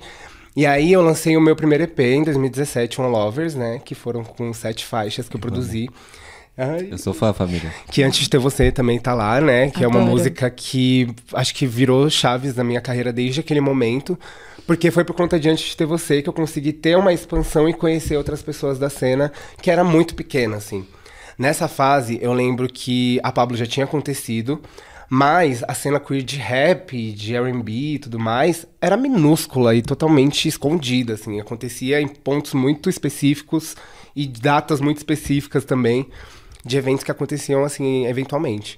E 0.60 0.66
aí 0.66 0.92
eu 0.92 1.02
lancei 1.02 1.38
o 1.38 1.42
meu 1.42 1.56
primeiro 1.56 1.86
EP 1.86 1.98
em 2.02 2.22
2017, 2.22 3.00
One 3.00 3.10
Lovers, 3.10 3.56
né, 3.56 3.80
que 3.80 3.96
foram 3.96 4.26
com 4.26 4.52
sete 4.54 4.86
faixas 4.86 5.30
que 5.30 5.38
eu 5.38 5.40
produzi. 5.40 5.90
Ai, 6.58 6.90
Eu 6.92 6.98
sou 6.98 7.14
fã, 7.14 7.32
família. 7.32 7.74
que 7.90 8.04
antes 8.04 8.20
de 8.20 8.30
ter 8.30 8.40
você 8.40 8.70
também 8.70 9.00
tá 9.00 9.14
lá, 9.14 9.40
né? 9.40 9.70
Que 9.72 9.86
é 9.86 9.88
uma 9.88 10.02
Adoro. 10.02 10.12
música 10.12 10.50
que 10.50 11.08
acho 11.34 11.56
que 11.56 11.66
virou 11.66 12.10
chaves 12.10 12.56
na 12.58 12.64
minha 12.66 12.82
carreira 12.82 13.14
desde 13.14 13.40
aquele 13.40 13.62
momento. 13.62 14.20
Porque 14.68 14.92
foi 14.92 15.06
por 15.06 15.16
conta 15.16 15.40
de 15.40 15.48
antes 15.50 15.64
de 15.70 15.78
ter 15.78 15.86
você 15.86 16.22
que 16.22 16.28
eu 16.28 16.34
consegui 16.34 16.74
ter 16.74 16.98
uma 16.98 17.14
expansão 17.14 17.70
e 17.70 17.74
conhecer 17.74 18.18
outras 18.18 18.42
pessoas 18.42 18.78
da 18.78 18.90
cena 18.90 19.32
que 19.62 19.72
era 19.72 19.86
muito 19.86 20.14
pequena, 20.14 20.58
assim. 20.58 20.86
Nessa 21.38 21.70
fase, 21.70 22.20
eu 22.22 22.34
lembro 22.34 22.68
que 22.68 23.18
a 23.24 23.32
Pablo 23.32 23.56
já 23.56 23.66
tinha 23.66 23.86
acontecido, 23.86 24.62
mas 25.10 25.64
a 25.68 25.74
cena 25.74 26.00
queer 26.00 26.22
de 26.22 26.38
rap, 26.38 27.12
de 27.14 27.36
R&B 27.36 27.72
e 27.72 28.00
tudo 28.00 28.20
mais, 28.20 28.68
era 28.80 28.96
minúscula 28.96 29.74
e 29.74 29.82
totalmente 29.82 30.48
escondida, 30.48 31.14
assim. 31.14 31.40
Acontecia 31.40 32.00
em 32.00 32.08
pontos 32.08 32.54
muito 32.54 32.90
específicos 32.90 33.76
e 34.16 34.28
datas 34.28 34.80
muito 34.80 34.98
específicas 34.98 35.66
também, 35.66 36.08
de 36.64 36.78
eventos 36.78 37.04
que 37.04 37.12
aconteciam, 37.12 37.64
assim, 37.64 38.06
eventualmente. 38.06 38.78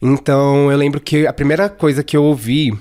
Então, 0.00 0.70
eu 0.70 0.76
lembro 0.76 1.00
que 1.00 1.26
a 1.26 1.32
primeira 1.32 1.68
coisa 1.68 2.04
que 2.04 2.16
eu 2.16 2.22
ouvi 2.22 2.78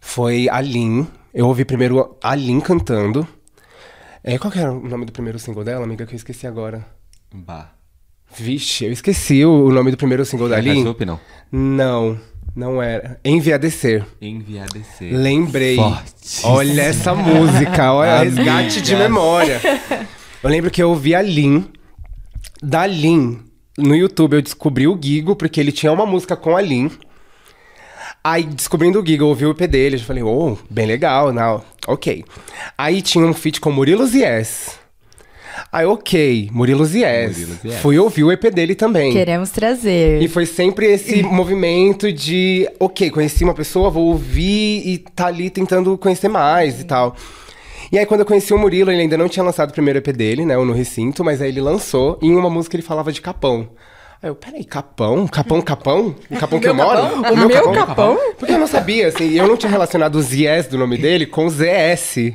foi 0.00 0.48
a 0.48 0.60
Lin. 0.60 1.06
Eu 1.34 1.48
ouvi 1.48 1.64
primeiro 1.64 2.16
a 2.22 2.34
Lin 2.34 2.60
cantando. 2.60 3.28
É, 4.24 4.38
qual 4.38 4.50
que 4.50 4.58
era 4.58 4.72
o 4.72 4.88
nome 4.88 5.04
do 5.04 5.12
primeiro 5.12 5.38
single 5.38 5.64
dela, 5.64 5.84
amiga, 5.84 6.06
que 6.06 6.14
eu 6.14 6.16
esqueci 6.16 6.46
agora? 6.46 6.86
Bah. 7.32 7.81
Vixe, 8.36 8.84
eu 8.86 8.92
esqueci 8.92 9.44
o, 9.44 9.66
o 9.66 9.72
nome 9.72 9.90
do 9.90 9.96
primeiro 9.96 10.24
single 10.24 10.48
da 10.48 10.56
Lin. 10.58 10.84
Não. 11.04 11.20
Não, 11.50 12.18
não 12.56 12.82
era. 12.82 13.20
Enviadecer. 13.24 14.04
Enviadecer. 14.20 15.14
Lembrei. 15.14 15.76
Forte. 15.76 16.40
Olha 16.44 16.82
essa 16.82 17.14
música, 17.14 17.92
olha, 17.92 18.20
Amiga. 18.20 18.42
resgate 18.42 18.80
de 18.80 18.96
memória. 18.96 19.60
Eu 20.42 20.50
lembro 20.50 20.70
que 20.70 20.82
eu 20.82 20.90
ouvi 20.90 21.14
a 21.14 21.22
Lin. 21.22 21.66
Da 22.62 22.86
Lin, 22.86 23.40
no 23.76 23.94
YouTube 23.94 24.34
eu 24.34 24.42
descobri 24.42 24.86
o 24.86 24.98
Gigo, 25.00 25.34
porque 25.34 25.60
ele 25.60 25.72
tinha 25.72 25.92
uma 25.92 26.06
música 26.06 26.36
com 26.36 26.56
a 26.56 26.60
Lin. 26.60 26.90
Aí, 28.24 28.44
descobrindo 28.44 29.00
o 29.00 29.06
Giga, 29.06 29.24
eu 29.24 29.28
ouvi 29.28 29.44
o 29.46 29.50
EP 29.50 29.62
dele, 29.68 29.96
eu 29.96 30.00
falei, 30.00 30.22
oh, 30.22 30.56
bem 30.70 30.86
legal, 30.86 31.32
não, 31.32 31.62
ok. 31.88 32.24
Aí 32.78 33.02
tinha 33.02 33.26
um 33.26 33.34
feat 33.34 33.60
com 33.60 33.72
Murilo 33.72 34.06
Zies. 34.06 34.78
Aí, 35.70 35.86
ok, 35.86 36.50
Murilo 36.52 36.84
Zies. 36.84 37.38
Murilo 37.38 37.58
Zies. 37.62 37.76
Fui 37.76 37.98
ouvir 37.98 38.24
o 38.24 38.32
EP 38.32 38.44
dele 38.52 38.74
também. 38.74 39.12
Queremos 39.12 39.50
trazer. 39.50 40.20
E 40.22 40.28
foi 40.28 40.46
sempre 40.46 40.86
esse 40.86 41.22
movimento 41.22 42.12
de, 42.12 42.68
ok, 42.80 43.10
conheci 43.10 43.44
uma 43.44 43.54
pessoa, 43.54 43.90
vou 43.90 44.06
ouvir 44.08 44.82
e 44.86 44.98
tá 44.98 45.26
ali 45.26 45.50
tentando 45.50 45.96
conhecer 45.98 46.28
mais 46.28 46.80
e 46.80 46.84
tal. 46.84 47.16
E 47.90 47.98
aí, 47.98 48.06
quando 48.06 48.20
eu 48.20 48.26
conheci 48.26 48.54
o 48.54 48.58
Murilo, 48.58 48.90
ele 48.90 49.02
ainda 49.02 49.18
não 49.18 49.28
tinha 49.28 49.44
lançado 49.44 49.68
o 49.68 49.72
primeiro 49.74 49.98
EP 49.98 50.08
dele, 50.08 50.46
né, 50.46 50.56
o 50.56 50.64
No 50.64 50.72
Recinto, 50.72 51.22
mas 51.22 51.42
aí 51.42 51.50
ele 51.50 51.60
lançou, 51.60 52.18
e 52.22 52.26
em 52.26 52.34
uma 52.34 52.48
música 52.48 52.74
ele 52.74 52.82
falava 52.82 53.12
de 53.12 53.20
capão. 53.20 53.68
Aí 54.22 54.30
eu, 54.30 54.36
peraí, 54.36 54.62
capão? 54.62 55.26
Capão, 55.26 55.60
capão? 55.60 56.14
O 56.30 56.36
capão 56.36 56.60
que 56.60 56.68
eu 56.68 56.74
moro? 56.74 57.00
O 57.32 57.36
meu 57.36 57.72
capão? 57.72 58.16
Porque 58.38 58.52
eu 58.52 58.58
não 58.58 58.68
sabia, 58.68 59.08
assim, 59.08 59.32
eu 59.32 59.48
não 59.48 59.56
tinha 59.56 59.68
relacionado 59.68 60.14
os 60.14 60.32
Yes 60.32 60.68
do 60.68 60.78
nome 60.78 60.96
dele 60.96 61.26
com 61.26 61.48
ZS. 61.48 62.32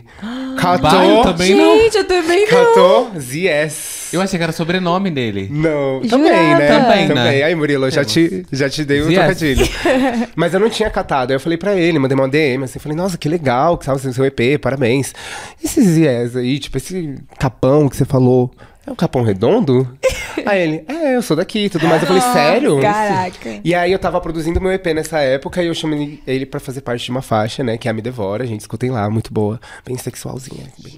Catou, 0.60 1.22
também 1.24 1.56
não. 1.56 1.80
Gente, 1.80 1.98
eu 1.98 2.04
também 2.04 2.42
não. 2.42 2.48
catou, 2.48 3.12
ZS. 3.18 4.10
Eu 4.12 4.22
achei 4.22 4.38
que 4.38 4.44
era 4.44 4.52
sobrenome 4.52 5.10
dele. 5.10 5.48
Não, 5.50 6.02
também, 6.02 6.56
né? 6.56 6.68
Também, 6.68 7.08
né? 7.08 7.44
Aí, 7.44 7.56
Murilo, 7.56 7.86
eu 7.86 7.92
já 7.92 8.04
te, 8.04 8.46
já 8.52 8.70
te 8.70 8.84
dei 8.84 9.02
o 9.02 9.10
Yes. 9.10 9.16
trocadilho. 9.20 9.68
Mas 10.36 10.54
eu 10.54 10.60
não 10.60 10.70
tinha 10.70 10.90
catado. 10.90 11.32
Aí 11.32 11.36
eu 11.38 11.40
falei 11.40 11.58
pra 11.58 11.74
ele, 11.74 12.00
mandei 12.00 12.18
uma 12.18 12.28
DM, 12.28 12.66
assim, 12.66 12.80
falei, 12.80 12.98
nossa, 12.98 13.18
que 13.18 13.30
legal, 13.30 13.78
que 13.78 13.86
sabe, 13.86 14.02
seu 14.14 14.26
EP, 14.26 14.60
parabéns. 14.62 15.14
Esses 15.64 15.98
yes 15.98 16.36
aí, 16.36 16.60
tipo, 16.60 16.76
esse 16.76 17.16
capão 17.40 17.88
que 17.88 17.96
você 17.96 18.04
falou, 18.04 18.52
é 18.88 18.92
um 18.92 18.96
capão 18.96 19.22
redondo? 19.22 19.88
aí 20.46 20.62
ele, 20.62 20.84
é, 20.88 21.18
eu 21.18 21.22
sou 21.22 21.36
daqui 21.36 21.66
e 21.66 21.70
tudo 21.70 21.86
mais. 21.88 22.02
Eu 22.02 22.08
falei, 22.08 22.22
sério? 22.22 22.80
Caraca. 22.80 23.60
E 23.64 23.76
aí 23.76 23.92
eu 23.92 24.00
tava 24.00 24.20
produzindo 24.22 24.62
meu 24.62 24.72
EP 24.72 24.86
nessa 24.88 25.20
época 25.20 25.62
e 25.62 25.68
eu 25.68 25.74
chamei 25.74 26.22
ele 26.26 26.46
pra 26.46 26.60
fazer 26.60 26.82
parte 26.82 27.04
de 27.04 27.12
uma 27.12 27.22
faixa, 27.22 27.64
né? 27.64 27.78
Que 27.78 27.90
é 27.90 27.92
a 27.92 27.94
Me 27.94 28.02
Devora, 28.02 28.48
gente, 28.48 28.62
escutem 28.62 28.90
lá, 28.90 29.10
muito 29.10 29.34
boa. 29.34 29.60
Bem 29.86 29.98
sexualzinha. 29.98 30.68
Bem... 30.80 30.98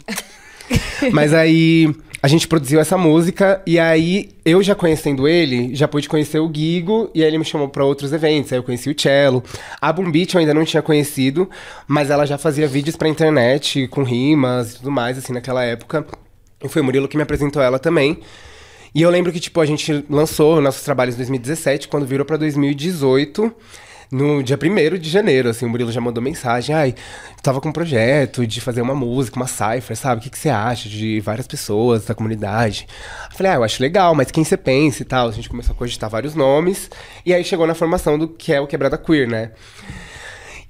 Mas 1.12 1.34
aí 1.34 1.92
a 2.22 2.28
gente 2.28 2.48
produziu 2.48 2.80
essa 2.80 2.96
música 2.96 3.60
e 3.66 3.80
aí 3.80 4.30
eu 4.46 4.62
já 4.62 4.76
conhecendo 4.76 5.28
ele, 5.28 5.74
já 5.74 5.88
pude 5.88 6.08
conhecer 6.08 6.40
o 6.40 6.52
Gigo 6.54 7.10
e 7.16 7.24
aí 7.24 7.28
ele 7.28 7.40
me 7.40 7.46
chamou 7.46 7.70
pra 7.70 7.84
outros 7.84 8.14
eventos. 8.14 8.54
Aí 8.54 8.60
eu 8.60 8.64
conheci 8.64 8.88
o 8.88 8.96
Cello. 9.00 9.44
A 9.82 9.92
Boom 9.92 10.12
Beat 10.12 10.36
eu 10.36 10.40
ainda 10.42 10.54
não 10.54 10.64
tinha 10.64 10.84
conhecido, 10.84 11.50
mas 11.88 12.12
ela 12.12 12.28
já 12.28 12.38
fazia 12.38 12.68
vídeos 12.68 12.96
pra 12.96 13.10
internet 13.10 13.88
com 13.88 14.04
rimas 14.04 14.74
e 14.74 14.78
tudo 14.78 14.92
mais, 14.92 15.18
assim, 15.18 15.34
naquela 15.34 15.64
época. 15.64 16.06
E 16.64 16.68
foi 16.68 16.82
o 16.82 16.86
Murilo 16.86 17.08
que 17.08 17.18
me 17.18 17.24
apresentou 17.24 17.62
ela 17.62 17.80
também. 17.80 18.20
E 18.94 19.02
eu 19.02 19.10
lembro 19.10 19.32
que, 19.32 19.40
tipo, 19.40 19.62
a 19.62 19.66
gente 19.66 20.06
lançou 20.10 20.60
nossos 20.62 20.84
trabalhos 20.84 21.16
em 21.16 21.18
2017, 21.18 21.88
quando 21.88 22.06
virou 22.06 22.26
pra 22.26 22.38
2018, 22.38 23.54
no 24.12 24.42
dia 24.42 24.58
1 24.58 24.98
de 24.98 25.10
janeiro, 25.10 25.50
assim, 25.50 25.68
o 25.68 25.70
Murilo 25.70 25.92
já 25.92 26.02
mandou 26.02 26.24
mensagem, 26.24 26.74
ai, 26.74 26.96
tava 27.44 27.62
com 27.62 27.70
um 27.70 27.72
projeto 27.72 28.48
de 28.48 28.60
fazer 28.60 28.82
uma 28.82 28.96
música, 28.96 29.38
uma 29.38 29.46
cipher, 29.46 29.96
sabe? 29.96 30.20
O 30.20 30.24
que, 30.24 30.32
que 30.32 30.40
você 30.40 30.50
acha 30.50 30.90
de 30.90 31.20
várias 31.20 31.46
pessoas 31.46 32.06
da 32.06 32.16
comunidade? 32.16 32.88
Eu 33.30 33.38
falei, 33.38 33.52
ah, 33.52 33.56
eu 33.56 33.64
acho 33.64 33.82
legal, 33.82 34.16
mas 34.16 34.32
quem 34.32 34.44
você 34.44 34.58
pensa 34.58 35.04
e 35.04 35.06
tal? 35.06 35.30
A 35.30 35.32
gente 35.32 35.48
começou 35.48 35.74
a 35.74 35.78
cogitar 35.78 36.10
vários 36.10 36.34
nomes, 36.34 36.90
e 37.24 37.32
aí 37.32 37.44
chegou 37.44 37.68
na 37.68 37.76
formação 37.76 38.18
do 38.18 38.28
que 38.28 38.52
é 38.52 38.60
o 38.60 38.66
Quebrada 38.66 38.98
Queer, 38.98 39.30
né? 39.30 39.52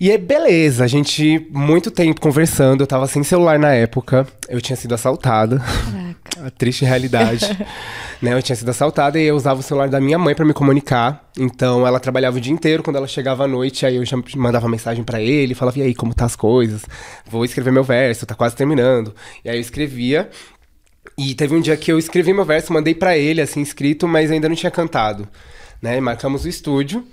E 0.01 0.09
é 0.11 0.17
beleza, 0.17 0.85
a 0.85 0.87
gente, 0.87 1.45
muito 1.51 1.91
tempo 1.91 2.21
conversando, 2.21 2.81
eu 2.81 2.87
tava 2.87 3.05
sem 3.05 3.21
celular 3.21 3.59
na 3.59 3.73
época, 3.73 4.25
eu 4.47 4.61
tinha 4.61 4.77
sido 4.77 4.95
assaltada. 4.95 5.61
A 6.41 6.49
triste 6.49 6.85
realidade. 6.85 7.45
né, 8.21 8.33
eu 8.33 8.41
tinha 8.41 8.55
sido 8.55 8.69
assaltada 8.69 9.19
e 9.19 9.25
eu 9.25 9.35
usava 9.35 9.59
o 9.59 9.63
celular 9.63 9.89
da 9.89 9.99
minha 9.99 10.17
mãe 10.17 10.33
pra 10.33 10.45
me 10.45 10.53
comunicar. 10.53 11.29
Então 11.37 11.85
ela 11.85 11.99
trabalhava 11.99 12.37
o 12.37 12.39
dia 12.39 12.53
inteiro, 12.53 12.81
quando 12.81 12.95
ela 12.95 13.07
chegava 13.07 13.43
à 13.43 13.47
noite, 13.47 13.85
aí 13.85 13.97
eu 13.97 14.05
já 14.05 14.15
mandava 14.37 14.69
mensagem 14.69 15.03
pra 15.03 15.19
ele, 15.19 15.53
falava: 15.53 15.77
"E 15.79 15.81
aí, 15.81 15.93
como 15.93 16.13
tá 16.13 16.23
as 16.23 16.35
coisas? 16.35 16.85
Vou 17.29 17.43
escrever 17.43 17.71
meu 17.71 17.83
verso, 17.83 18.25
tá 18.25 18.35
quase 18.35 18.55
terminando". 18.55 19.13
E 19.43 19.49
aí 19.49 19.57
eu 19.57 19.61
escrevia. 19.61 20.29
E 21.17 21.35
teve 21.35 21.53
um 21.53 21.59
dia 21.59 21.75
que 21.75 21.91
eu 21.91 21.99
escrevi 21.99 22.31
meu 22.31 22.45
verso, 22.45 22.71
mandei 22.71 22.95
pra 22.95 23.17
ele 23.17 23.41
assim 23.41 23.61
escrito, 23.61 24.07
mas 24.07 24.31
ainda 24.31 24.47
não 24.47 24.55
tinha 24.55 24.71
cantado, 24.71 25.27
né? 25.81 25.99
Marcamos 25.99 26.45
o 26.45 26.47
estúdio 26.47 27.05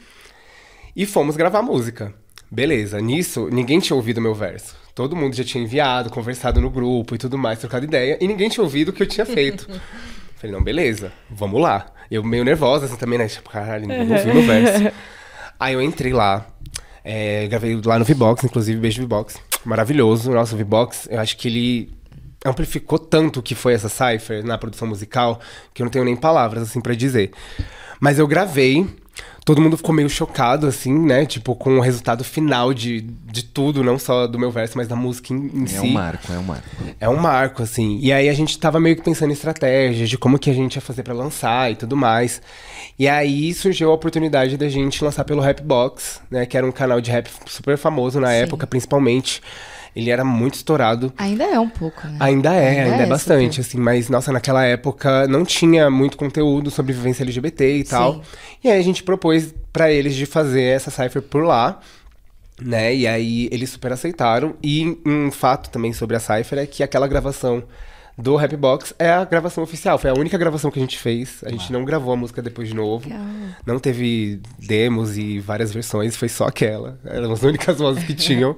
e 0.95 1.05
fomos 1.05 1.37
gravar 1.37 1.59
a 1.59 1.63
música. 1.63 2.15
Beleza, 2.51 3.01
nisso 3.01 3.49
ninguém 3.51 3.81
tinha 3.81 3.97
ouvido 3.97 4.21
meu 4.21 4.35
verso. 4.35 4.77
Todo 4.95 5.17
mundo 5.17 5.35
já 5.35 5.45
tinha 5.45 5.63
enviado, 5.63 6.11
conversado 6.11 6.61
no 6.61 6.71
grupo 6.71 7.15
e 7.15 7.19
tudo 7.19 7.37
mais, 7.37 7.59
trocado 7.59 7.85
ideia, 7.85 8.17
e 8.21 8.27
ninguém 8.27 8.49
tinha 8.49 8.65
ouvido 8.65 8.89
o 8.89 8.93
que 8.93 9.03
eu 9.03 9.07
tinha 9.07 9.27
feito. 9.27 9.69
Falei, 10.37 10.55
não, 10.55 10.63
beleza, 10.63 11.13
vamos 11.31 11.61
lá. 11.61 11.87
Eu 12.11 12.23
meio 12.23 12.45
nervosa 12.45 12.87
assim 12.87 12.97
também, 12.97 13.19
né? 13.19 13.27
Tipo, 13.27 13.51
caralho, 13.51 13.87
ninguém 13.87 14.13
ouviu 14.13 14.35
meu 14.35 14.43
verso. 14.47 14.95
Aí 15.59 15.75
eu 15.75 15.83
entrei 15.83 16.13
lá, 16.13 16.47
é, 17.03 17.47
gravei 17.49 17.81
lá 17.85 17.99
no 17.99 18.05
V-Box, 18.05 18.45
inclusive, 18.45 18.79
beijo 18.79 19.01
V-Box. 19.03 19.39
Maravilhoso, 19.65 20.31
nossa, 20.31 20.55
o 20.55 20.59
V-Box, 20.59 21.09
eu 21.11 21.21
acho 21.21 21.37
que 21.37 21.49
ele 21.49 21.97
amplificou 22.45 22.99
tanto 22.99 23.41
o 23.41 23.43
que 23.43 23.55
foi 23.55 23.75
essa 23.75 23.89
cipher 23.89 24.45
na 24.45 24.57
produção 24.57 24.87
musical 24.87 25.41
que 25.75 25.83
eu 25.83 25.85
não 25.85 25.91
tenho 25.91 26.05
nem 26.05 26.17
palavras 26.17 26.63
assim 26.65 26.81
pra 26.81 26.95
dizer. 26.95 27.33
Mas 28.01 28.19
eu 28.19 28.27
gravei, 28.27 28.87
todo 29.45 29.61
mundo 29.61 29.77
ficou 29.77 29.95
meio 29.95 30.09
chocado 30.11 30.67
assim, 30.67 30.93
né? 30.99 31.25
Tipo, 31.25 31.55
com 31.55 31.79
o 31.79 31.81
resultado 31.81 32.25
final 32.25 32.75
de, 32.75 33.01
de 33.01 33.45
tudo, 33.45 33.85
não 33.85 33.99
só 33.99 34.27
do 34.27 34.39
meu 34.39 34.51
verso, 34.51 34.77
mas 34.77 34.89
da 34.89 34.97
música 34.97 35.33
em, 35.33 35.51
em 35.55 35.65
É 35.65 35.67
si. 35.69 35.79
um 35.81 35.93
marco, 35.93 36.33
é 36.33 36.39
um 36.39 36.43
marco. 36.43 36.69
É 37.01 37.09
um 37.09 37.17
marco, 37.17 37.63
assim. 37.63 37.99
E 38.03 38.13
aí 38.13 38.29
a 38.29 38.33
gente 38.35 38.59
tava 38.59 38.81
meio 38.81 38.97
que 38.97 39.03
pensando 39.03 39.31
em 39.31 39.35
estratégias, 39.35 40.09
de 40.09 40.19
como 40.19 40.39
que 40.39 40.51
a 40.51 40.55
gente 40.55 40.75
ia 40.75 40.81
fazer 40.83 41.03
pra 41.03 41.15
lançar 41.15 41.71
e 41.71 41.77
tudo 41.77 41.97
mais. 41.97 42.43
E 42.99 43.07
aí 43.07 43.53
surgiu 43.55 43.91
a 43.91 43.95
oportunidade 43.95 44.57
da 44.57 44.69
gente 44.69 45.05
lançar 45.05 45.25
pelo 45.25 45.41
Rapbox, 45.43 46.21
né? 46.31 46.47
Que 46.47 46.57
era 46.57 46.67
um 46.67 46.73
canal 46.73 47.01
de 47.01 47.11
rap 47.11 47.29
super 47.47 47.77
famoso 47.79 48.19
na 48.19 48.33
época, 48.33 48.67
principalmente. 48.67 49.41
Ele 49.97 50.11
era 50.11 50.23
muito 50.23 50.55
estourado. 50.55 51.11
Ainda 51.17 51.45
é 51.45 51.59
um 51.59 51.71
pouco, 51.71 52.07
né? 52.07 52.19
Ainda 52.21 52.53
é, 52.53 52.83
ainda, 52.83 52.97
é, 52.97 53.03
é 53.05 53.07
bastante, 53.07 53.63
assim, 53.63 53.79
mas 53.79 54.11
nossa, 54.11 54.31
naquela 54.31 54.63
época 54.63 55.27
não 55.27 55.43
tinha 55.43 55.91
muito 55.91 56.19
conteúdo 56.19 56.71
sobre 56.71 56.93
vivência 56.93 57.23
LGBT 57.23 57.79
e 57.79 57.85
tal. 57.85 58.15
Sim. 58.17 58.21
E 58.63 58.69
aí 58.69 58.79
a 58.79 58.83
gente 58.83 59.03
propôs 59.03 59.55
pra 59.73 59.91
eles 59.91 60.15
de 60.15 60.27
fazer 60.27 60.65
essa 60.65 60.91
cipher 60.91 61.23
por 61.23 61.45
lá, 61.45 61.81
né? 62.61 62.95
E 62.95 63.07
aí 63.07 63.49
eles 63.51 63.71
super 63.71 63.91
aceitaram. 63.91 64.55
E 64.63 64.99
um 65.07 65.31
fato 65.31 65.71
também 65.71 65.95
sobre 65.95 66.15
a 66.15 66.21
cipher 66.21 66.59
é 66.59 66.67
que 66.67 66.83
aquela 66.83 67.09
gravação 67.09 67.65
do 68.19 68.37
Rapbox 68.37 68.95
é 68.99 69.11
a 69.11 69.25
gravação 69.25 69.65
oficial, 69.65 69.99
foi 69.99 70.11
a 70.11 70.15
única 70.15 70.37
gravação 70.37 70.71
que 70.71 70.79
a 70.79 70.83
gente 70.83 70.99
fez. 70.99 71.43
A 71.43 71.51
gente 71.51 71.73
não 71.73 71.87
gravou 71.87 72.13
a 72.13 72.17
música 72.17 72.43
depois 72.43 72.69
de 72.69 72.75
novo. 72.75 73.09
Legal. 73.09 73.25
Não 73.65 73.79
teve 73.79 74.43
demos 74.59 75.17
e 75.17 75.39
várias 75.41 75.73
versões, 75.73 76.17
foi 76.17 76.29
só 76.29 76.47
aquela. 76.47 76.99
Eram 77.05 77.33
as 77.33 77.43
únicas 77.43 77.79
vozes 77.79 78.05
que 78.05 78.13
tinham. 78.15 78.55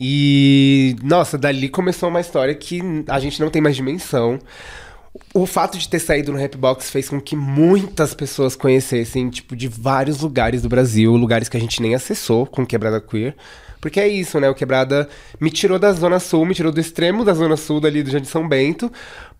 E, 0.00 0.96
nossa, 1.02 1.38
dali 1.38 1.68
começou 1.68 2.08
uma 2.08 2.20
história 2.20 2.54
que 2.54 2.80
a 3.08 3.18
gente 3.20 3.40
não 3.40 3.50
tem 3.50 3.62
mais 3.62 3.76
dimensão. 3.76 4.38
O 5.32 5.46
fato 5.46 5.78
de 5.78 5.88
ter 5.88 6.00
saído 6.00 6.32
no 6.32 6.38
Rapbox 6.38 6.90
fez 6.90 7.08
com 7.08 7.20
que 7.20 7.36
muitas 7.36 8.14
pessoas 8.14 8.56
conhecessem, 8.56 9.30
tipo, 9.30 9.54
de 9.54 9.68
vários 9.68 10.20
lugares 10.20 10.62
do 10.62 10.68
Brasil, 10.68 11.14
lugares 11.14 11.48
que 11.48 11.56
a 11.56 11.60
gente 11.60 11.80
nem 11.80 11.94
acessou 11.94 12.46
com 12.46 12.66
Quebrada 12.66 13.00
Queer. 13.00 13.34
Porque 13.80 14.00
é 14.00 14.08
isso, 14.08 14.40
né? 14.40 14.48
O 14.48 14.54
Quebrada 14.54 15.08
me 15.38 15.50
tirou 15.50 15.78
da 15.78 15.92
Zona 15.92 16.18
Sul, 16.18 16.46
me 16.46 16.54
tirou 16.54 16.72
do 16.72 16.80
extremo 16.80 17.22
da 17.22 17.34
Zona 17.34 17.54
Sul, 17.54 17.80
dali 17.80 18.02
do 18.02 18.10
Jardim 18.10 18.26
São 18.26 18.48
Bento, 18.48 18.90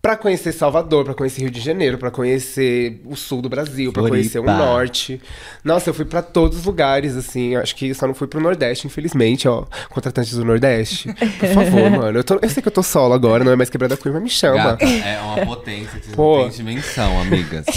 pra 0.05 0.15
conhecer 0.15 0.51
Salvador, 0.51 1.03
pra 1.03 1.15
conhecer 1.15 1.41
Rio 1.41 1.49
de 1.49 1.59
Janeiro, 1.59 1.97
pra 1.97 2.11
conhecer 2.11 3.01
o 3.05 3.15
sul 3.15 3.41
do 3.41 3.49
Brasil, 3.49 3.91
pra 3.91 4.03
Floripa. 4.03 4.17
conhecer 4.19 4.37
o 4.37 4.43
norte. 4.43 5.19
Nossa, 5.63 5.89
eu 5.89 5.95
fui 5.95 6.05
pra 6.05 6.21
todos 6.21 6.59
os 6.59 6.65
lugares, 6.65 7.15
assim. 7.15 7.55
Acho 7.55 7.75
que 7.75 7.91
só 7.95 8.05
não 8.05 8.13
fui 8.13 8.27
pro 8.27 8.39
Nordeste, 8.39 8.85
infelizmente, 8.85 9.47
ó. 9.47 9.63
Contratantes 9.89 10.33
do 10.33 10.45
Nordeste. 10.45 11.11
Por 11.11 11.47
favor, 11.49 11.89
mano. 11.89 12.19
Eu, 12.19 12.23
tô- 12.23 12.37
eu 12.39 12.49
sei 12.49 12.61
que 12.61 12.67
eu 12.67 12.71
tô 12.71 12.83
solo 12.83 13.15
agora, 13.15 13.43
não 13.43 13.51
é 13.51 13.55
mais 13.55 13.67
quebrada 13.71 13.97
queer, 13.97 14.13
mas 14.13 14.21
me 14.21 14.29
chama. 14.29 14.57
Gata, 14.57 14.85
é 14.85 15.19
uma 15.19 15.43
potência 15.43 15.99
que 15.99 16.09
Pô. 16.09 16.37
não 16.37 16.49
tem 16.49 16.57
dimensão, 16.57 17.19
amigas. 17.21 17.65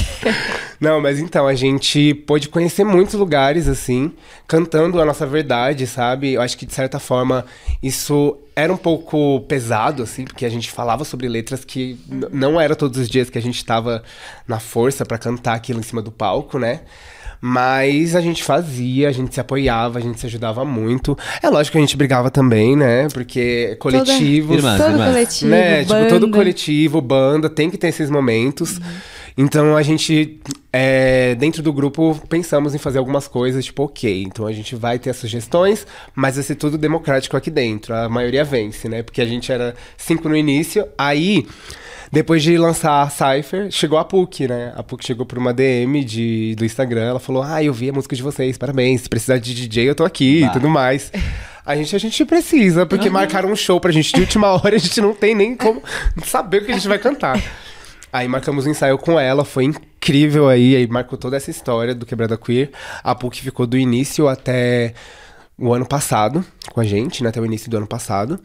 Não, 0.80 1.00
mas 1.00 1.18
então, 1.18 1.44
a 1.48 1.54
gente 1.54 2.14
pôde 2.14 2.48
conhecer 2.48 2.84
muitos 2.84 3.14
lugares, 3.14 3.66
assim, 3.66 4.12
cantando 4.46 5.00
a 5.00 5.04
nossa 5.04 5.26
verdade, 5.26 5.88
sabe? 5.88 6.34
Eu 6.34 6.40
acho 6.40 6.56
que, 6.56 6.64
de 6.64 6.72
certa 6.72 7.00
forma, 7.00 7.44
isso 7.82 8.38
era 8.58 8.72
um 8.72 8.76
pouco 8.76 9.40
pesado, 9.42 10.02
assim, 10.02 10.24
porque 10.24 10.44
a 10.44 10.48
gente 10.48 10.68
falava 10.68 11.04
sobre 11.04 11.28
letras 11.28 11.64
que 11.64 11.96
não 12.32 12.60
era 12.60 12.74
todos 12.74 12.98
os 12.98 13.08
dias 13.08 13.30
que 13.30 13.38
a 13.38 13.42
gente 13.42 13.64
tava 13.64 14.02
na 14.48 14.58
força 14.58 15.06
pra 15.06 15.16
cantar 15.16 15.54
aquilo 15.54 15.78
em 15.78 15.82
cima 15.84 16.02
do 16.02 16.10
palco, 16.10 16.58
né? 16.58 16.80
Mas 17.40 18.16
a 18.16 18.20
gente 18.20 18.42
fazia, 18.42 19.08
a 19.08 19.12
gente 19.12 19.32
se 19.32 19.40
apoiava, 19.40 20.00
a 20.00 20.02
gente 20.02 20.18
se 20.18 20.26
ajudava 20.26 20.64
muito. 20.64 21.16
É 21.40 21.48
lógico 21.48 21.72
que 21.72 21.78
a 21.78 21.80
gente 21.80 21.96
brigava 21.96 22.32
também, 22.32 22.74
né? 22.74 23.06
Porque 23.12 23.76
coletivos. 23.78 24.56
Irmãs, 24.56 24.76
Todo 24.76 24.90
irmãs. 24.90 25.08
coletivo, 25.12 25.50
né? 25.52 25.80
Tipo, 25.82 25.92
banda. 25.92 26.08
todo 26.08 26.30
coletivo, 26.32 27.00
banda, 27.00 27.48
tem 27.48 27.70
que 27.70 27.78
ter 27.78 27.88
esses 27.88 28.10
momentos. 28.10 28.80
Então 29.40 29.76
a 29.76 29.82
gente, 29.84 30.40
é, 30.72 31.36
dentro 31.36 31.62
do 31.62 31.72
grupo, 31.72 32.20
pensamos 32.28 32.74
em 32.74 32.78
fazer 32.78 32.98
algumas 32.98 33.28
coisas, 33.28 33.64
tipo, 33.64 33.84
ok, 33.84 34.24
então 34.24 34.48
a 34.48 34.52
gente 34.52 34.74
vai 34.74 34.98
ter 34.98 35.10
as 35.10 35.16
sugestões, 35.16 35.86
mas 36.12 36.34
vai 36.34 36.42
ser 36.42 36.56
tudo 36.56 36.76
democrático 36.76 37.36
aqui 37.36 37.48
dentro. 37.48 37.94
A 37.94 38.08
maioria 38.08 38.42
vence, 38.42 38.88
né? 38.88 39.00
Porque 39.00 39.20
a 39.20 39.24
gente 39.24 39.52
era 39.52 39.76
cinco 39.96 40.28
no 40.28 40.36
início, 40.36 40.88
aí. 40.98 41.46
Depois 42.10 42.42
de 42.42 42.56
lançar 42.56 43.02
a 43.02 43.10
Cypher, 43.10 43.70
chegou 43.70 43.98
a 43.98 44.04
PUC, 44.04 44.48
né? 44.48 44.72
A 44.74 44.82
PUC 44.82 45.04
chegou 45.04 45.26
por 45.26 45.38
uma 45.38 45.52
DM 45.52 46.02
de, 46.02 46.54
do 46.56 46.64
Instagram, 46.64 47.04
ela 47.04 47.20
falou: 47.20 47.42
Ah, 47.42 47.62
eu 47.62 47.72
vi 47.72 47.90
a 47.90 47.92
música 47.92 48.16
de 48.16 48.22
vocês, 48.22 48.56
parabéns. 48.56 49.02
Se 49.02 49.08
precisar 49.08 49.38
de 49.38 49.54
DJ, 49.54 49.90
eu 49.90 49.94
tô 49.94 50.04
aqui 50.04 50.42
e 50.42 50.50
tudo 50.50 50.68
mais. 50.68 51.12
A 51.66 51.76
gente, 51.76 51.94
a 51.94 51.98
gente 51.98 52.24
precisa, 52.24 52.86
porque 52.86 53.10
marcaram 53.10 53.52
um 53.52 53.56
show 53.56 53.78
pra 53.78 53.92
gente 53.92 54.14
de 54.14 54.22
última 54.22 54.48
hora, 54.48 54.74
a 54.74 54.78
gente 54.78 55.00
não 55.02 55.12
tem 55.12 55.34
nem 55.34 55.54
como 55.54 55.82
saber 56.24 56.62
o 56.62 56.64
que 56.64 56.72
a 56.72 56.74
gente 56.74 56.88
vai 56.88 56.98
cantar. 56.98 57.38
Aí 58.12 58.26
marcamos 58.26 58.66
um 58.66 58.70
ensaio 58.70 58.96
com 58.98 59.18
ela, 59.20 59.44
foi 59.44 59.64
incrível 59.64 60.48
aí, 60.48 60.74
aí 60.76 60.86
marcou 60.86 61.18
toda 61.18 61.36
essa 61.36 61.50
história 61.50 61.94
do 61.94 62.06
Quebrada 62.06 62.36
Queer. 62.36 62.70
A 63.04 63.14
PUC 63.14 63.42
ficou 63.42 63.66
do 63.66 63.76
início 63.76 64.28
até 64.28 64.94
o 65.58 65.72
ano 65.72 65.86
passado 65.86 66.44
com 66.72 66.80
a 66.80 66.84
gente, 66.84 67.22
né? 67.22 67.28
Até 67.28 67.40
o 67.40 67.46
início 67.46 67.70
do 67.70 67.76
ano 67.76 67.86
passado. 67.86 68.40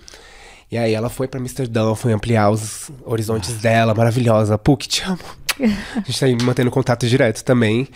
E 0.72 0.78
aí 0.78 0.94
ela 0.94 1.10
foi 1.10 1.28
pra 1.28 1.40
Amsterdã, 1.40 1.94
foi 1.96 2.12
ampliar 2.12 2.50
os 2.50 2.90
horizontes 3.06 3.54
dela, 3.58 3.94
maravilhosa. 3.94 4.58
PUC, 4.58 4.88
te 4.88 5.04
amo. 5.04 5.20
A 5.96 6.00
gente 6.00 6.20
tá 6.20 6.26
aí 6.26 6.36
mantendo 6.42 6.72
contato 6.72 7.08
direto 7.08 7.44
também. 7.44 7.88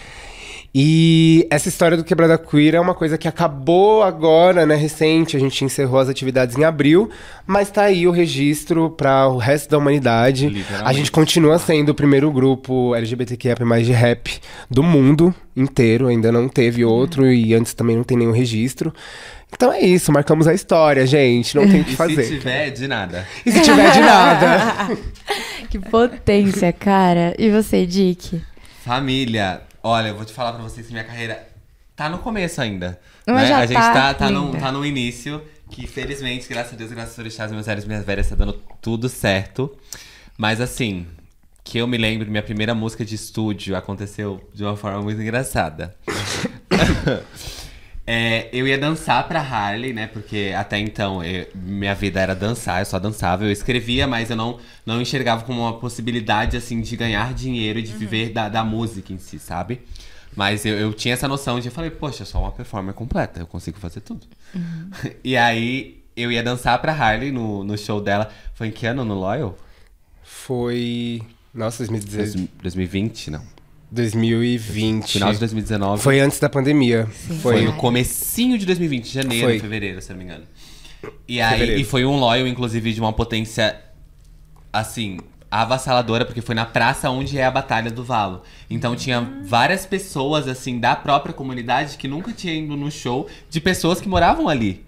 E 0.75 1.47
essa 1.49 1.69
história 1.69 1.97
do 1.97 2.03
Quebrada 2.03 2.37
Queer 2.37 2.75
é 2.75 2.79
uma 2.79 2.93
coisa 2.93 3.17
que 3.17 3.27
acabou 3.27 4.03
agora, 4.03 4.65
né, 4.65 4.75
recente. 4.75 5.35
A 5.35 5.39
gente 5.39 5.63
encerrou 5.65 5.99
as 5.99 6.09
atividades 6.09 6.55
em 6.57 6.63
abril, 6.63 7.09
mas 7.45 7.71
tá 7.71 7.83
aí 7.83 8.07
o 8.07 8.11
registro 8.11 8.89
para 8.89 9.27
o 9.27 9.37
resto 9.37 9.69
da 9.69 9.77
humanidade. 9.77 10.65
A 10.83 10.93
gente 10.93 11.11
continua 11.11 11.57
sendo 11.57 11.89
o 11.89 11.95
primeiro 11.95 12.31
grupo 12.31 12.93
LGBTQIA+ 12.95 13.55
de 13.83 13.91
rap 13.91 14.39
do 14.69 14.83
mundo 14.83 15.33
inteiro, 15.55 16.07
ainda 16.07 16.31
não 16.31 16.47
teve 16.47 16.85
outro 16.85 17.31
e 17.31 17.55
antes 17.55 17.73
também 17.73 17.95
não 17.95 18.03
tem 18.03 18.17
nenhum 18.17 18.31
registro. 18.31 18.93
Então 19.51 19.71
é 19.71 19.79
isso, 19.79 20.11
marcamos 20.11 20.45
a 20.45 20.53
história, 20.53 21.07
gente, 21.07 21.55
não 21.55 21.67
tem 21.67 21.81
o 21.81 21.85
que 21.85 21.93
E 21.93 21.95
fazer. 21.95 22.23
se 22.23 22.37
tiver, 22.37 22.69
de 22.69 22.87
nada. 22.87 23.25
E 23.45 23.51
se 23.51 23.61
tiver 23.61 23.91
de 23.91 23.99
nada? 23.99 24.97
Que 25.69 25.79
potência, 25.79 26.71
cara. 26.71 27.35
E 27.37 27.49
você, 27.49 27.85
Dick? 27.85 28.41
Família, 28.85 29.61
olha, 29.87 30.09
eu 30.09 30.15
vou 30.15 30.25
te 30.25 30.33
falar 30.33 30.53
pra 30.53 30.61
vocês 30.61 30.85
que 30.85 30.91
minha 30.91 31.05
carreira 31.05 31.47
tá 31.95 32.09
no 32.09 32.19
começo 32.19 32.61
ainda. 32.61 32.99
Mas 33.25 33.43
né? 33.43 33.47
já 33.47 33.57
a 33.57 33.65
gente 33.65 33.77
tá 33.77 33.93
tá, 33.93 34.13
tá, 34.13 34.29
no, 34.29 34.51
tá 34.51 34.71
no 34.71 34.85
início, 34.85 35.41
que 35.69 35.87
felizmente, 35.87 36.47
graças 36.47 36.73
a 36.73 36.75
Deus, 36.75 36.91
graças 36.91 37.17
a 37.17 37.21
orixás, 37.21 37.51
meus 37.51 37.65
velhos, 37.65 37.85
minhas 37.85 38.05
velhas, 38.05 38.29
tá 38.29 38.35
dando 38.35 38.53
tudo 38.81 39.07
certo. 39.07 39.75
Mas 40.37 40.61
assim, 40.61 41.07
que 41.63 41.77
eu 41.77 41.87
me 41.87 41.97
lembro, 41.97 42.29
minha 42.29 42.43
primeira 42.43 42.75
música 42.75 43.03
de 43.03 43.15
estúdio 43.15 43.75
aconteceu 43.75 44.41
de 44.53 44.63
uma 44.63 44.75
forma 44.75 45.01
muito 45.01 45.21
engraçada. 45.21 45.95
É, 48.09 48.47
eu 48.53 48.65
ia 48.65 48.77
dançar 48.77 49.27
pra 49.27 49.41
Harley, 49.41 49.91
né? 49.91 50.07
Porque 50.07 50.53
até 50.55 50.79
então 50.79 51.21
eu- 51.21 51.45
minha 51.53 51.93
vida 51.93 52.21
era 52.21 52.33
dançar, 52.33 52.79
eu 52.81 52.85
só 52.85 52.97
dançava. 52.97 53.43
Eu 53.43 53.51
escrevia, 53.51 54.07
mas 54.07 54.29
eu 54.29 54.35
não, 54.37 54.59
não 54.85 55.01
enxergava 55.01 55.43
como 55.43 55.59
uma 55.61 55.77
possibilidade, 55.77 56.55
assim, 56.55 56.79
de 56.79 56.95
ganhar 56.95 57.33
dinheiro 57.33 57.79
e 57.79 57.83
de 57.83 57.91
viver 57.91 58.29
da, 58.29 58.47
da 58.47 58.63
música 58.63 59.11
em 59.11 59.17
si, 59.17 59.37
sabe? 59.37 59.81
Mas 60.33 60.65
eu, 60.65 60.77
eu 60.77 60.93
tinha 60.93 61.13
essa 61.15 61.27
noção 61.27 61.59
de, 61.59 61.67
eu 61.67 61.71
falei, 61.71 61.89
poxa, 61.91 62.23
sou 62.23 62.41
uma 62.41 62.51
performer 62.51 62.93
completa, 62.93 63.41
eu 63.41 63.47
consigo 63.47 63.77
fazer 63.77 63.99
tudo. 64.01 64.25
e 65.21 65.35
aí 65.35 66.01
eu 66.15 66.31
ia 66.31 66.41
dançar 66.41 66.79
pra 66.79 66.93
Harley 66.93 67.31
no, 67.31 67.63
no 67.63 67.77
show 67.77 67.99
dela. 67.99 68.29
Foi 68.53 68.67
em 68.67 68.71
que 68.71 68.85
ano 68.85 69.03
no 69.03 69.15
Loyal? 69.15 69.57
Foi. 70.23 71.21
Nossa, 71.53 71.79
2016. 71.79 72.47
2020, 72.61 73.31
não. 73.31 73.56
2020. 73.91 75.13
Final 75.13 75.33
de 75.33 75.39
2019. 75.39 76.01
Foi 76.01 76.19
antes 76.19 76.39
da 76.39 76.49
pandemia. 76.49 77.07
Foi 77.07 77.35
Foi. 77.37 77.65
no 77.65 77.73
comecinho 77.73 78.57
de 78.57 78.65
2020, 78.65 79.11
janeiro, 79.13 79.47
Foi. 79.47 79.59
fevereiro, 79.59 80.01
se 80.01 80.11
eu 80.11 80.15
não 80.15 80.23
me 80.23 80.29
engano. 80.29 80.43
E 81.27 81.39
aí, 81.39 81.51
Fevereiro. 81.53 81.81
e 81.81 81.83
foi 81.83 82.05
um 82.05 82.17
loyal, 82.19 82.47
inclusive, 82.47 82.93
de 82.93 82.99
uma 82.99 83.13
potência, 83.13 83.79
assim, 84.73 85.19
avassaladora, 85.49 86.25
porque 86.25 86.41
foi 86.41 86.55
na 86.55 86.65
praça 86.65 87.09
onde 87.09 87.37
é 87.37 87.45
a 87.45 87.51
Batalha 87.51 87.89
do 87.89 88.03
Valo. 88.03 88.41
Então 88.69 88.95
tinha 88.95 89.21
várias 89.45 89.85
pessoas, 89.85 90.47
assim, 90.47 90.79
da 90.79 90.95
própria 90.95 91.33
comunidade 91.33 91.97
que 91.97 92.07
nunca 92.07 92.33
tinha 92.33 92.53
ido 92.53 92.75
no 92.75 92.91
show, 92.91 93.27
de 93.49 93.61
pessoas 93.61 94.01
que 94.01 94.09
moravam 94.09 94.49
ali. 94.49 94.85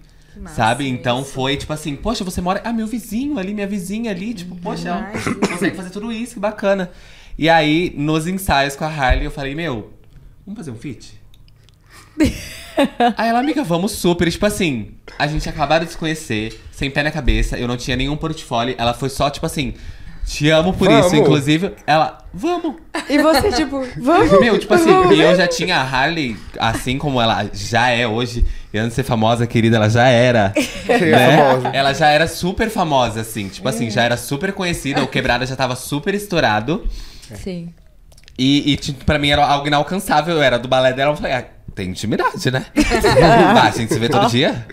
Sabe? 0.54 0.88
Então 0.88 1.24
foi 1.24 1.56
tipo 1.56 1.72
assim, 1.72 1.96
poxa, 1.96 2.22
você 2.24 2.40
mora. 2.40 2.62
Ah, 2.64 2.72
meu 2.72 2.86
vizinho 2.86 3.38
ali, 3.38 3.52
minha 3.52 3.66
vizinha 3.66 4.10
ali, 4.10 4.32
tipo, 4.32 4.54
poxa, 4.56 4.88
ela 4.88 5.02
consegue 5.48 5.76
fazer 5.76 5.90
tudo 5.90 6.10
isso, 6.12 6.34
que 6.34 6.40
bacana. 6.40 6.90
E 7.38 7.48
aí, 7.48 7.92
nos 7.96 8.26
ensaios 8.26 8.76
com 8.76 8.84
a 8.84 8.88
Harley, 8.88 9.24
eu 9.24 9.30
falei, 9.30 9.54
meu, 9.54 9.92
vamos 10.44 10.58
fazer 10.58 10.70
um 10.70 10.76
feat? 10.76 11.20
Aí 13.16 13.28
ela, 13.28 13.40
amiga, 13.40 13.62
vamos 13.62 13.92
super. 13.92 14.28
E, 14.28 14.30
tipo 14.30 14.46
assim, 14.46 14.92
a 15.18 15.26
gente 15.26 15.48
acabado 15.48 15.84
de 15.84 15.92
se 15.92 15.98
conhecer, 15.98 16.60
sem 16.70 16.90
pé 16.90 17.02
na 17.02 17.10
cabeça, 17.10 17.58
eu 17.58 17.68
não 17.68 17.76
tinha 17.76 17.96
nenhum 17.96 18.16
portfólio. 18.16 18.74
Ela 18.78 18.94
foi 18.94 19.08
só, 19.08 19.30
tipo 19.30 19.46
assim, 19.46 19.74
te 20.24 20.48
amo 20.48 20.72
por 20.72 20.88
Vamos. 20.88 21.06
isso. 21.06 21.16
Inclusive, 21.16 21.72
ela, 21.86 22.18
vamos. 22.32 22.76
E 23.08 23.18
você, 23.18 23.52
tipo, 23.52 23.84
vamos? 23.98 24.40
Meu, 24.40 24.58
tipo 24.58 24.72
assim, 24.72 24.90
e 25.12 25.20
eu 25.20 25.34
já 25.36 25.46
tinha 25.48 25.76
a 25.76 25.82
Harley, 25.82 26.36
assim 26.58 26.98
como 26.98 27.20
ela 27.20 27.48
já 27.52 27.88
é 27.88 28.06
hoje, 28.06 28.46
e 28.72 28.78
antes 28.78 28.90
de 28.90 28.96
ser 28.96 29.02
famosa, 29.02 29.46
querida, 29.46 29.76
ela 29.76 29.88
já 29.88 30.06
era. 30.08 30.52
né? 30.88 31.36
famosa. 31.36 31.68
Ela 31.68 31.92
já 31.92 32.08
era 32.08 32.28
super 32.28 32.70
famosa, 32.70 33.22
assim. 33.22 33.48
Tipo 33.48 33.68
assim, 33.68 33.90
já 33.90 34.02
era 34.02 34.16
super 34.16 34.52
conhecida, 34.52 35.02
o 35.02 35.08
Quebrada 35.08 35.44
já 35.44 35.56
tava 35.56 35.74
super 35.74 36.14
estourado. 36.14 36.86
Sim. 37.36 37.72
E, 38.38 38.72
e 38.72 38.92
pra 39.04 39.18
mim 39.18 39.28
era 39.30 39.44
algo 39.44 39.66
inalcançável. 39.66 40.36
Eu 40.36 40.42
era 40.42 40.58
do 40.58 40.66
balé 40.68 40.92
dela, 40.92 41.12
eu 41.12 41.16
falei, 41.16 41.32
ah, 41.32 41.44
tem 41.74 41.90
intimidade, 41.90 42.50
né? 42.50 42.64
Vai, 43.54 43.68
a 43.68 43.70
gente 43.70 43.92
se 43.92 43.98
vê 43.98 44.08
todo 44.08 44.28
dia? 44.28 44.66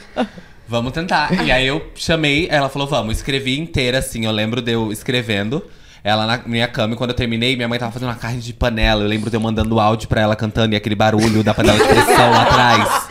Vamos 0.68 0.92
tentar. 0.92 1.46
E 1.46 1.52
aí 1.52 1.66
eu 1.68 1.92
chamei, 1.96 2.48
ela 2.50 2.70
falou, 2.70 2.88
vamos, 2.88 3.18
escrevi 3.18 3.60
inteira, 3.60 4.00
assim. 4.00 4.26
Eu 4.26 4.32
lembro 4.32 4.62
de 4.62 4.72
eu 4.72 4.92
escrevendo. 4.92 5.64
Ela 6.04 6.26
na 6.26 6.38
minha 6.46 6.68
cama, 6.68 6.94
e 6.94 6.98
quando 6.98 7.10
eu 7.10 7.16
terminei, 7.16 7.56
minha 7.56 7.68
mãe 7.68 7.78
tava 7.78 7.92
fazendo 7.92 8.08
uma 8.08 8.16
carne 8.16 8.40
de 8.40 8.54
panela. 8.54 9.04
Eu 9.04 9.08
lembro 9.08 9.30
de 9.30 9.36
eu 9.36 9.42
mandando 9.42 9.80
áudio 9.80 10.08
pra 10.08 10.22
ela 10.22 10.36
cantando 10.36 10.74
e 10.74 10.78
aquele 10.78 10.96
barulho 10.96 11.44
da 11.44 11.54
panela 11.54 11.78
de 11.78 11.86
pressão 11.86 12.32
lá 12.32 12.44
atrás. 12.48 13.08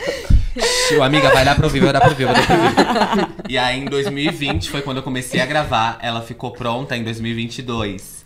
Shhh, 0.57 0.99
amiga, 1.01 1.29
vai 1.29 1.45
dar 1.45 1.55
pra 1.55 1.65
ouvir, 1.65 1.81
vai 1.81 1.93
dar 1.93 1.99
pra 1.99 2.09
ouvir, 2.09 2.25
vai 2.25 2.33
dar 2.33 2.45
pra 2.47 2.55
ouvir. 2.55 3.27
E 3.49 3.57
aí 3.57 3.79
em 3.79 3.85
2020 3.85 4.69
foi 4.71 4.81
quando 4.81 4.97
eu 4.97 5.03
comecei 5.03 5.39
a 5.39 5.45
gravar. 5.45 5.99
Ela 6.01 6.21
ficou 6.21 6.51
pronta 6.51 6.97
em 6.97 7.03
2022. 7.03 8.16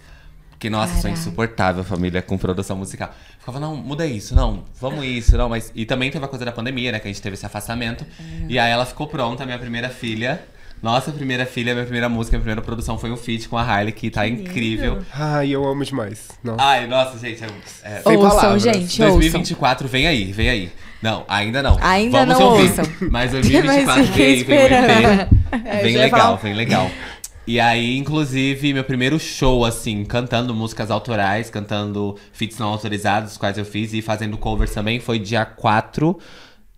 Porque, 0.62 0.70
nossa, 0.70 1.02
sou 1.02 1.10
insuportável, 1.10 1.84
família, 1.84 2.22
com 2.22 2.38
produção 2.38 2.78
musical. 2.78 3.12
Ficava, 3.40 3.60
não, 3.60 3.76
muda 3.76 4.06
isso, 4.06 4.36
não, 4.36 4.64
vamos 4.80 5.04
isso, 5.04 5.36
não, 5.36 5.50
mas. 5.50 5.72
E 5.74 5.88
também 5.88 6.12
teve 6.12 6.24
a 6.24 6.28
coisa 6.28 6.46
da 6.46 6.52
pandemia, 6.52 6.92
né? 6.92 7.00
Que 7.00 7.08
a 7.08 7.12
gente 7.12 7.20
teve 7.20 7.34
esse 7.34 7.44
afastamento. 7.44 8.06
E 8.48 8.60
aí 8.60 8.70
ela 8.72 8.86
ficou 8.86 9.08
pronta, 9.08 9.44
minha 9.44 9.58
primeira 9.58 9.90
filha. 9.90 10.40
Nossa 10.80 11.12
primeira 11.12 11.48
filha, 11.48 11.74
minha 11.74 11.84
primeira 11.84 12.08
música, 12.08 12.38
minha 12.38 12.44
primeira 12.44 12.62
produção 12.62 12.96
foi 12.96 13.12
um 13.12 13.18
feat 13.18 13.50
com 13.50 13.58
a 13.58 13.64
Harley, 13.64 13.92
que 13.92 14.12
tá 14.12 14.28
incrível. 14.28 15.02
Ai, 15.12 15.50
eu 15.50 15.68
amo 15.68 15.84
demais. 15.84 16.28
Nossa. 16.44 16.62
Ai, 16.64 16.86
nossa, 16.86 17.18
gente, 17.18 17.44
é. 17.44 17.48
é 17.84 18.02
Sem 18.04 18.16
Ouçam, 18.18 18.30
palavras. 18.30 18.62
gente, 18.62 19.02
ouçam. 19.02 19.18
2024, 19.18 19.88
vem 19.88 20.06
aí, 20.06 20.32
vem 20.32 20.48
aí. 20.50 20.72
Não, 21.02 21.26
ainda 21.28 21.64
não. 21.64 21.80
Ainda 21.82 22.20
Vamos 22.20 22.38
não 22.40 22.50
ouvir. 22.52 22.70
ouçam. 22.70 22.86
Mas 23.10 23.32
2024 23.32 23.86
Mas 23.88 23.96
vem, 23.96 24.06
fiquei 24.08 24.44
vem, 24.44 24.46
vem, 24.46 24.70
vem. 24.70 24.98
esperando. 25.00 25.82
Vem 25.82 25.98
legal, 25.98 26.20
falar- 26.20 26.36
vem 26.38 26.54
legal. 26.54 26.92
E 27.52 27.60
aí, 27.60 27.98
inclusive, 27.98 28.74
meu 28.74 28.86
primeiro 28.86 29.20
show, 29.20 29.66
assim, 29.66 30.06
cantando 30.06 30.56
músicas 30.56 30.90
autorais, 30.90 31.50
cantando 31.50 32.18
feats 32.32 32.58
não 32.58 32.70
autorizados, 32.70 33.34
os 33.34 33.38
quais 33.38 33.58
eu 33.58 33.66
fiz, 33.66 33.92
e 33.92 34.02
fazendo 34.02 34.38
covers 34.38 34.74
também, 34.74 35.02
foi 35.02 35.20
dia 35.20 35.44
4 35.46 36.18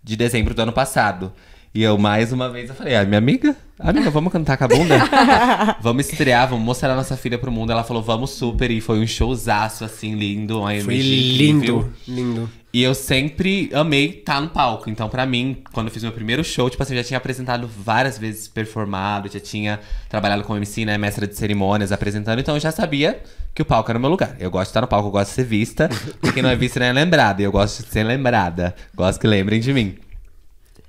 de 0.03 0.15
dezembro 0.15 0.55
do 0.55 0.63
ano 0.63 0.73
passado. 0.73 1.31
E 1.75 1.81
eu, 1.81 1.97
mais 1.97 2.31
uma 2.31 2.51
vez, 2.51 2.69
eu 2.69 2.75
falei, 2.75 2.95
ah, 2.95 3.03
minha 3.03 3.17
amiga, 3.17 3.55
amiga, 3.79 4.11
vamos 4.11 4.31
cantar 4.31 4.57
com 4.57 4.65
a 4.65 4.67
bunda? 4.67 4.95
vamos 5.81 6.07
estrear, 6.07 6.47
vamos 6.47 6.63
mostrar 6.63 6.93
a 6.93 6.95
nossa 6.95 7.17
filha 7.17 7.35
pro 7.35 7.51
mundo. 7.51 7.71
Ela 7.71 7.83
falou, 7.83 8.03
vamos 8.03 8.29
super. 8.29 8.69
E 8.69 8.79
foi 8.79 8.99
um 8.99 9.07
showzaço, 9.07 9.83
assim, 9.83 10.13
lindo. 10.13 10.59
Uma 10.59 10.69
Foi 10.81 10.97
lindo, 10.99 11.91
lindo. 12.07 12.47
E 12.71 12.83
eu 12.83 12.93
sempre 12.93 13.71
amei 13.73 14.19
estar 14.19 14.39
no 14.39 14.49
palco. 14.49 14.87
Então, 14.87 15.09
pra 15.09 15.25
mim, 15.25 15.63
quando 15.73 15.87
eu 15.87 15.91
fiz 15.91 16.03
meu 16.03 16.11
primeiro 16.11 16.43
show, 16.43 16.69
tipo 16.69 16.83
assim, 16.83 16.93
eu 16.93 17.01
já 17.01 17.07
tinha 17.07 17.17
apresentado 17.17 17.67
várias 17.67 18.19
vezes 18.19 18.47
performado, 18.47 19.27
já 19.27 19.39
tinha 19.39 19.79
trabalhado 20.07 20.43
com 20.43 20.55
MC, 20.55 20.85
né, 20.85 20.95
mestra 20.99 21.25
de 21.25 21.35
cerimônias, 21.35 21.91
apresentando. 21.91 22.37
Então, 22.37 22.55
eu 22.55 22.59
já 22.59 22.71
sabia 22.71 23.19
que 23.55 23.63
o 23.63 23.65
palco 23.65 23.89
era 23.89 23.97
o 23.97 24.01
meu 24.01 24.11
lugar. 24.11 24.35
Eu 24.39 24.51
gosto 24.51 24.65
de 24.65 24.69
estar 24.69 24.81
no 24.81 24.87
palco, 24.87 25.07
eu 25.07 25.11
gosto 25.11 25.29
de 25.29 25.35
ser 25.35 25.43
vista. 25.43 25.89
E 26.21 26.31
quem 26.31 26.43
não 26.43 26.51
é 26.51 26.55
vista 26.55 26.79
não 26.79 26.85
é 26.85 26.93
lembrada. 26.93 27.41
E 27.41 27.45
eu 27.45 27.51
gosto 27.51 27.83
de 27.83 27.89
ser 27.89 28.03
lembrada. 28.03 28.75
Gosto 28.95 29.19
que 29.19 29.25
lembrem 29.25 29.59
de 29.59 29.73
mim. 29.73 29.95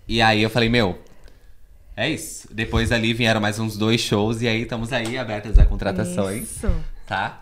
E 0.07 0.21
aí 0.21 0.43
eu 0.43 0.51
falei, 0.51 0.69
meu, 0.69 0.99
é 1.97 2.09
isso. 2.11 2.49
Depois 2.53 2.93
ali 2.93 3.13
vieram 3.15 3.41
mais 3.41 3.59
uns 3.59 3.77
dois 3.77 4.01
shows 4.01 4.43
e 4.43 4.49
aí 4.49 4.63
estamos 4.63 4.93
aí 4.93 5.17
abertas 5.17 5.59
a 5.59 5.65
contratações, 5.65 6.57
Isso. 6.57 6.71
tá? 7.07 7.41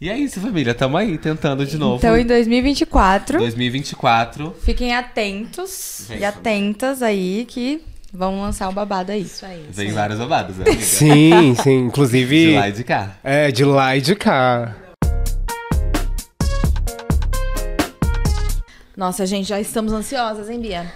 E 0.00 0.08
é 0.10 0.18
isso, 0.18 0.40
família. 0.40 0.74
Tamo 0.74 0.96
aí 0.96 1.16
tentando 1.16 1.64
de 1.64 1.78
novo. 1.78 1.98
Então, 1.98 2.16
em 2.16 2.24
2024, 2.26 3.38
2024. 3.38 4.54
fiquem 4.60 4.94
atentos 4.94 6.06
Vem, 6.08 6.18
e 6.18 6.24
atentas 6.24 7.02
aí 7.02 7.44
que 7.48 7.80
vão 8.12 8.40
lançar 8.40 8.68
o 8.68 8.72
babado 8.72 9.12
aí. 9.12 9.22
Isso 9.22 9.46
aí. 9.46 9.60
isso 9.60 9.78
Vem 9.78 9.88
aí. 9.88 9.94
vários 9.94 10.18
babados, 10.18 10.56
né, 10.56 10.64
amiga? 10.66 10.82
Sim, 10.82 11.54
sim. 11.62 11.78
Inclusive. 11.86 12.46
De 12.46 12.54
lá 12.56 12.68
e 12.68 12.72
de 12.72 12.84
cá. 12.84 13.16
É, 13.22 13.50
de 13.52 13.64
lá 13.64 13.96
e 13.96 14.00
de 14.00 14.16
cá. 14.16 14.74
Nossa, 18.96 19.24
gente, 19.24 19.48
já 19.48 19.60
estamos 19.60 19.92
ansiosas, 19.92 20.50
hein, 20.50 20.60
Bia? 20.60 20.92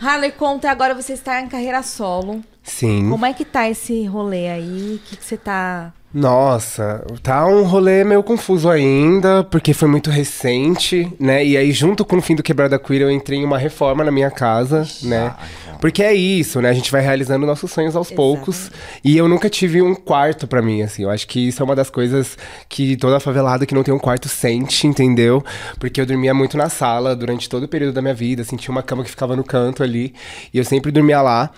Harley, 0.00 0.32
conta 0.32 0.70
agora 0.70 0.94
você 0.94 1.12
está 1.12 1.40
em 1.40 1.48
carreira 1.48 1.82
solo. 1.82 2.42
Sim. 2.62 3.10
Como 3.10 3.24
é 3.26 3.32
que 3.32 3.44
tá 3.44 3.68
esse 3.68 4.04
rolê 4.06 4.48
aí? 4.48 4.96
O 4.96 4.98
que, 5.06 5.16
que 5.16 5.24
você 5.24 5.36
tá. 5.36 5.92
Nossa, 6.14 7.04
tá 7.24 7.44
um 7.44 7.64
rolê 7.64 8.04
meio 8.04 8.22
confuso 8.22 8.70
ainda, 8.70 9.42
porque 9.42 9.74
foi 9.74 9.88
muito 9.88 10.10
recente, 10.10 11.12
né? 11.18 11.44
E 11.44 11.56
aí, 11.56 11.72
junto 11.72 12.04
com 12.04 12.16
o 12.18 12.22
fim 12.22 12.36
do 12.36 12.42
Quebrada 12.42 12.78
Queer, 12.78 13.02
eu 13.02 13.10
entrei 13.10 13.40
em 13.40 13.44
uma 13.44 13.58
reforma 13.58 14.04
na 14.04 14.12
minha 14.12 14.30
casa, 14.30 14.86
né? 15.02 15.34
Porque 15.80 16.04
é 16.04 16.14
isso, 16.14 16.62
né? 16.62 16.70
A 16.70 16.72
gente 16.72 16.90
vai 16.92 17.02
realizando 17.02 17.44
nossos 17.44 17.70
sonhos 17.70 17.96
aos 17.96 18.12
poucos. 18.12 18.70
E 19.02 19.18
eu 19.18 19.26
nunca 19.26 19.50
tive 19.50 19.82
um 19.82 19.92
quarto 19.94 20.46
pra 20.46 20.62
mim, 20.62 20.82
assim. 20.82 21.02
Eu 21.02 21.10
acho 21.10 21.26
que 21.26 21.48
isso 21.48 21.60
é 21.60 21.64
uma 21.64 21.74
das 21.74 21.90
coisas 21.90 22.38
que 22.68 22.96
toda 22.96 23.18
favelada 23.18 23.66
que 23.66 23.74
não 23.74 23.82
tem 23.82 23.92
um 23.92 23.98
quarto 23.98 24.28
sente, 24.28 24.86
entendeu? 24.86 25.44
Porque 25.80 26.00
eu 26.00 26.06
dormia 26.06 26.32
muito 26.32 26.56
na 26.56 26.68
sala 26.68 27.16
durante 27.16 27.48
todo 27.48 27.64
o 27.64 27.68
período 27.68 27.92
da 27.92 28.00
minha 28.00 28.14
vida, 28.14 28.42
assim, 28.42 28.56
tinha 28.56 28.70
uma 28.72 28.82
cama 28.82 29.02
que 29.02 29.10
ficava 29.10 29.34
no 29.34 29.42
canto 29.42 29.82
ali. 29.82 30.14
E 30.54 30.58
eu 30.58 30.64
sempre 30.64 30.92
dormia 30.92 31.20
lá. 31.20 31.50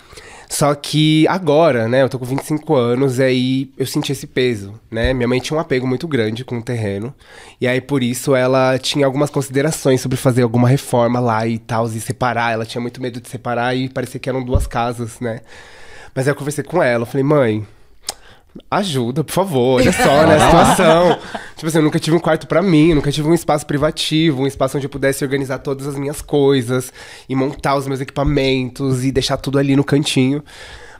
Só 0.49 0.73
que 0.73 1.27
agora, 1.27 1.89
né, 1.89 2.03
eu 2.03 2.09
tô 2.09 2.17
com 2.17 2.25
25 2.25 2.73
anos 2.73 3.19
e 3.19 3.23
aí 3.23 3.71
eu 3.77 3.85
senti 3.85 4.13
esse 4.13 4.25
peso, 4.25 4.73
né? 4.89 5.13
Minha 5.13 5.27
mãe 5.27 5.39
tinha 5.39 5.57
um 5.57 5.59
apego 5.59 5.85
muito 5.85 6.07
grande 6.07 6.45
com 6.45 6.57
o 6.57 6.63
terreno. 6.63 7.13
E 7.59 7.67
aí 7.67 7.81
por 7.81 8.01
isso 8.01 8.33
ela 8.33 8.77
tinha 8.79 9.05
algumas 9.05 9.29
considerações 9.29 9.99
sobre 9.99 10.17
fazer 10.17 10.43
alguma 10.43 10.69
reforma 10.69 11.19
lá 11.19 11.45
e 11.45 11.57
tal, 11.57 11.85
e 11.87 11.99
separar. 11.99 12.53
Ela 12.53 12.65
tinha 12.65 12.81
muito 12.81 13.01
medo 13.01 13.19
de 13.19 13.27
separar 13.27 13.75
e 13.75 13.89
parecia 13.89 14.19
que 14.19 14.29
eram 14.29 14.43
duas 14.43 14.65
casas, 14.65 15.19
né? 15.19 15.41
Mas 16.15 16.27
aí 16.27 16.31
eu 16.31 16.35
conversei 16.35 16.63
com 16.63 16.81
ela, 16.81 17.03
eu 17.03 17.07
falei, 17.07 17.23
mãe, 17.23 17.67
ajuda, 18.69 19.23
por 19.23 19.33
favor, 19.33 19.81
olha 19.81 19.91
só, 19.91 20.25
né, 20.25 20.35
a 20.35 20.39
situação. 20.39 21.19
tipo 21.55 21.67
assim, 21.67 21.77
eu 21.77 21.83
nunca 21.83 21.99
tive 21.99 22.15
um 22.15 22.19
quarto 22.19 22.47
pra 22.47 22.61
mim, 22.61 22.93
nunca 22.93 23.11
tive 23.11 23.27
um 23.27 23.33
espaço 23.33 23.65
privativo, 23.65 24.43
um 24.43 24.47
espaço 24.47 24.77
onde 24.77 24.85
eu 24.85 24.89
pudesse 24.89 25.23
organizar 25.23 25.59
todas 25.59 25.87
as 25.87 25.95
minhas 25.95 26.21
coisas 26.21 26.91
e 27.27 27.35
montar 27.35 27.75
os 27.75 27.87
meus 27.87 28.01
equipamentos 28.01 29.03
e 29.03 29.11
deixar 29.11 29.37
tudo 29.37 29.57
ali 29.59 29.75
no 29.75 29.83
cantinho. 29.83 30.43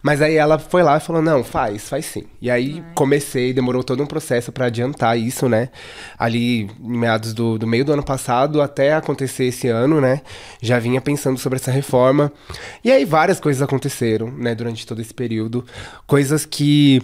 Mas 0.01 0.21
aí 0.21 0.35
ela 0.35 0.57
foi 0.57 0.83
lá 0.83 0.97
e 0.97 0.99
falou: 0.99 1.21
"Não, 1.21 1.43
faz, 1.43 1.89
faz 1.89 2.05
sim". 2.05 2.23
E 2.41 2.49
aí 2.49 2.83
comecei, 2.95 3.53
demorou 3.53 3.83
todo 3.83 4.01
um 4.01 4.05
processo 4.05 4.51
pra 4.51 4.67
adiantar 4.67 5.17
isso, 5.19 5.49
né? 5.49 5.69
Ali 6.17 6.69
em 6.79 6.97
meados 6.97 7.33
do, 7.33 7.57
do 7.57 7.67
meio 7.67 7.83
do 7.83 7.93
ano 7.93 8.03
passado 8.03 8.61
até 8.61 8.93
acontecer 8.93 9.45
esse 9.45 9.67
ano, 9.67 9.99
né? 9.99 10.21
Já 10.61 10.79
vinha 10.79 11.01
pensando 11.01 11.37
sobre 11.37 11.57
essa 11.57 11.71
reforma. 11.71 12.31
E 12.83 12.91
aí 12.91 13.05
várias 13.05 13.39
coisas 13.39 13.61
aconteceram, 13.61 14.31
né, 14.31 14.55
durante 14.55 14.85
todo 14.85 15.01
esse 15.01 15.13
período, 15.13 15.65
coisas 16.05 16.45
que 16.45 17.01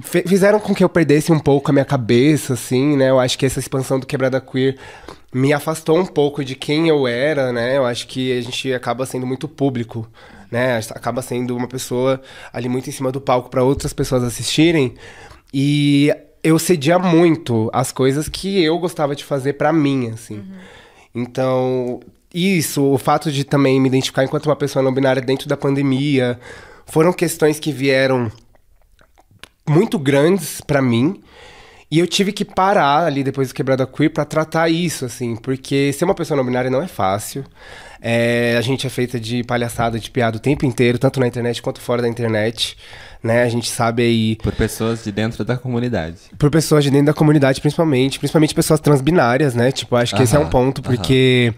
fizeram 0.00 0.60
com 0.60 0.74
que 0.74 0.84
eu 0.84 0.88
perdesse 0.88 1.32
um 1.32 1.38
pouco 1.38 1.70
a 1.70 1.72
minha 1.72 1.84
cabeça, 1.84 2.54
assim, 2.54 2.96
né? 2.96 3.10
Eu 3.10 3.18
acho 3.18 3.38
que 3.38 3.46
essa 3.46 3.58
expansão 3.58 3.98
do 3.98 4.06
Quebrada 4.06 4.40
Queer 4.40 4.76
me 5.32 5.52
afastou 5.52 5.98
um 5.98 6.06
pouco 6.06 6.44
de 6.44 6.54
quem 6.54 6.88
eu 6.88 7.06
era, 7.06 7.52
né? 7.52 7.76
Eu 7.76 7.84
acho 7.84 8.06
que 8.06 8.36
a 8.36 8.40
gente 8.40 8.72
acaba 8.72 9.06
sendo 9.06 9.26
muito 9.26 9.48
público, 9.48 10.08
né? 10.50 10.78
Acaba 10.90 11.22
sendo 11.22 11.56
uma 11.56 11.66
pessoa 11.66 12.20
ali 12.52 12.68
muito 12.68 12.88
em 12.88 12.92
cima 12.92 13.10
do 13.10 13.20
palco 13.20 13.48
para 13.50 13.64
outras 13.64 13.92
pessoas 13.92 14.22
assistirem. 14.22 14.94
E 15.52 16.14
eu 16.42 16.58
cedia 16.58 16.98
muito 16.98 17.70
as 17.72 17.92
coisas 17.92 18.28
que 18.28 18.62
eu 18.62 18.78
gostava 18.78 19.16
de 19.16 19.24
fazer 19.24 19.54
para 19.54 19.72
mim, 19.72 20.10
assim. 20.10 20.44
Então, 21.14 22.00
isso, 22.34 22.82
o 22.82 22.98
fato 22.98 23.30
de 23.30 23.44
também 23.44 23.80
me 23.80 23.88
identificar 23.88 24.24
enquanto 24.24 24.46
uma 24.46 24.56
pessoa 24.56 24.82
não 24.82 24.92
binária 24.92 25.20
dentro 25.22 25.48
da 25.48 25.56
pandemia, 25.56 26.38
foram 26.86 27.12
questões 27.12 27.58
que 27.58 27.70
vieram 27.70 28.30
muito 29.72 29.98
grandes 29.98 30.60
pra 30.60 30.80
mim. 30.82 31.20
E 31.90 31.98
eu 31.98 32.06
tive 32.06 32.32
que 32.32 32.42
parar 32.42 33.04
ali 33.04 33.22
depois 33.22 33.48
do 33.48 33.54
Quebrada 33.54 33.86
Queer 33.86 34.10
pra 34.10 34.24
tratar 34.24 34.70
isso, 34.70 35.04
assim, 35.04 35.36
porque 35.36 35.92
ser 35.92 36.06
uma 36.06 36.14
pessoa 36.14 36.36
não 36.38 36.44
binária 36.44 36.70
não 36.70 36.80
é 36.82 36.88
fácil. 36.88 37.44
É, 38.00 38.56
a 38.58 38.60
gente 38.62 38.86
é 38.86 38.90
feita 38.90 39.20
de 39.20 39.44
palhaçada, 39.44 39.98
de 39.98 40.10
piada 40.10 40.38
o 40.38 40.40
tempo 40.40 40.64
inteiro, 40.64 40.98
tanto 40.98 41.20
na 41.20 41.26
internet 41.26 41.60
quanto 41.60 41.80
fora 41.82 42.00
da 42.00 42.08
internet, 42.08 42.76
né? 43.22 43.42
A 43.42 43.48
gente 43.48 43.68
sabe 43.70 44.02
aí 44.02 44.36
Por 44.36 44.52
pessoas 44.52 45.04
de 45.04 45.12
dentro 45.12 45.44
da 45.44 45.56
comunidade. 45.56 46.16
por 46.38 46.50
pessoas 46.50 46.82
de 46.82 46.90
dentro 46.90 47.06
da 47.06 47.14
comunidade, 47.14 47.60
principalmente. 47.60 48.18
Principalmente 48.18 48.54
pessoas 48.54 48.80
transbinárias, 48.80 49.54
né? 49.54 49.70
Tipo, 49.70 49.94
acho 49.96 50.16
que 50.16 50.22
esse 50.22 50.34
é 50.34 50.38
um 50.38 50.48
ponto, 50.48 50.80
aham. 50.80 50.96
porque 50.96 51.52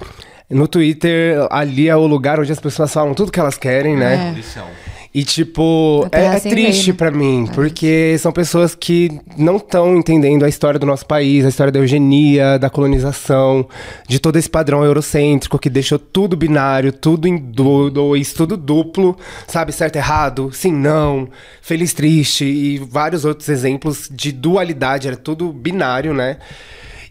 no 0.51 0.67
Twitter, 0.69 1.47
ali 1.49 1.89
é 1.89 1.97
o 1.97 2.07
lugar 2.07 2.41
onde 2.41 2.53
as 2.53 2.61
pessoas 2.61 2.93
falam 2.93 3.15
tudo 3.15 3.31
que 3.33 3.41
elas 3.41 3.57
querem, 3.57 3.97
né? 3.97 4.35
É. 4.37 4.84
E, 5.15 5.23
tipo, 5.23 6.05
é, 6.11 6.25
é 6.25 6.39
sem 6.41 6.51
triste 6.51 6.93
pra 6.93 7.09
mim, 7.09 7.49
porque 7.55 8.17
são 8.19 8.33
pessoas 8.33 8.75
que 8.75 9.21
não 9.39 9.59
estão 9.59 9.97
entendendo 9.97 10.45
a 10.45 10.49
história 10.49 10.77
do 10.81 10.85
nosso 10.85 11.07
país, 11.07 11.45
a 11.45 11.49
história 11.51 11.71
da 11.73 11.79
eugenia, 11.79 12.59
da 12.59 12.69
colonização, 12.69 13.65
de 14.09 14.19
todo 14.19 14.37
esse 14.37 14.51
padrão 14.51 14.83
eurocêntrico 14.85 15.57
que 15.57 15.71
deixou 15.71 16.01
tudo 16.01 16.37
binário, 16.37 16.93
tudo 16.93 17.29
em 17.29 17.37
do- 17.37 17.91
dois, 17.91 18.33
tudo 18.33 18.57
duplo, 18.57 19.17
sabe? 19.47 19.71
Certo, 19.71 19.95
errado, 19.95 20.51
sim, 20.53 20.73
não, 20.73 21.29
feliz, 21.63 21.93
triste 21.95 22.45
e 22.45 22.79
vários 22.79 23.25
outros 23.25 23.49
exemplos 23.49 24.09
de 24.11 24.33
dualidade, 24.33 25.07
era 25.07 25.17
tudo 25.17 25.53
binário, 25.53 26.13
né? 26.13 26.39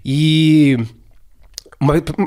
E. 0.03 0.77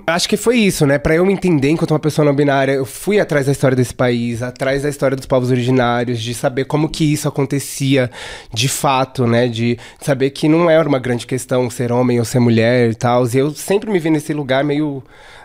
Acho 0.07 0.28
que 0.28 0.36
foi 0.36 0.59
isso, 0.59 0.86
né? 0.86 0.98
Pra 0.98 1.14
eu 1.14 1.24
me 1.24 1.32
entender 1.32 1.70
enquanto 1.70 1.90
uma 1.92 1.98
pessoa 1.98 2.24
não 2.24 2.34
binária, 2.34 2.72
eu 2.72 2.84
fui 2.84 3.20
atrás 3.20 3.46
da 3.46 3.52
história 3.52 3.76
desse 3.76 3.94
país, 3.94 4.42
atrás 4.42 4.82
da 4.82 4.88
história 4.88 5.16
dos 5.16 5.26
povos 5.26 5.50
originários, 5.50 6.20
de 6.20 6.34
saber 6.34 6.64
como 6.64 6.88
que 6.88 7.12
isso 7.12 7.28
acontecia 7.28 8.11
de 8.52 8.68
fato, 8.68 9.26
né? 9.26 9.48
De 9.48 9.78
saber 10.00 10.30
que 10.30 10.48
não 10.48 10.68
era 10.70 10.88
uma 10.88 10.98
grande 10.98 11.26
questão 11.26 11.68
ser 11.70 11.92
homem 11.92 12.18
ou 12.18 12.24
ser 12.24 12.38
mulher 12.38 12.90
e 12.90 12.94
tal. 12.94 13.26
E 13.26 13.38
eu 13.38 13.50
sempre 13.52 13.90
me 13.90 13.98
vi 13.98 14.11
nesse 14.11 14.32
lugar 14.32 14.64
meio 14.64 15.02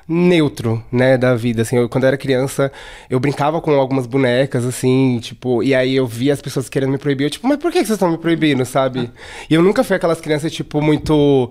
neutro, 0.07 0.83
né, 0.91 1.17
da 1.17 1.35
vida, 1.35 1.61
assim, 1.61 1.77
eu, 1.77 1.87
quando 1.87 2.03
eu 2.03 2.09
era 2.09 2.17
criança, 2.17 2.69
eu 3.09 3.17
brincava 3.17 3.61
com 3.61 3.71
algumas 3.71 4.05
bonecas, 4.05 4.65
assim, 4.65 5.19
tipo, 5.21 5.63
e 5.63 5.73
aí 5.73 5.95
eu 5.95 6.05
via 6.05 6.33
as 6.33 6.41
pessoas 6.41 6.67
querendo 6.67 6.91
me 6.91 6.97
proibir, 6.97 7.25
eu, 7.25 7.29
tipo, 7.29 7.47
mas 7.47 7.57
por 7.57 7.71
que 7.71 7.77
vocês 7.77 7.91
estão 7.91 8.11
me 8.11 8.17
proibindo, 8.17 8.65
sabe? 8.65 9.09
E 9.49 9.53
eu 9.53 9.61
nunca 9.61 9.85
fui 9.85 9.95
aquelas 9.95 10.19
crianças, 10.19 10.51
tipo, 10.51 10.81
muito 10.81 11.49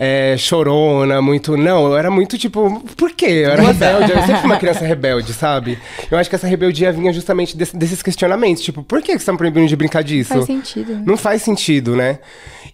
é, 0.00 0.36
chorona, 0.38 1.20
muito. 1.20 1.56
Não, 1.56 1.86
eu 1.86 1.96
era 1.96 2.08
muito 2.10 2.38
tipo. 2.38 2.80
Por 2.96 3.10
quê? 3.12 3.26
Eu 3.44 3.50
era 3.50 3.62
rebelde. 3.62 4.12
Eu 4.12 4.18
sempre 4.20 4.36
fui 4.36 4.44
uma 4.46 4.56
criança 4.60 4.84
rebelde, 4.86 5.32
sabe? 5.32 5.76
Eu 6.10 6.16
acho 6.16 6.30
que 6.30 6.36
essa 6.36 6.46
rebeldia 6.46 6.92
vinha 6.92 7.12
justamente 7.12 7.56
desse- 7.56 7.76
desses 7.76 8.00
questionamentos. 8.02 8.62
Tipo, 8.62 8.82
por 8.84 9.00
que 9.00 9.08
vocês 9.08 9.22
estão 9.22 9.36
proibindo 9.36 9.66
de 9.66 9.74
brincar 9.74 10.02
disso? 10.04 10.32
Faz 10.34 10.44
sentido, 10.46 10.94
né? 10.94 11.02
Não 11.04 11.16
faz 11.16 11.42
sentido, 11.42 11.96
né? 11.96 12.20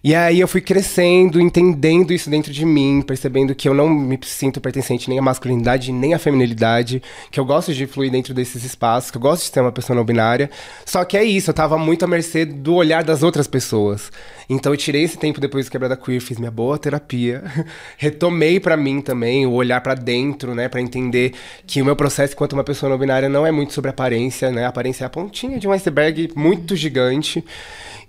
E 0.03 0.13
aí 0.13 0.39
eu 0.39 0.47
fui 0.47 0.61
crescendo, 0.61 1.41
entendendo 1.41 2.13
isso 2.13 2.29
dentro 2.29 2.53
de 2.53 2.63
mim, 2.63 3.01
percebendo 3.01 3.55
que 3.55 3.67
eu 3.67 3.73
não 3.73 3.89
me 3.89 4.19
sinto 4.23 4.61
pertencente 4.61 5.09
nem 5.09 5.17
à 5.17 5.21
masculinidade, 5.21 5.91
nem 5.91 6.13
à 6.13 6.19
feminilidade, 6.19 7.01
que 7.31 7.39
eu 7.39 7.45
gosto 7.45 7.73
de 7.73 7.87
fluir 7.87 8.11
dentro 8.11 8.31
desses 8.31 8.63
espaços, 8.63 9.09
que 9.09 9.17
eu 9.17 9.21
gosto 9.21 9.41
de 9.47 9.51
ser 9.51 9.61
uma 9.61 9.71
pessoa 9.71 9.95
não 9.97 10.05
binária. 10.05 10.47
Só 10.85 11.03
que 11.03 11.17
é 11.17 11.23
isso, 11.23 11.49
eu 11.49 11.55
tava 11.55 11.75
muito 11.79 12.05
à 12.05 12.07
mercê 12.07 12.45
do 12.45 12.75
olhar 12.75 13.03
das 13.03 13.23
outras 13.23 13.47
pessoas. 13.47 14.11
Então 14.47 14.71
eu 14.71 14.77
tirei 14.77 15.01
esse 15.01 15.17
tempo 15.17 15.41
depois 15.41 15.65
do 15.65 15.71
Quebrada 15.71 15.97
Queer, 15.97 16.21
fiz 16.21 16.37
minha 16.37 16.51
boa 16.51 16.77
terapia, 16.77 17.14
retomei 17.97 18.59
pra 18.59 18.75
mim 18.75 19.01
também 19.01 19.45
o 19.45 19.51
olhar 19.51 19.81
pra 19.81 19.95
dentro, 19.95 20.53
né, 20.53 20.67
Pra 20.67 20.81
entender 20.81 21.33
que 21.65 21.81
o 21.81 21.85
meu 21.85 21.95
processo 21.95 22.33
enquanto 22.33 22.53
uma 22.53 22.63
pessoa 22.63 22.89
não 22.89 22.97
binária 22.97 23.29
não 23.29 23.45
é 23.45 23.51
muito 23.51 23.73
sobre 23.73 23.89
aparência, 23.89 24.51
né? 24.51 24.65
A 24.65 24.69
aparência 24.69 25.03
é 25.03 25.07
a 25.07 25.09
pontinha 25.09 25.57
de 25.57 25.67
um 25.67 25.71
iceberg 25.71 26.31
muito 26.35 26.75
gigante. 26.75 27.43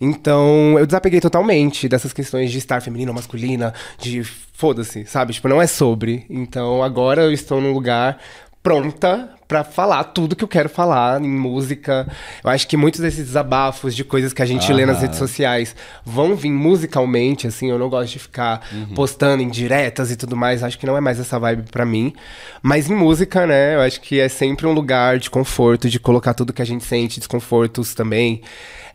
Então, 0.00 0.78
eu 0.78 0.86
desapeguei 0.86 1.20
totalmente 1.20 1.88
dessas 1.88 2.12
questões 2.12 2.50
de 2.50 2.58
estar 2.58 2.82
feminina 2.82 3.10
ou 3.10 3.14
masculina, 3.14 3.72
de 3.98 4.22
foda-se, 4.24 5.06
sabe? 5.06 5.32
Tipo, 5.32 5.48
não 5.48 5.60
é 5.60 5.66
sobre. 5.66 6.26
Então, 6.28 6.82
agora 6.82 7.22
eu 7.22 7.32
estou 7.32 7.60
num 7.60 7.72
lugar 7.72 8.18
pronta 8.62 9.35
pra 9.48 9.62
falar 9.62 10.04
tudo 10.04 10.34
que 10.34 10.42
eu 10.42 10.48
quero 10.48 10.68
falar 10.68 11.22
em 11.22 11.28
música. 11.28 12.06
Eu 12.42 12.50
acho 12.50 12.66
que 12.66 12.76
muitos 12.76 13.00
desses 13.00 13.26
desabafos 13.26 13.94
de 13.94 14.04
coisas 14.04 14.32
que 14.32 14.42
a 14.42 14.46
gente 14.46 14.72
lê 14.72 14.84
nas 14.84 15.00
redes 15.00 15.18
sociais 15.18 15.74
vão 16.04 16.34
vir 16.34 16.50
musicalmente, 16.50 17.46
assim, 17.46 17.70
eu 17.70 17.78
não 17.78 17.88
gosto 17.88 18.12
de 18.12 18.18
ficar 18.18 18.68
postando 18.94 19.42
em 19.42 19.48
diretas 19.48 20.10
e 20.10 20.16
tudo 20.16 20.36
mais, 20.36 20.62
acho 20.62 20.78
que 20.78 20.86
não 20.86 20.96
é 20.96 21.00
mais 21.00 21.20
essa 21.20 21.38
vibe 21.38 21.70
pra 21.70 21.84
mim. 21.84 22.12
Mas 22.62 22.90
em 22.90 22.94
música, 22.94 23.46
né, 23.46 23.76
eu 23.76 23.80
acho 23.80 24.00
que 24.00 24.18
é 24.18 24.28
sempre 24.28 24.66
um 24.66 24.72
lugar 24.72 25.18
de 25.18 25.30
conforto, 25.30 25.88
de 25.88 26.00
colocar 26.00 26.34
tudo 26.34 26.52
que 26.52 26.62
a 26.62 26.66
gente 26.66 26.84
sente, 26.84 27.18
desconfortos 27.18 27.94
também. 27.94 28.42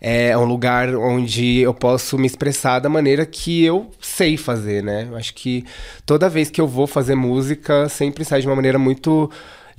É 0.03 0.35
um 0.35 0.45
lugar 0.45 0.95
onde 0.95 1.59
eu 1.59 1.75
posso 1.75 2.17
me 2.17 2.25
expressar 2.25 2.79
da 2.79 2.89
maneira 2.89 3.23
que 3.23 3.63
eu 3.63 3.91
sei 4.01 4.35
fazer, 4.35 4.81
né? 4.81 5.07
Eu 5.07 5.15
acho 5.15 5.31
que 5.35 5.63
toda 6.07 6.27
vez 6.27 6.49
que 6.49 6.59
eu 6.59 6.67
vou 6.67 6.87
fazer 6.87 7.13
música, 7.13 7.87
sempre 7.87 8.25
sai 8.25 8.41
de 8.41 8.47
uma 8.47 8.55
maneira 8.55 8.79
muito 8.79 9.29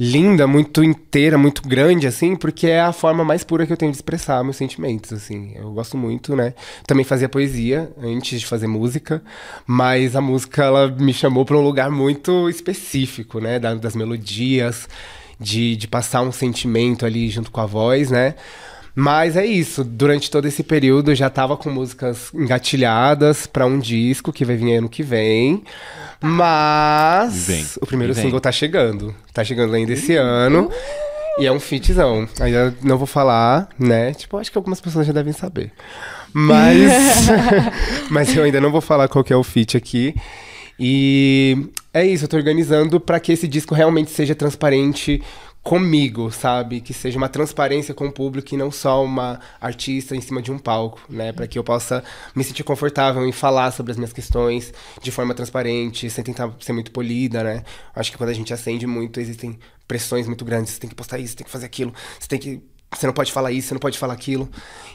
linda, 0.05 0.47
muito 0.49 0.83
inteira, 0.83 1.39
muito 1.39 1.63
grande, 1.63 2.09
assim, 2.09 2.35
porque 2.35 2.67
é 2.67 2.81
a 2.81 2.93
forma 2.93 3.25
mais 3.25 3.45
pura 3.45 3.65
que 3.65 3.73
eu 3.73 3.77
tenho 3.77 3.93
de 3.93 3.97
expressar 3.99 4.43
meus 4.43 4.57
sentimentos, 4.57 5.13
assim. 5.13 5.53
Eu 5.55 5.71
gosto 5.73 5.97
muito, 5.97 6.35
né? 6.35 6.55
Também 6.87 7.05
fazia 7.05 7.29
poesia 7.29 7.93
antes 8.03 8.41
de 8.41 8.47
fazer 8.47 8.67
música, 8.67 9.23
mas 9.65 10.17
a 10.17 10.21
música, 10.21 10.65
ela 10.65 10.89
me 10.89 11.15
chamou 11.15 11.45
para 11.45 11.57
um 11.57 11.61
lugar 11.63 11.89
muito 11.91 12.49
específico, 12.49 13.39
né? 13.39 13.61
Da- 13.61 13.75
das 13.75 13.95
melodias, 13.95 14.89
de, 15.39 15.77
de 15.77 15.87
passar 15.87 16.23
um 16.23 16.33
sentimento 16.33 17.07
ali 17.07 17.29
junto 17.29 17.51
com 17.53 17.61
a 17.61 17.67
voz, 17.67 18.11
né? 18.11 18.35
Mas 18.95 19.37
é 19.37 19.47
isso, 19.47 19.83
durante 19.83 20.31
todo 20.31 20.47
esse 20.47 20.63
período 20.63 21.11
eu 21.11 21.15
já 21.15 21.31
tava 21.31 21.57
com 21.57 21.71
músicas 21.71 22.31
engatilhadas 22.35 23.47
para 23.47 23.65
um 23.65 23.79
disco 23.79 24.33
que 24.33 24.45
vai 24.45 24.57
vir 24.57 24.77
ano 24.77 24.89
que 24.89 25.03
vem. 25.03 25.65
Mas 26.21 27.47
Vem. 27.47 27.67
o 27.81 27.87
primeiro 27.87 28.13
vem. 28.15 28.25
single 28.25 28.41
tá 28.41 28.53
chegando. 28.53 29.15
Tá 29.33 29.43
chegando 29.43 29.75
ainda 29.75 29.93
esse 29.93 30.15
ano. 30.15 30.71
E 31.39 31.47
é 31.47 31.53
um 31.53 31.59
fitzão. 31.59 32.29
Ainda 32.39 32.75
não 32.83 32.99
vou 32.99 33.07
falar, 33.07 33.69
né? 33.79 34.13
Tipo, 34.13 34.37
acho 34.37 34.53
que 34.53 34.59
algumas 34.59 34.81
pessoas 34.81 35.07
já 35.07 35.13
devem 35.13 35.33
saber. 35.33 35.73
Mas. 36.33 37.29
mas 38.11 38.37
eu 38.37 38.45
ainda 38.45 38.61
não 38.61 38.71
vou 38.71 38.81
falar 38.81 39.09
qual 39.09 39.25
que 39.25 39.33
é 39.33 39.37
o 39.37 39.43
feat 39.43 39.77
aqui. 39.77 40.15
E 40.79 41.69
é 41.93 42.05
isso, 42.05 42.25
eu 42.25 42.29
tô 42.29 42.37
organizando 42.37 43.01
pra 43.01 43.21
que 43.21 43.33
esse 43.33 43.47
disco 43.47 43.75
realmente 43.75 44.11
seja 44.11 44.35
transparente 44.35 45.23
comigo, 45.63 46.31
sabe? 46.33 46.81
Que 46.81 46.93
seja 46.93 47.17
uma 47.17 47.29
transparência 47.29 47.95
com 47.95 48.07
o 48.07 48.13
público 48.13 48.55
e 48.55 48.57
não 48.57 48.71
só 48.71 49.05
uma 49.05 49.41
artista 49.61 50.17
em 50.17 50.21
cima 50.21 50.43
de 50.43 50.51
um 50.51 50.59
palco, 50.59 51.01
né? 51.09 51.33
Pra 51.33 51.47
que 51.47 51.59
eu 51.59 51.65
possa 51.65 52.03
me 52.35 52.43
sentir 52.43 52.65
confortável 52.65 53.25
em 53.27 53.33
falar 53.33 53.71
sobre 53.71 53.93
as 53.93 53.99
minhas 53.99 54.13
questões 54.13 54.73
de 55.01 55.11
forma 55.11 55.35
transparente, 55.35 56.11
sem 56.11 56.25
tentar 56.25 56.53
ser 56.61 56.73
muito 56.73 56.91
polida, 56.91 57.45
né? 57.45 57.63
Acho 57.95 58.11
que 58.11 58.19
quando 58.19 58.31
a 58.31 58.35
gente 58.35 58.53
acende 58.53 58.87
muito, 58.87 59.21
existem 59.21 59.59
pressões 59.87 60.27
muito 60.27 60.45
grandes. 60.45 60.73
Você 60.73 60.81
tem 60.81 60.91
que 60.91 60.97
postar 60.97 61.19
isso, 61.19 61.33
você 61.33 61.39
tem 61.39 61.45
que 61.45 61.53
fazer 61.53 61.67
aquilo, 61.67 61.95
você 62.19 62.29
tem 62.29 62.39
que 62.39 62.72
você 62.93 63.07
não 63.07 63.15
pode 63.15 63.33
falar 63.33 63.53
isso, 63.53 63.69
você 63.69 63.75
não 63.75 63.81
pode 63.81 63.99
falar 63.99 64.15
aquilo. 64.15 64.49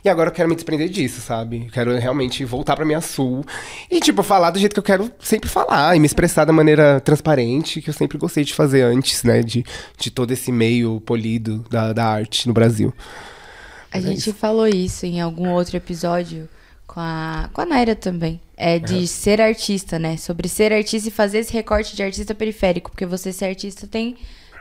E 0.03 0.09
agora 0.09 0.29
eu 0.29 0.33
quero 0.33 0.47
me 0.47 0.55
desprender 0.55 0.89
disso, 0.89 1.19
sabe? 1.21 1.65
Eu 1.65 1.71
quero 1.71 1.97
realmente 1.97 2.45
voltar 2.45 2.75
pra 2.75 2.85
minha 2.85 3.01
sul 3.01 3.43
e, 3.89 3.99
tipo, 3.99 4.23
falar 4.23 4.51
do 4.51 4.59
jeito 4.59 4.73
que 4.73 4.79
eu 4.79 4.83
quero 4.83 5.11
sempre 5.19 5.49
falar 5.49 5.95
e 5.95 5.99
me 5.99 6.05
expressar 6.05 6.45
da 6.45 6.53
maneira 6.53 6.99
transparente 6.99 7.81
que 7.81 7.89
eu 7.89 7.93
sempre 7.93 8.17
gostei 8.17 8.43
de 8.43 8.53
fazer 8.53 8.83
antes, 8.83 9.23
né? 9.23 9.41
De, 9.41 9.65
de 9.97 10.11
todo 10.11 10.31
esse 10.31 10.51
meio 10.51 11.01
polido 11.01 11.65
da, 11.69 11.93
da 11.93 12.05
arte 12.05 12.47
no 12.47 12.53
Brasil. 12.53 12.93
A 13.91 13.99
gente 13.99 14.31
falou 14.33 14.67
isso 14.67 15.05
em 15.05 15.21
algum 15.21 15.49
outro 15.49 15.77
episódio 15.77 16.47
com 16.85 16.99
a, 16.99 17.49
com 17.53 17.61
a 17.61 17.65
Naira 17.65 17.95
também. 17.95 18.39
É 18.55 18.79
de 18.79 19.07
ser 19.07 19.39
artista, 19.39 19.99
né? 19.99 20.17
Sobre 20.17 20.47
ser 20.47 20.73
artista 20.73 21.09
e 21.09 21.11
fazer 21.11 21.39
esse 21.39 21.53
recorte 21.53 21.95
de 21.95 22.01
artista 22.01 22.33
periférico. 22.33 22.89
Porque 22.89 23.05
você 23.05 23.31
ser 23.31 23.45
artista 23.45 23.85
tem. 23.85 24.17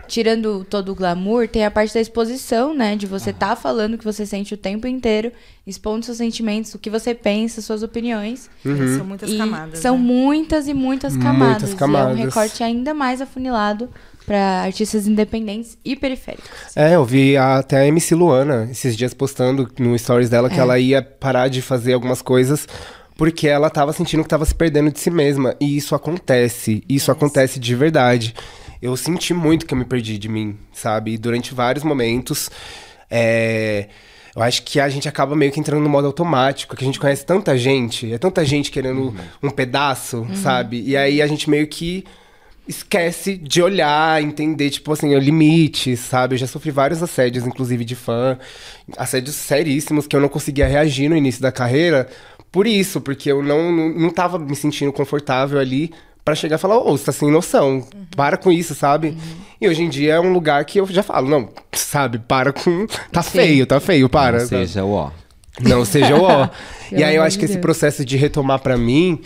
Tirando 0.09 0.65
todo 0.69 0.93
o 0.93 0.95
glamour, 0.95 1.49
tem 1.49 1.65
a 1.65 1.71
parte 1.71 1.93
da 1.95 2.01
exposição, 2.01 2.75
né? 2.75 2.97
De 2.97 3.07
você 3.07 3.33
tá 3.33 3.55
falando 3.57 3.95
o 3.95 3.99
que 3.99 4.05
você 4.05 4.25
sente 4.25 4.55
o 4.55 4.57
tempo 4.57 4.87
inteiro, 4.87 5.33
expondo 5.67 6.05
seus 6.05 6.19
sentimentos, 6.19 6.75
o 6.75 6.79
que 6.79 6.89
você 6.91 7.15
pensa, 7.15 7.61
suas 7.61 7.83
opiniões. 7.83 8.49
São 8.97 9.05
muitas 9.05 9.31
E 9.31 9.37
camadas. 9.39 9.79
São 9.79 9.99
né? 9.99 10.05
muitas 10.05 10.69
e 10.69 10.75
muitas 10.75 11.13
Muitas 11.15 11.33
camadas. 11.33 11.71
E 11.71 11.75
é 11.75 11.77
camadas. 11.77 12.19
um 12.19 12.23
recorte 12.23 12.63
ainda 12.63 12.95
mais 12.95 13.21
afunilado 13.21 13.89
para 14.25 14.63
artistas 14.63 15.07
independentes 15.07 15.79
e 15.85 15.95
periféricos. 15.95 16.51
É, 16.75 16.95
eu 16.97 17.05
vi 17.05 17.37
até 17.37 17.79
a 17.79 17.87
MC 17.87 18.15
Luana 18.15 18.69
esses 18.71 18.97
dias 18.97 19.15
postando 19.15 19.69
no 19.79 19.97
stories 19.97 20.29
dela 20.29 20.51
que 20.51 20.59
ela 20.59 20.79
ia 20.79 21.01
parar 21.01 21.49
de 21.49 21.63
fazer 21.63 21.93
algumas 21.93 22.23
coisas 22.23 22.67
porque 23.17 23.49
ela 23.49 23.71
tava 23.71 23.93
sentindo 23.95 24.23
que 24.23 24.29
tava 24.29 24.45
se 24.45 24.55
perdendo 24.55 24.91
de 24.91 24.99
si 25.01 25.11
mesma. 25.11 25.57
E 25.61 25.77
isso 25.77 25.95
acontece. 25.95 26.83
Isso 26.89 27.11
acontece 27.11 27.59
de 27.59 27.75
verdade. 27.75 28.35
Eu 28.87 28.97
senti 28.97 29.34
muito 29.34 29.66
que 29.66 29.74
eu 29.74 29.78
me 29.78 29.84
perdi 29.84 30.16
de 30.16 30.28
mim, 30.28 30.57
sabe? 30.72 31.12
E 31.14 31.18
durante 31.18 31.53
vários 31.55 31.84
momentos. 31.84 32.51
é, 33.11 33.89
Eu 34.34 34.43
acho 34.43 34.62
que 34.62 34.78
a 34.78 34.89
gente 34.89 35.09
acaba 35.09 35.34
meio 35.34 35.51
que 35.51 35.59
entrando 35.59 35.82
no 35.82 35.89
modo 35.89 36.07
automático, 36.07 36.76
que 36.76 36.84
a 36.84 36.87
gente 36.87 37.01
conhece 37.01 37.24
tanta 37.24 37.57
gente, 37.57 38.12
é 38.12 38.18
tanta 38.18 38.45
gente 38.45 38.70
querendo 38.70 39.14
um 39.43 39.51
pedaço, 39.51 40.26
sabe? 40.34 40.82
E 40.87 40.97
aí 40.97 41.20
a 41.22 41.26
gente 41.26 41.49
meio 41.51 41.66
que 41.66 42.05
esquece 42.68 43.37
de 43.37 43.62
olhar, 43.62 44.22
entender, 44.22 44.70
tipo 44.70 44.93
assim, 44.93 45.14
o 45.14 45.18
limite, 45.18 45.97
sabe? 45.97 46.34
Eu 46.34 46.39
já 46.39 46.47
sofri 46.47 46.70
vários 46.70 47.03
assédios, 47.03 47.47
inclusive 47.47 47.84
de 47.84 47.95
fã, 47.95 48.39
assédios 48.97 49.37
seríssimos 49.37 50.07
que 50.07 50.14
eu 50.14 50.20
não 50.20 50.28
conseguia 50.28 50.66
reagir 50.66 51.09
no 51.09 51.16
início 51.16 51.41
da 51.41 51.51
carreira 51.53 52.09
por 52.53 52.66
isso, 52.66 53.01
porque 53.01 53.30
eu 53.30 53.43
não, 53.43 53.70
não, 53.72 53.89
não 53.91 54.11
tava 54.11 54.39
me 54.39 54.57
sentindo 54.57 54.93
confortável 54.93 55.59
ali 55.59 55.93
pra 56.27 56.35
chegar 56.35 56.57
e 56.57 56.59
falar, 56.59 56.79
ô, 56.79 56.99
você 56.99 57.05
tá 57.05 57.12
sem 57.12 57.31
noção, 57.31 57.87
para 58.16 58.37
com 58.37 58.51
isso, 58.51 58.74
sabe? 58.74 59.16
E 59.61 59.68
hoje 59.68 59.85
em 59.85 59.89
dia 59.89 60.14
é 60.14 60.20
um 60.20 60.33
lugar 60.33 60.64
que 60.64 60.81
eu 60.81 60.87
já 60.89 61.01
falo, 61.01 61.31
não, 61.31 61.49
sabe, 61.72 62.18
para 62.18 62.53
com. 62.53 62.85
Tá 63.12 63.22
feio, 63.22 63.64
tá 63.64 63.79
feio, 63.79 64.09
para. 64.09 64.41
Sabe? 64.41 64.66
seja, 64.66 64.85
o 64.85 64.91
ó. 64.91 65.12
Não 65.61 65.85
seja 65.85 66.16
o 66.16 66.22
ó. 66.22 66.49
e 66.91 67.05
aí 67.05 67.14
eu 67.14 67.22
acho 67.22 67.39
que 67.39 67.45
esse 67.45 67.59
processo 67.59 68.05
de 68.05 68.16
retomar 68.16 68.59
pra 68.59 68.77
mim 68.77 69.20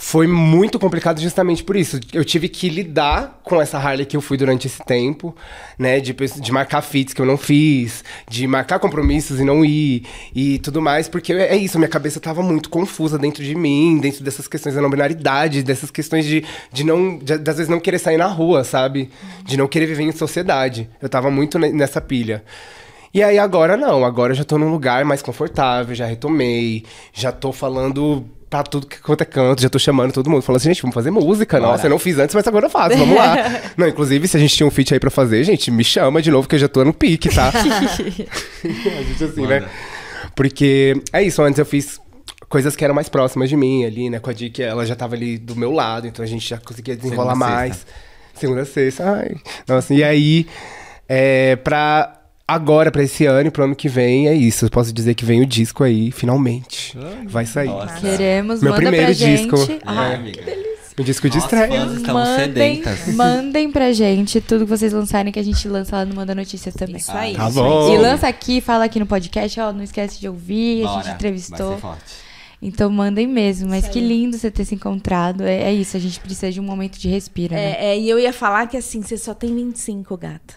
foi 0.00 0.28
muito 0.28 0.78
complicado 0.78 1.20
justamente 1.20 1.64
por 1.64 1.74
isso. 1.74 1.98
Eu 2.12 2.24
tive 2.24 2.48
que 2.48 2.68
lidar 2.68 3.40
com 3.42 3.60
essa 3.60 3.76
Harley 3.76 4.06
que 4.06 4.16
eu 4.16 4.20
fui 4.20 4.36
durante 4.36 4.68
esse 4.68 4.78
tempo, 4.84 5.34
né? 5.76 5.98
De, 5.98 6.14
de 6.14 6.52
marcar 6.52 6.82
feats 6.82 7.12
que 7.12 7.20
eu 7.20 7.26
não 7.26 7.36
fiz, 7.36 8.04
de 8.30 8.46
marcar 8.46 8.78
compromissos 8.78 9.40
e 9.40 9.44
não 9.44 9.64
ir, 9.64 10.06
e 10.32 10.60
tudo 10.60 10.80
mais, 10.80 11.08
porque 11.08 11.32
é 11.32 11.56
isso, 11.56 11.78
minha 11.78 11.88
cabeça 11.88 12.20
tava 12.20 12.44
muito 12.44 12.70
confusa 12.70 13.18
dentro 13.18 13.42
de 13.42 13.56
mim, 13.56 13.98
dentro 14.00 14.22
dessas 14.22 14.46
questões 14.46 14.76
da 14.76 14.80
não 14.80 14.88
binaridade, 14.88 15.64
dessas 15.64 15.90
questões 15.90 16.24
de, 16.24 16.44
de 16.72 16.84
não. 16.84 17.18
De, 17.18 17.36
das 17.36 17.56
vezes 17.56 17.68
não 17.68 17.80
querer 17.80 17.98
sair 17.98 18.16
na 18.18 18.26
rua, 18.26 18.62
sabe? 18.62 19.10
De 19.44 19.56
não 19.56 19.66
querer 19.66 19.86
viver 19.86 20.04
em 20.04 20.12
sociedade. 20.12 20.88
Eu 21.02 21.08
tava 21.08 21.28
muito 21.28 21.58
ne- 21.58 21.72
nessa 21.72 22.00
pilha. 22.00 22.44
E 23.12 23.20
aí 23.20 23.36
agora 23.36 23.76
não, 23.76 24.04
agora 24.04 24.32
eu 24.32 24.36
já 24.36 24.44
tô 24.44 24.58
num 24.58 24.70
lugar 24.70 25.04
mais 25.04 25.22
confortável, 25.22 25.92
já 25.92 26.06
retomei, 26.06 26.84
já 27.12 27.32
tô 27.32 27.52
falando 27.52 28.24
pra 28.48 28.62
tudo 28.62 28.86
que 28.86 28.98
quanto 29.00 29.22
é 29.22 29.24
canto, 29.24 29.60
já 29.60 29.68
tô 29.68 29.78
chamando 29.78 30.12
todo 30.12 30.30
mundo, 30.30 30.42
falando 30.42 30.56
assim, 30.58 30.68
gente, 30.70 30.82
vamos 30.82 30.94
fazer 30.94 31.10
música, 31.10 31.60
nossa, 31.60 31.86
eu 31.86 31.90
não 31.90 31.98
fiz 31.98 32.18
antes, 32.18 32.34
mas 32.34 32.46
agora 32.46 32.66
eu 32.66 32.70
faço, 32.70 32.96
vamos 32.96 33.16
lá. 33.16 33.36
não, 33.76 33.86
inclusive, 33.86 34.26
se 34.26 34.36
a 34.36 34.40
gente 34.40 34.56
tinha 34.56 34.66
um 34.66 34.70
feat 34.70 34.94
aí 34.94 35.00
pra 35.00 35.10
fazer, 35.10 35.44
gente, 35.44 35.70
me 35.70 35.84
chama 35.84 36.22
de 36.22 36.30
novo 36.30 36.48
que 36.48 36.54
eu 36.54 36.58
já 36.58 36.68
tô 36.68 36.84
no 36.84 36.94
pique, 36.94 37.28
tá? 37.28 37.48
a 37.52 39.02
gente 39.02 39.24
assim, 39.24 39.46
né? 39.46 39.68
Porque 40.34 41.00
é 41.12 41.22
isso, 41.22 41.42
antes 41.42 41.58
eu 41.58 41.66
fiz 41.66 42.00
coisas 42.48 42.74
que 42.74 42.84
eram 42.84 42.94
mais 42.94 43.08
próximas 43.08 43.48
de 43.48 43.56
mim 43.56 43.84
ali, 43.84 44.08
né, 44.08 44.18
com 44.18 44.30
a 44.30 44.32
Dick, 44.32 44.62
ela 44.62 44.86
já 44.86 44.96
tava 44.96 45.14
ali 45.14 45.36
do 45.36 45.54
meu 45.54 45.72
lado, 45.72 46.06
então 46.06 46.24
a 46.24 46.28
gente 46.28 46.48
já 46.48 46.58
conseguia 46.58 46.96
desenrolar 46.96 47.34
Segunda, 47.34 47.50
mais. 47.50 47.86
Segunda, 48.34 48.64
sexta, 48.64 49.10
ai. 49.10 49.36
Nossa, 49.66 49.92
e 49.92 50.02
aí, 50.02 50.46
é, 51.08 51.56
pra 51.56 52.17
agora, 52.48 52.90
pra 52.90 53.02
esse 53.02 53.26
ano 53.26 53.48
e 53.48 53.50
pro 53.50 53.64
ano 53.64 53.76
que 53.76 53.88
vem, 53.88 54.26
é 54.26 54.34
isso. 54.34 54.64
Eu 54.64 54.70
posso 54.70 54.92
dizer 54.92 55.14
que 55.14 55.24
vem 55.24 55.40
o 55.42 55.46
disco 55.46 55.84
aí, 55.84 56.10
finalmente. 56.10 56.96
Vai 57.28 57.44
sair. 57.44 57.68
Nossa. 57.68 58.00
Queremos, 58.00 58.62
Meu 58.62 58.70
manda 58.72 58.82
primeiro 58.82 59.06
pra 59.06 59.14
disco. 59.14 59.56
gente. 59.58 59.72
É, 59.74 59.80
Ai, 59.84 60.14
amiga. 60.14 60.68
O 60.98 61.04
disco 61.04 61.30
de 61.30 61.38
estreia. 61.38 61.68
fãs 61.68 61.92
estamos 61.98 62.12
mandem, 62.28 62.82
sedentas. 62.82 63.14
mandem 63.14 63.70
pra 63.70 63.92
gente 63.92 64.40
tudo 64.40 64.64
que 64.64 64.70
vocês 64.70 64.92
lançarem 64.92 65.32
que 65.32 65.38
a 65.38 65.44
gente 65.44 65.68
lança 65.68 65.94
lá 65.98 66.04
no 66.04 66.12
Manda 66.12 66.34
Notícias 66.34 66.74
também. 66.74 66.96
Isso 66.96 67.12
aí. 67.12 67.36
Tá 67.36 67.48
isso 67.48 67.54
bom. 67.62 67.86
aí. 67.86 67.94
E 67.94 67.98
lança 67.98 68.26
aqui, 68.26 68.60
fala 68.60 68.84
aqui 68.84 68.98
no 68.98 69.06
podcast, 69.06 69.60
ó, 69.60 69.72
não 69.72 69.84
esquece 69.84 70.18
de 70.18 70.28
ouvir, 70.28 70.82
a 70.82 70.86
Bora, 70.88 70.96
gente 70.96 71.04
Vai 71.04 71.14
entrevistou. 71.14 71.74
ser 71.74 71.80
forte. 71.80 72.02
Então 72.60 72.90
mandem 72.90 73.28
mesmo, 73.28 73.68
mas 73.68 73.84
Isso 73.84 73.92
que 73.92 74.00
aí. 74.00 74.08
lindo 74.08 74.36
você 74.36 74.50
ter 74.50 74.64
se 74.64 74.74
encontrado. 74.74 75.42
É, 75.44 75.62
é 75.70 75.72
isso, 75.72 75.96
a 75.96 76.00
gente 76.00 76.18
precisa 76.18 76.50
de 76.50 76.58
um 76.58 76.64
momento 76.64 76.98
de 76.98 77.08
respiro, 77.08 77.54
né? 77.54 77.76
É, 77.78 77.84
é, 77.92 77.98
e 78.00 78.10
eu 78.10 78.18
ia 78.18 78.32
falar 78.32 78.66
que 78.66 78.76
assim, 78.76 79.00
você 79.00 79.16
só 79.16 79.32
tem 79.32 79.54
25, 79.54 80.16
gata. 80.16 80.54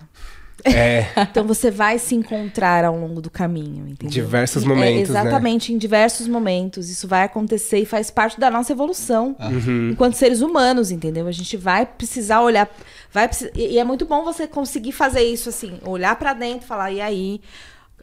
É, 0.66 1.06
Então 1.30 1.46
você 1.46 1.70
vai 1.72 1.98
se 2.00 2.16
encontrar 2.16 2.86
ao 2.86 2.98
longo 2.98 3.22
do 3.22 3.30
caminho, 3.30 3.88
entendeu? 3.88 4.10
diversos 4.14 4.64
É, 4.64 4.68
momentos, 4.68 5.10
né? 5.10 5.20
exatamente, 5.22 5.74
em 5.74 5.78
diversos 5.78 6.28
momentos. 6.28 6.90
Isso 6.90 7.08
vai 7.08 7.24
acontecer 7.24 7.80
e 7.80 7.86
faz 7.86 8.10
parte 8.12 8.40
da 8.40 8.50
nossa 8.50 8.72
evolução 8.72 9.36
Uhum. 9.40 9.90
enquanto 9.92 10.16
seres 10.16 10.42
humanos, 10.42 10.92
entendeu? 10.92 11.28
A 11.28 11.32
gente 11.32 11.56
vai 11.58 11.86
precisar 11.86 12.42
olhar, 12.42 12.70
vai 13.12 13.28
precis- 13.28 13.50
e 13.56 13.72
e 13.74 13.80
é 13.80 13.84
muito 13.84 14.06
bom 14.06 14.24
você 14.24 14.48
conseguir 14.48 14.92
fazer 14.92 15.22
isso 15.24 15.50
assim, 15.50 15.80
olhar 15.86 16.16
pra 16.18 16.34
dentro, 16.34 16.66
e 16.66 16.68
falar 16.68 16.92
e 16.92 17.00
aí, 17.02 17.42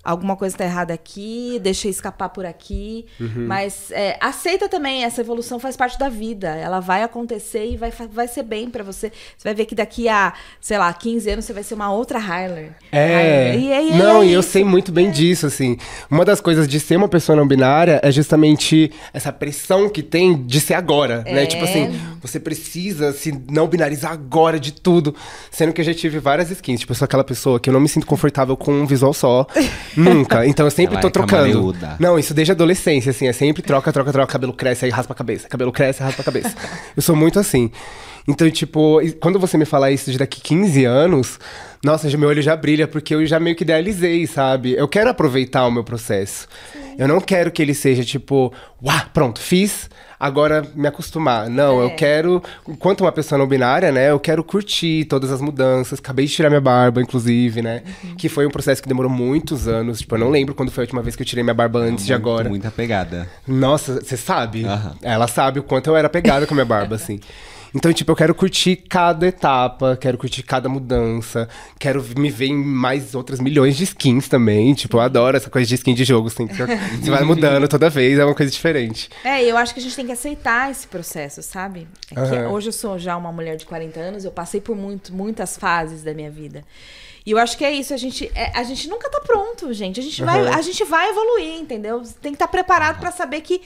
alguma 0.08 0.36
coisa 0.36 0.56
tá 0.56 0.64
errada 0.64 0.94
aqui, 0.94 1.60
deixa 1.62 1.86
escapar 1.86 2.30
por 2.30 2.46
aqui. 2.46 3.04
Uhum. 3.20 3.46
Mas 3.46 3.90
é, 3.90 4.16
aceita 4.20 4.66
também, 4.66 5.04
essa 5.04 5.20
evolução 5.20 5.60
faz 5.60 5.76
parte 5.76 5.98
da 5.98 6.08
vida. 6.08 6.48
Ela 6.48 6.80
vai 6.80 7.02
acontecer 7.02 7.66
e 7.66 7.76
vai, 7.76 7.92
vai 8.10 8.26
ser 8.26 8.42
bem 8.42 8.70
pra 8.70 8.82
você. 8.82 9.12
Você 9.36 9.44
vai 9.44 9.54
ver 9.54 9.66
que 9.66 9.74
daqui 9.74 10.08
a, 10.08 10.32
sei 10.62 10.78
lá, 10.78 10.90
15 10.90 11.30
anos 11.30 11.44
você 11.44 11.52
vai 11.52 11.62
ser 11.62 11.74
uma 11.74 11.92
outra 11.92 12.18
Hyler. 12.18 12.70
É. 12.90 13.52
Hyler. 13.52 13.60
E, 13.60 13.72
aí 13.72 13.98
não, 13.98 14.22
é 14.22 14.26
e 14.26 14.32
eu 14.32 14.42
sei 14.42 14.64
muito 14.64 14.90
bem 14.90 15.10
disso, 15.10 15.46
assim. 15.46 15.76
Uma 16.10 16.24
das 16.24 16.40
coisas 16.40 16.66
de 16.66 16.80
ser 16.80 16.96
uma 16.96 17.08
pessoa 17.08 17.36
não 17.36 17.46
binária 17.46 18.00
é 18.02 18.10
justamente 18.10 18.90
essa 19.12 19.30
pressão 19.30 19.90
que 19.90 20.02
tem 20.02 20.42
de 20.42 20.58
ser 20.58 20.72
agora, 20.74 21.22
né? 21.24 21.42
É. 21.42 21.46
Tipo 21.46 21.64
assim, 21.64 22.00
você 22.22 22.40
precisa 22.40 23.12
se 23.12 23.38
não 23.50 23.66
binarizar 23.66 24.12
agora 24.12 24.58
de 24.58 24.72
tudo. 24.72 25.14
Sendo 25.50 25.74
que 25.74 25.82
eu 25.82 25.84
já 25.84 25.92
tive 25.92 26.18
várias 26.18 26.50
skins. 26.50 26.80
Tipo, 26.80 26.92
eu 26.92 26.96
sou 26.96 27.04
aquela 27.04 27.24
pessoa 27.24 27.60
que 27.60 27.68
eu 27.68 27.74
não 27.74 27.80
me 27.80 27.88
sinto 27.90 28.06
confortável 28.06 28.56
com 28.56 28.72
um 28.72 28.86
visual 28.86 29.12
só. 29.12 29.46
Nunca. 29.98 30.46
Então 30.46 30.66
eu 30.66 30.70
sempre 30.70 30.94
Ela 30.94 31.00
tô 31.02 31.08
é 31.08 31.10
trocando. 31.10 31.42
camaleúda. 31.42 31.96
Não, 31.98 32.18
isso 32.18 32.32
desde 32.32 32.52
a 32.52 32.54
adolescência, 32.54 33.10
assim. 33.10 33.26
É 33.26 33.32
sempre 33.32 33.62
troca, 33.62 33.92
troca, 33.92 34.12
troca. 34.12 34.32
Cabelo 34.32 34.52
cresce, 34.52 34.84
aí 34.84 34.90
raspa 34.90 35.12
a 35.12 35.16
cabeça. 35.16 35.48
Cabelo 35.48 35.72
cresce, 35.72 36.02
raspa 36.02 36.22
a 36.22 36.24
cabeça. 36.24 36.54
eu 36.96 37.02
sou 37.02 37.16
muito 37.16 37.38
assim. 37.38 37.70
Então, 38.28 38.50
tipo, 38.50 39.00
quando 39.20 39.38
você 39.38 39.56
me 39.56 39.64
falar 39.64 39.90
isso 39.90 40.12
de 40.12 40.18
daqui 40.18 40.38
15 40.40 40.84
anos, 40.84 41.40
nossa, 41.82 42.10
já- 42.10 42.18
meu 42.18 42.28
olho 42.28 42.42
já 42.42 42.54
brilha, 42.54 42.86
porque 42.86 43.14
eu 43.14 43.24
já 43.24 43.40
meio 43.40 43.56
que 43.56 43.64
idealizei, 43.64 44.26
sabe? 44.26 44.74
Eu 44.74 44.86
quero 44.86 45.08
aproveitar 45.08 45.66
o 45.66 45.70
meu 45.70 45.82
processo. 45.82 46.46
Eu 46.98 47.08
não 47.08 47.20
quero 47.20 47.50
que 47.50 47.62
ele 47.62 47.72
seja 47.72 48.04
tipo, 48.04 48.52
uau, 48.84 49.00
pronto, 49.14 49.40
fiz, 49.40 49.88
agora 50.20 50.62
me 50.74 50.86
acostumar. 50.88 51.48
Não, 51.48 51.80
É. 51.80 51.84
eu 51.84 51.90
quero, 51.96 52.42
enquanto 52.68 53.00
uma 53.02 53.12
pessoa 53.12 53.38
não 53.38 53.46
binária, 53.46 53.90
né, 53.92 54.10
eu 54.10 54.18
quero 54.20 54.44
curtir 54.44 55.06
todas 55.06 55.30
as 55.32 55.40
mudanças. 55.40 55.98
Acabei 56.00 56.26
de 56.26 56.32
tirar 56.34 56.50
minha 56.50 56.60
barba, 56.60 57.00
inclusive, 57.00 57.62
né? 57.62 57.82
Uhum. 58.04 58.14
Que 58.16 58.28
foi 58.28 58.44
um 58.46 58.50
processo 58.50 58.82
que 58.82 58.88
demorou 58.88 59.10
muitos 59.10 59.66
anos. 59.68 60.00
Tipo, 60.00 60.16
eu 60.16 60.18
não 60.18 60.28
lembro 60.30 60.54
quando 60.54 60.70
foi 60.70 60.82
a 60.82 60.86
última 60.86 61.00
vez 61.00 61.16
que 61.16 61.22
eu 61.22 61.26
tirei 61.26 61.42
minha 61.44 61.54
barba 61.54 61.78
antes 61.78 62.04
de 62.04 62.12
Muito, 62.12 62.28
agora. 62.28 62.48
Muito 62.50 62.66
apegada. 62.68 63.26
Nossa, 63.46 64.00
você 64.02 64.16
sabe? 64.18 64.64
Aham. 64.66 64.96
Ela 65.00 65.28
sabe 65.28 65.60
o 65.60 65.62
quanto 65.62 65.88
eu 65.88 65.96
era 65.96 66.10
pegada 66.10 66.46
com 66.46 66.52
a 66.52 66.56
minha 66.56 66.66
barba, 66.66 66.96
assim. 66.96 67.20
Então, 67.74 67.92
tipo, 67.92 68.10
eu 68.10 68.16
quero 68.16 68.34
curtir 68.34 68.76
cada 68.76 69.26
etapa, 69.26 69.96
quero 70.00 70.16
curtir 70.16 70.42
cada 70.42 70.68
mudança, 70.68 71.48
quero 71.78 72.02
me 72.16 72.30
ver 72.30 72.46
em 72.46 72.56
mais 72.56 73.14
outras 73.14 73.40
milhões 73.40 73.76
de 73.76 73.84
skins 73.84 74.28
também. 74.28 74.72
Tipo, 74.74 74.96
eu 74.96 75.00
adoro 75.00 75.36
essa 75.36 75.50
coisa 75.50 75.66
de 75.68 75.74
skin 75.74 75.94
de 75.94 76.04
jogo, 76.04 76.28
assim. 76.28 76.46
que 76.46 76.54
Você 77.02 77.10
vai 77.10 77.22
mudando 77.24 77.68
toda 77.68 77.90
vez, 77.90 78.18
é 78.18 78.24
uma 78.24 78.34
coisa 78.34 78.50
diferente. 78.50 79.10
É, 79.24 79.44
e 79.44 79.48
eu 79.48 79.56
acho 79.56 79.74
que 79.74 79.80
a 79.80 79.82
gente 79.82 79.94
tem 79.94 80.06
que 80.06 80.12
aceitar 80.12 80.70
esse 80.70 80.86
processo, 80.86 81.42
sabe? 81.42 81.86
É 82.10 82.14
que 82.14 82.20
Aham. 82.36 82.48
hoje 82.48 82.68
eu 82.68 82.72
sou 82.72 82.98
já 82.98 83.16
uma 83.16 83.30
mulher 83.32 83.56
de 83.56 83.66
40 83.66 84.00
anos, 84.00 84.24
eu 84.24 84.30
passei 84.30 84.60
por 84.60 84.74
muito, 84.76 85.14
muitas 85.14 85.56
fases 85.56 86.02
da 86.02 86.14
minha 86.14 86.30
vida. 86.30 86.64
E 87.26 87.30
eu 87.32 87.38
acho 87.38 87.58
que 87.58 87.64
é 87.64 87.70
isso, 87.72 87.92
a 87.92 87.96
gente, 87.98 88.30
é- 88.34 88.52
a 88.58 88.62
gente 88.62 88.88
nunca 88.88 89.10
tá 89.10 89.20
pronto, 89.20 89.70
gente. 89.74 90.00
A 90.00 90.02
gente, 90.02 90.24
vai, 90.24 90.40
Aham. 90.40 90.56
a 90.56 90.62
gente 90.62 90.82
vai 90.84 91.10
evoluir, 91.10 91.60
entendeu? 91.60 91.98
Você 92.02 92.14
tem 92.22 92.32
que 92.32 92.36
estar 92.36 92.48
preparado 92.48 92.98
pra 92.98 93.10
saber 93.10 93.42
que, 93.42 93.60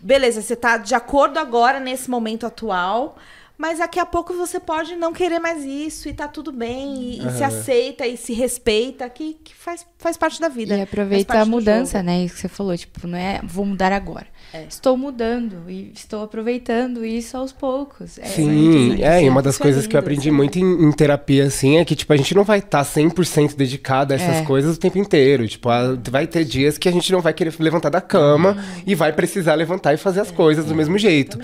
beleza, 0.00 0.42
você 0.42 0.56
tá 0.56 0.76
de 0.78 0.94
acordo 0.96 1.38
agora 1.38 1.78
nesse 1.78 2.10
momento 2.10 2.44
atual. 2.44 3.16
Mas 3.56 3.78
daqui 3.78 4.00
a 4.00 4.06
pouco 4.06 4.34
você 4.34 4.58
pode 4.58 4.96
não 4.96 5.12
querer 5.12 5.38
mais 5.38 5.64
isso 5.64 6.08
e 6.08 6.12
tá 6.12 6.26
tudo 6.26 6.50
bem. 6.50 6.96
E, 7.02 7.26
e 7.26 7.30
se 7.32 7.44
aceita 7.44 8.06
e 8.06 8.16
se 8.16 8.32
respeita, 8.32 9.08
que, 9.08 9.34
que 9.34 9.54
faz, 9.54 9.86
faz 9.96 10.16
parte 10.16 10.40
da 10.40 10.48
vida. 10.48 10.76
E 10.76 10.82
aproveita 10.82 11.40
a 11.40 11.46
mudança, 11.46 12.02
né? 12.02 12.24
Isso 12.24 12.34
que 12.34 12.40
você 12.40 12.48
falou, 12.48 12.76
tipo, 12.76 13.06
não 13.06 13.16
é 13.16 13.40
vou 13.44 13.64
mudar 13.64 13.92
agora. 13.92 14.26
É. 14.54 14.66
Estou 14.68 14.96
mudando 14.96 15.68
e 15.68 15.90
estou 15.92 16.22
aproveitando 16.22 17.04
isso 17.04 17.36
aos 17.36 17.50
poucos. 17.52 18.18
É, 18.20 18.24
Sim, 18.26 19.02
é, 19.02 19.24
e 19.24 19.28
uma 19.28 19.42
das 19.42 19.58
é 19.58 19.62
coisas 19.62 19.84
que 19.84 19.96
eu 19.96 19.98
aprendi 20.00 20.28
é 20.28 20.32
muito 20.32 20.60
em, 20.60 20.84
em 20.86 20.92
terapia, 20.92 21.46
assim, 21.46 21.78
é 21.78 21.84
que, 21.84 21.96
tipo, 21.96 22.12
a 22.12 22.16
gente 22.16 22.32
não 22.36 22.44
vai 22.44 22.60
estar 22.60 22.84
100% 22.84 23.56
dedicado 23.56 24.12
a 24.12 24.16
essas 24.16 24.36
É. 24.36 24.42
coisas 24.42 24.76
o 24.76 24.78
tempo 24.78 24.96
inteiro. 24.96 25.48
Tipo, 25.48 25.70
a- 25.70 25.96
vai 26.08 26.28
ter 26.28 26.44
dias 26.44 26.78
que 26.78 26.88
a 26.88 26.92
gente 26.92 27.10
não 27.10 27.20
vai 27.20 27.32
querer 27.32 27.52
levantar 27.58 27.88
da 27.90 28.00
cama 28.00 28.56
e 28.86 28.94
vai 28.94 29.12
precisar 29.12 29.56
levantar 29.56 29.92
e 29.92 29.96
fazer 29.96 30.20
as 30.20 30.30
coisas 30.30 30.64
do 30.66 30.74
mesmo 30.74 30.96
jeito. 30.98 31.36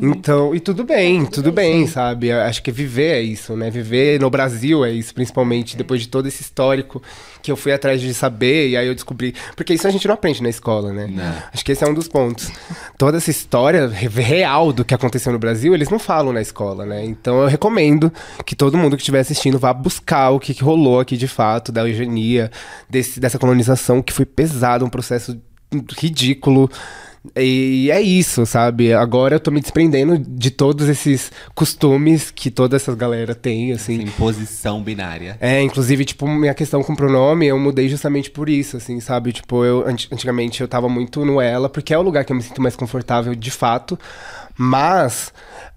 Então, 0.00 0.54
e 0.54 0.60
tudo 0.60 0.84
bem, 0.84 1.26
tudo 1.26 1.50
bem, 1.50 1.88
sabe? 1.88 2.28
Eu 2.28 2.42
Acho 2.42 2.62
que 2.62 2.70
viver 2.70 3.14
é 3.14 3.20
isso, 3.22 3.56
né? 3.56 3.70
Viver 3.70 4.20
no 4.20 4.30
Brasil 4.30 4.84
é 4.84 4.90
isso, 4.92 5.12
principalmente 5.12 5.76
depois 5.76 6.00
de 6.02 6.06
todo 6.08 6.28
esse 6.28 6.42
histórico 6.42 7.02
que 7.42 7.50
eu 7.50 7.56
fui 7.56 7.72
atrás 7.72 8.00
de 8.00 8.14
saber 8.14 8.68
e 8.68 8.76
aí 8.76 8.86
eu 8.86 8.94
descobri. 8.94 9.34
Porque 9.56 9.74
isso 9.74 9.88
a 9.88 9.90
gente 9.90 10.06
não 10.06 10.14
aprende 10.14 10.40
na 10.42 10.48
escola, 10.48 10.92
né? 10.92 11.08
Não. 11.10 11.42
Acho 11.52 11.64
que 11.64 11.72
esse 11.72 11.82
é 11.82 11.88
um 11.88 11.94
dos 11.94 12.06
pontos. 12.06 12.51
Toda 12.98 13.16
essa 13.18 13.30
história 13.30 13.88
re- 13.88 14.08
real 14.08 14.72
do 14.72 14.84
que 14.84 14.94
aconteceu 14.94 15.32
no 15.32 15.38
Brasil, 15.38 15.74
eles 15.74 15.88
não 15.90 15.98
falam 15.98 16.32
na 16.32 16.40
escola, 16.40 16.86
né? 16.86 17.04
Então 17.04 17.40
eu 17.42 17.48
recomendo 17.48 18.12
que 18.46 18.54
todo 18.54 18.78
mundo 18.78 18.96
que 18.96 19.02
estiver 19.02 19.20
assistindo 19.20 19.58
vá 19.58 19.72
buscar 19.72 20.30
o 20.30 20.38
que, 20.40 20.54
que 20.54 20.62
rolou 20.62 21.00
aqui 21.00 21.16
de 21.16 21.26
fato, 21.28 21.72
da 21.72 21.86
eugenia, 21.88 22.50
desse, 22.88 23.18
dessa 23.18 23.38
colonização 23.38 24.00
que 24.02 24.12
foi 24.12 24.24
pesado, 24.24 24.84
um 24.84 24.88
processo 24.90 25.36
ridículo. 25.98 26.70
E 27.36 27.88
é 27.92 28.00
isso, 28.00 28.44
sabe? 28.44 28.92
Agora 28.92 29.36
eu 29.36 29.40
tô 29.40 29.50
me 29.52 29.60
desprendendo 29.60 30.18
de 30.18 30.50
todos 30.50 30.88
esses 30.88 31.30
costumes 31.54 32.32
que 32.32 32.50
toda 32.50 32.74
essa 32.74 32.94
galera 32.96 33.32
tem, 33.34 33.72
assim. 33.72 34.02
Assim, 34.02 34.06
posição 34.18 34.82
binária. 34.82 35.36
É, 35.40 35.62
inclusive, 35.62 36.04
tipo, 36.04 36.26
minha 36.26 36.52
questão 36.54 36.82
com 36.82 36.96
pronome, 36.96 37.46
eu 37.46 37.58
mudei 37.58 37.88
justamente 37.88 38.28
por 38.30 38.48
isso, 38.48 38.76
assim, 38.76 38.98
sabe? 38.98 39.32
Tipo, 39.32 39.64
eu 39.64 39.86
anti- 39.86 40.08
antigamente 40.12 40.60
eu 40.60 40.68
tava 40.68 40.88
muito 40.88 41.24
no 41.24 41.40
ela, 41.40 41.68
porque 41.68 41.94
é 41.94 41.98
o 41.98 42.02
lugar 42.02 42.24
que 42.24 42.32
eu 42.32 42.36
me 42.36 42.42
sinto 42.42 42.60
mais 42.60 42.74
confortável 42.74 43.34
de 43.36 43.50
fato. 43.52 43.96
Mas 44.56 45.32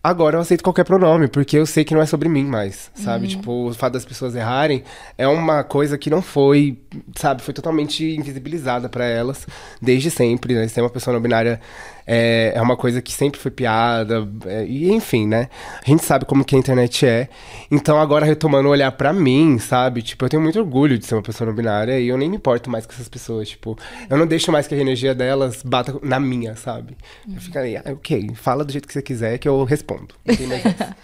agora 0.06 0.38
eu 0.38 0.42
aceito 0.42 0.64
qualquer 0.64 0.84
pronome, 0.84 1.28
porque 1.28 1.58
eu 1.58 1.66
sei 1.66 1.84
que 1.84 1.94
não 1.94 2.02
é 2.02 2.06
sobre 2.06 2.30
mim 2.30 2.46
mais, 2.46 2.92
sabe? 2.94 3.28
Tipo, 3.28 3.70
o 3.70 3.74
fato 3.74 3.94
das 3.94 4.06
pessoas 4.06 4.36
errarem 4.36 4.84
é 5.18 5.28
uma 5.28 5.64
coisa 5.64 5.98
que 5.98 6.10
não 6.10 6.22
foi, 6.22 6.78
sabe, 7.16 7.42
foi 7.42 7.54
totalmente 7.54 8.06
invisibilizada 8.16 8.88
pra 8.88 9.06
elas 9.06 9.48
desde 9.82 10.12
sempre, 10.12 10.54
né? 10.54 10.68
Ser 10.68 10.82
uma 10.82 10.90
pessoa 10.92 11.14
não 11.14 11.22
binária 11.22 11.60
é, 12.08 12.54
é 12.56 12.62
uma 12.62 12.78
coisa 12.78 13.02
que 13.02 13.12
sempre 13.12 13.40
foi 13.40 13.50
piada, 13.50 14.28
é, 14.46 14.66
e 14.66 14.92
enfim, 14.92 15.28
né? 15.28 15.50
A 15.84 15.90
gente 15.90 16.06
sabe 16.06 16.26
como 16.26 16.46
que 16.46 16.56
a 16.56 16.60
internet 16.60 17.06
é. 17.06 17.28
Então 17.72 18.00
agora 18.00 18.26
retomando 18.26 18.68
o 18.68 18.72
olhar 18.72 18.92
pra 18.92 19.12
mim, 19.12 19.58
sabe? 19.58 20.02
Tipo, 20.02 20.26
eu 20.26 20.30
tenho 20.30 20.44
muito 20.44 20.60
orgulho 20.60 20.98
de 20.98 21.06
ser 21.06 21.16
uma 21.16 21.24
pessoa 21.24 21.48
não 21.48 21.56
binária 21.56 22.00
e 22.00 22.08
eu 22.08 22.18
nem 22.18 22.30
me 22.30 22.36
importo 22.36 22.70
mais 22.70 22.86
com 22.86 22.94
essas 22.94 23.10
pessoas, 23.10 23.50
tipo, 23.50 23.78
eu 24.10 24.18
não 24.18 24.28
deixo 24.28 24.52
mais 24.52 24.68
que 24.68 24.76
a 24.76 24.78
energia 24.78 25.16
delas 25.16 25.64
bata 25.64 25.98
na 26.04 26.20
minha, 26.20 26.56
sabe? 26.56 26.96
Eu 27.28 27.42
fico 27.42 27.58
aí, 27.58 27.76
ah, 27.78 27.84
ok, 27.88 28.32
fala 28.36 28.64
do 28.64 28.72
jeito 28.72 28.88
que 28.88 28.94
você 28.94 29.02
quiser 29.02 29.38
que 29.40 29.48
eu 29.48 29.64
respondo. 29.64 29.95
Mais 30.26 30.52
essa. 30.52 30.96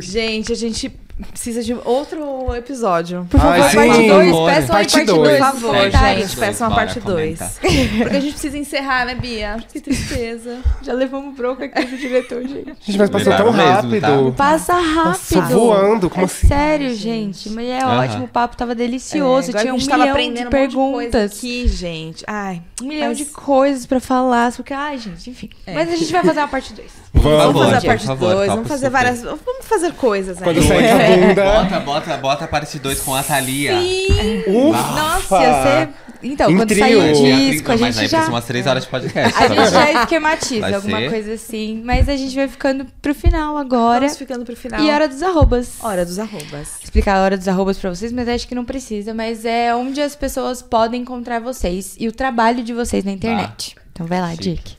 Gente, 0.00 0.52
a 0.52 0.56
gente 0.56 1.05
precisa 1.30 1.62
de 1.62 1.72
outro 1.84 2.54
episódio. 2.54 3.26
Por 3.30 3.40
favor, 3.40 3.52
Ai, 3.54 3.60
parte 3.74 3.96
sim. 3.96 4.08
2, 4.08 4.30
Por 4.32 4.46
peçam 4.46 4.76
aí 4.76 4.82
Parte 4.82 4.92
parte 4.92 5.06
dois. 5.06 5.28
2. 5.28 5.38
Por 5.38 5.46
favor, 5.60 5.74
Hashtag 5.74 6.20
gente, 6.22 6.36
peça 6.36 6.66
uma 6.68 6.74
parte 6.76 7.00
2. 7.00 7.38
comenta. 7.38 7.52
Porque 8.02 8.16
a 8.16 8.20
gente 8.20 8.32
precisa 8.32 8.58
encerrar, 8.58 9.06
né, 9.06 9.14
Bia? 9.14 9.56
Que 9.72 9.80
tristeza. 9.80 10.58
Já 10.82 10.92
levamos 10.92 11.34
bronca 11.34 11.64
aqui 11.64 11.84
do 11.86 11.96
diretor, 11.96 12.42
gente. 12.46 12.74
Gente, 12.80 12.98
mas 12.98 13.08
passou 13.10 13.32
tão 13.34 13.50
Levaram 13.50 13.82
mesmo, 13.88 14.06
rápido. 14.06 14.34
Passa 14.36 14.74
rápido. 14.74 15.40
Passou 15.40 15.42
voando, 15.42 16.10
como 16.10 16.22
é 16.22 16.24
assim? 16.26 16.48
Sério, 16.48 16.94
gente. 16.94 17.48
Mas 17.50 17.66
é 17.66 17.78
Aham. 17.82 17.98
ótimo, 18.04 18.24
o 18.24 18.28
papo 18.28 18.56
tava 18.56 18.74
delicioso. 18.74 19.48
agora 19.50 19.62
Tinha 19.62 19.72
um 19.72 19.76
a 19.76 19.78
gente 19.78 19.88
tava 19.88 20.02
milhão 20.02 20.14
aprendendo 20.14 20.40
de 20.42 20.46
um 20.46 20.50
perguntas. 20.50 21.32
aqui, 21.32 21.66
gente. 21.68 22.24
Ai, 22.26 22.62
um 22.82 22.86
milhão 22.86 23.08
mas- 23.08 23.18
de 23.18 23.24
coisas 23.26 23.86
pra 23.86 24.00
falar. 24.00 24.52
Porque, 24.52 24.74
ai, 24.74 24.98
gente, 24.98 25.30
enfim. 25.30 25.48
É. 25.66 25.72
Mas 25.74 25.88
a 25.92 25.96
gente 25.96 26.12
vai 26.12 26.22
fazer 26.22 26.40
uma 26.40 26.48
parte 26.48 26.72
2. 26.74 26.90
Vamos 27.14 27.38
Vamos. 27.54 27.62
fazer 27.62 27.76
a 27.76 27.90
parte 27.90 28.06
favor, 28.06 28.34
2, 28.34 28.38
topo 28.40 28.54
vamos 28.56 28.68
fazer 28.68 28.90
várias. 28.90 29.22
Vamos 29.22 29.66
fazer 29.66 29.92
coisas 29.94 30.38
Quando 30.38 30.58
aí. 30.58 30.68
sair 30.68 30.90
a 30.90 30.96
bunda. 31.06 31.44
Bota, 31.44 31.80
bota, 31.80 32.16
bota 32.16 32.44
a 32.44 32.48
parte 32.48 32.78
2 32.78 33.00
com 33.00 33.14
a 33.14 33.22
Thalia. 33.22 33.80
Sim! 33.80 34.42
Ufa! 34.48 34.82
Nossa, 34.82 35.42
ia 35.42 35.62
ser. 35.62 35.88
Então, 36.22 36.50
Em 36.50 36.56
quando 36.56 36.68
trio. 36.70 36.80
sair 36.80 36.96
o 36.96 37.12
disco, 37.12 37.70
a 37.72 37.76
mas 37.76 37.82
aí 37.82 37.92
gente 37.92 37.98
precisa 37.98 38.22
já. 38.22 38.28
umas 38.28 38.44
3 38.46 38.66
horas 38.66 38.84
de 38.84 38.88
podcast. 38.90 39.36
A 39.36 39.38
tá 39.38 39.48
gente 39.48 39.58
vendo? 39.58 39.70
já 39.70 39.92
esquematiza 40.02 40.60
Vai 40.60 40.74
alguma 40.74 40.98
ser? 40.98 41.10
coisa 41.10 41.32
assim. 41.34 41.82
Mas 41.84 42.08
a 42.08 42.16
gente 42.16 42.34
vai 42.34 42.48
ficando 42.48 42.86
pro 43.02 43.14
final 43.14 43.56
agora. 43.58 44.00
Vamos 44.00 44.16
ficando 44.16 44.44
pro 44.44 44.56
final. 44.56 44.80
E 44.80 44.90
hora 44.90 45.06
dos 45.06 45.22
arrobas. 45.22 45.74
Hora 45.80 46.04
dos 46.06 46.18
arrobas. 46.18 46.78
explicar 46.82 47.16
a 47.18 47.22
hora 47.22 47.36
dos 47.36 47.46
arrobas 47.46 47.78
pra 47.78 47.90
vocês, 47.90 48.10
mas 48.12 48.28
acho 48.28 48.48
que 48.48 48.54
não 48.54 48.64
precisa. 48.64 49.12
Mas 49.14 49.44
é 49.44 49.74
onde 49.74 50.00
as 50.00 50.16
pessoas 50.16 50.62
podem 50.62 51.02
encontrar 51.02 51.38
vocês 51.38 51.94
e 52.00 52.08
o 52.08 52.12
trabalho 52.12 52.64
de 52.64 52.72
vocês 52.72 53.04
na 53.04 53.12
internet. 53.12 53.76
Então 53.92 54.06
vai 54.06 54.20
lá, 54.20 54.30
Chique. 54.30 54.42
Dick. 54.44 54.76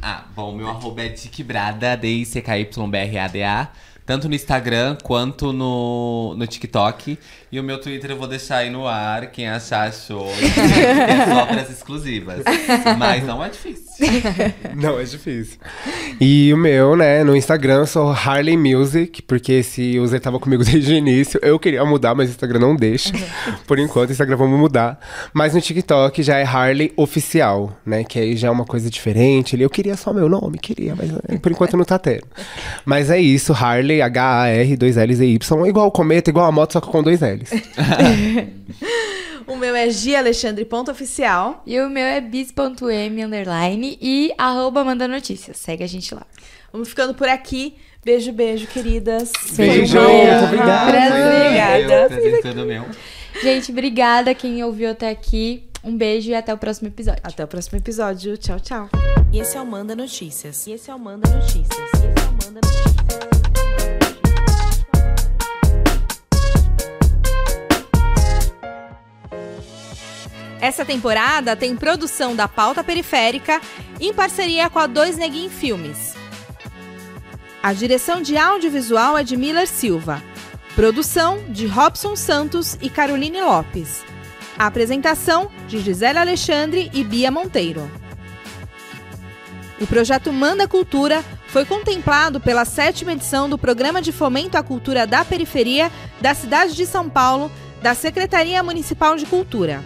Ah, 0.00 0.24
bom, 0.34 0.52
meu 0.52 0.68
arroba 0.68 1.02
é 1.02 1.08
Dickbrada, 1.10 1.96
D-I-C-K-Y-B-R-A-D-A. 1.96 3.68
Tanto 4.04 4.28
no 4.28 4.34
Instagram 4.34 4.96
quanto 5.02 5.52
no, 5.52 6.34
no 6.36 6.46
TikTok. 6.46 7.18
E 7.50 7.60
o 7.60 7.62
meu 7.62 7.80
Twitter 7.80 8.10
eu 8.10 8.16
vou 8.16 8.26
deixar 8.26 8.58
aí 8.58 8.70
no 8.70 8.86
ar. 8.86 9.30
Quem 9.30 9.48
achar, 9.48 9.88
achou. 9.88 10.26
só 11.32 11.46
pras 11.46 11.70
exclusivas. 11.70 12.42
Mas 12.98 13.24
não 13.24 13.44
é 13.44 13.48
difícil. 13.48 13.91
Não, 14.74 14.98
é 14.98 15.04
difícil. 15.04 15.58
E 16.20 16.52
o 16.52 16.56
meu, 16.56 16.96
né, 16.96 17.24
no 17.24 17.36
Instagram 17.36 17.80
eu 17.80 17.86
sou 17.86 18.10
Harley 18.10 18.56
Music, 18.56 19.22
porque 19.22 19.52
esse 19.52 19.98
user 19.98 20.20
tava 20.20 20.38
comigo 20.38 20.64
desde 20.64 20.92
o 20.92 20.96
início. 20.96 21.38
Eu 21.42 21.58
queria 21.58 21.84
mudar, 21.84 22.14
mas 22.14 22.28
o 22.28 22.32
Instagram 22.32 22.58
não 22.58 22.76
deixa. 22.76 23.12
Por 23.66 23.78
enquanto, 23.78 24.10
o 24.10 24.12
Instagram 24.12 24.36
vamos 24.36 24.58
mudar. 24.58 24.98
Mas 25.32 25.54
no 25.54 25.60
TikTok 25.60 26.22
já 26.22 26.38
é 26.38 26.44
Harley 26.44 26.92
Oficial, 26.96 27.76
né, 27.84 28.04
que 28.04 28.18
aí 28.18 28.36
já 28.36 28.48
é 28.48 28.50
uma 28.50 28.64
coisa 28.64 28.90
diferente. 28.90 29.60
Eu 29.60 29.70
queria 29.70 29.96
só 29.96 30.12
meu 30.12 30.28
nome, 30.28 30.58
queria, 30.58 30.94
mas 30.94 31.10
eh, 31.28 31.38
por 31.38 31.52
enquanto 31.52 31.76
não 31.76 31.84
tá 31.84 31.98
tendo. 31.98 32.26
Mas 32.84 33.10
é 33.10 33.20
isso, 33.20 33.52
Harley, 33.52 34.02
H-A-R, 34.02 34.76
dois 34.76 34.96
L's 34.96 35.20
e 35.20 35.26
Y, 35.26 35.66
igual 35.66 35.86
o 35.86 35.90
cometa, 35.90 36.30
igual 36.30 36.46
a 36.46 36.52
moto, 36.52 36.72
só 36.72 36.80
que 36.80 36.88
com 36.88 37.02
dois 37.02 37.20
L's. 37.20 37.50
O 39.52 39.56
meu 39.56 39.76
é 39.76 39.90
gialexandre.oficial. 39.90 41.62
E 41.66 41.78
o 41.78 41.90
meu 41.90 42.04
é 42.04 42.22
bis.m 42.22 43.22
underline 43.22 43.98
e 44.00 44.32
arroba 44.38 44.82
manda 44.82 45.06
notícias. 45.06 45.58
Segue 45.58 45.84
a 45.84 45.86
gente 45.86 46.14
lá. 46.14 46.26
Vamos 46.72 46.88
ficando 46.88 47.12
por 47.12 47.28
aqui. 47.28 47.76
Beijo, 48.02 48.32
beijo, 48.32 48.66
queridas. 48.66 49.30
Beijo, 49.54 50.00
muito. 50.00 50.44
Obrigada. 50.46 51.78
Eu, 51.78 52.08
prazer 52.08 52.42
todo 52.42 52.64
meu. 52.64 52.86
Gente, 53.42 53.70
obrigada 53.70 54.34
quem 54.34 54.64
ouviu 54.64 54.90
até 54.90 55.10
aqui. 55.10 55.68
Um 55.84 55.94
beijo 55.94 56.30
e 56.30 56.34
até 56.34 56.54
o 56.54 56.56
próximo 56.56 56.88
episódio. 56.88 57.20
Até 57.22 57.44
o 57.44 57.46
próximo 57.46 57.78
episódio. 57.78 58.38
Tchau, 58.38 58.58
tchau. 58.58 58.88
E 59.30 59.38
esse 59.38 59.54
é 59.54 59.60
o 59.60 59.66
Manda 59.66 59.94
Notícias. 59.94 60.66
E 60.66 60.72
esse 60.72 60.90
é 60.90 60.94
o 60.94 60.98
Manda 60.98 61.30
Notícias. 61.30 61.66
E 61.78 61.82
esse 61.82 62.06
é 62.06 62.08
o 62.08 62.32
Manda 62.32 62.60
Notícias. 62.64 63.41
Essa 70.62 70.84
temporada 70.84 71.56
tem 71.56 71.74
produção 71.74 72.36
da 72.36 72.46
Pauta 72.46 72.84
Periférica 72.84 73.60
em 73.98 74.14
parceria 74.14 74.70
com 74.70 74.78
a 74.78 74.86
Dois 74.86 75.16
Neguin 75.16 75.50
Filmes. 75.50 76.14
A 77.60 77.72
direção 77.72 78.22
de 78.22 78.36
audiovisual 78.36 79.18
é 79.18 79.24
de 79.24 79.36
Miller 79.36 79.66
Silva. 79.66 80.22
Produção 80.76 81.42
de 81.48 81.66
Robson 81.66 82.14
Santos 82.14 82.78
e 82.80 82.88
Caroline 82.88 83.42
Lopes. 83.42 84.04
A 84.56 84.66
apresentação 84.66 85.50
de 85.66 85.80
Gisele 85.80 86.20
Alexandre 86.20 86.88
e 86.94 87.02
Bia 87.02 87.32
Monteiro. 87.32 87.90
O 89.80 89.86
projeto 89.88 90.32
Manda 90.32 90.68
Cultura 90.68 91.24
foi 91.48 91.64
contemplado 91.64 92.38
pela 92.38 92.64
sétima 92.64 93.10
edição 93.10 93.50
do 93.50 93.58
Programa 93.58 94.00
de 94.00 94.12
Fomento 94.12 94.56
à 94.56 94.62
Cultura 94.62 95.08
da 95.08 95.24
Periferia 95.24 95.90
da 96.20 96.34
cidade 96.34 96.76
de 96.76 96.86
São 96.86 97.10
Paulo, 97.10 97.50
da 97.82 97.96
Secretaria 97.96 98.62
Municipal 98.62 99.16
de 99.16 99.26
Cultura. 99.26 99.82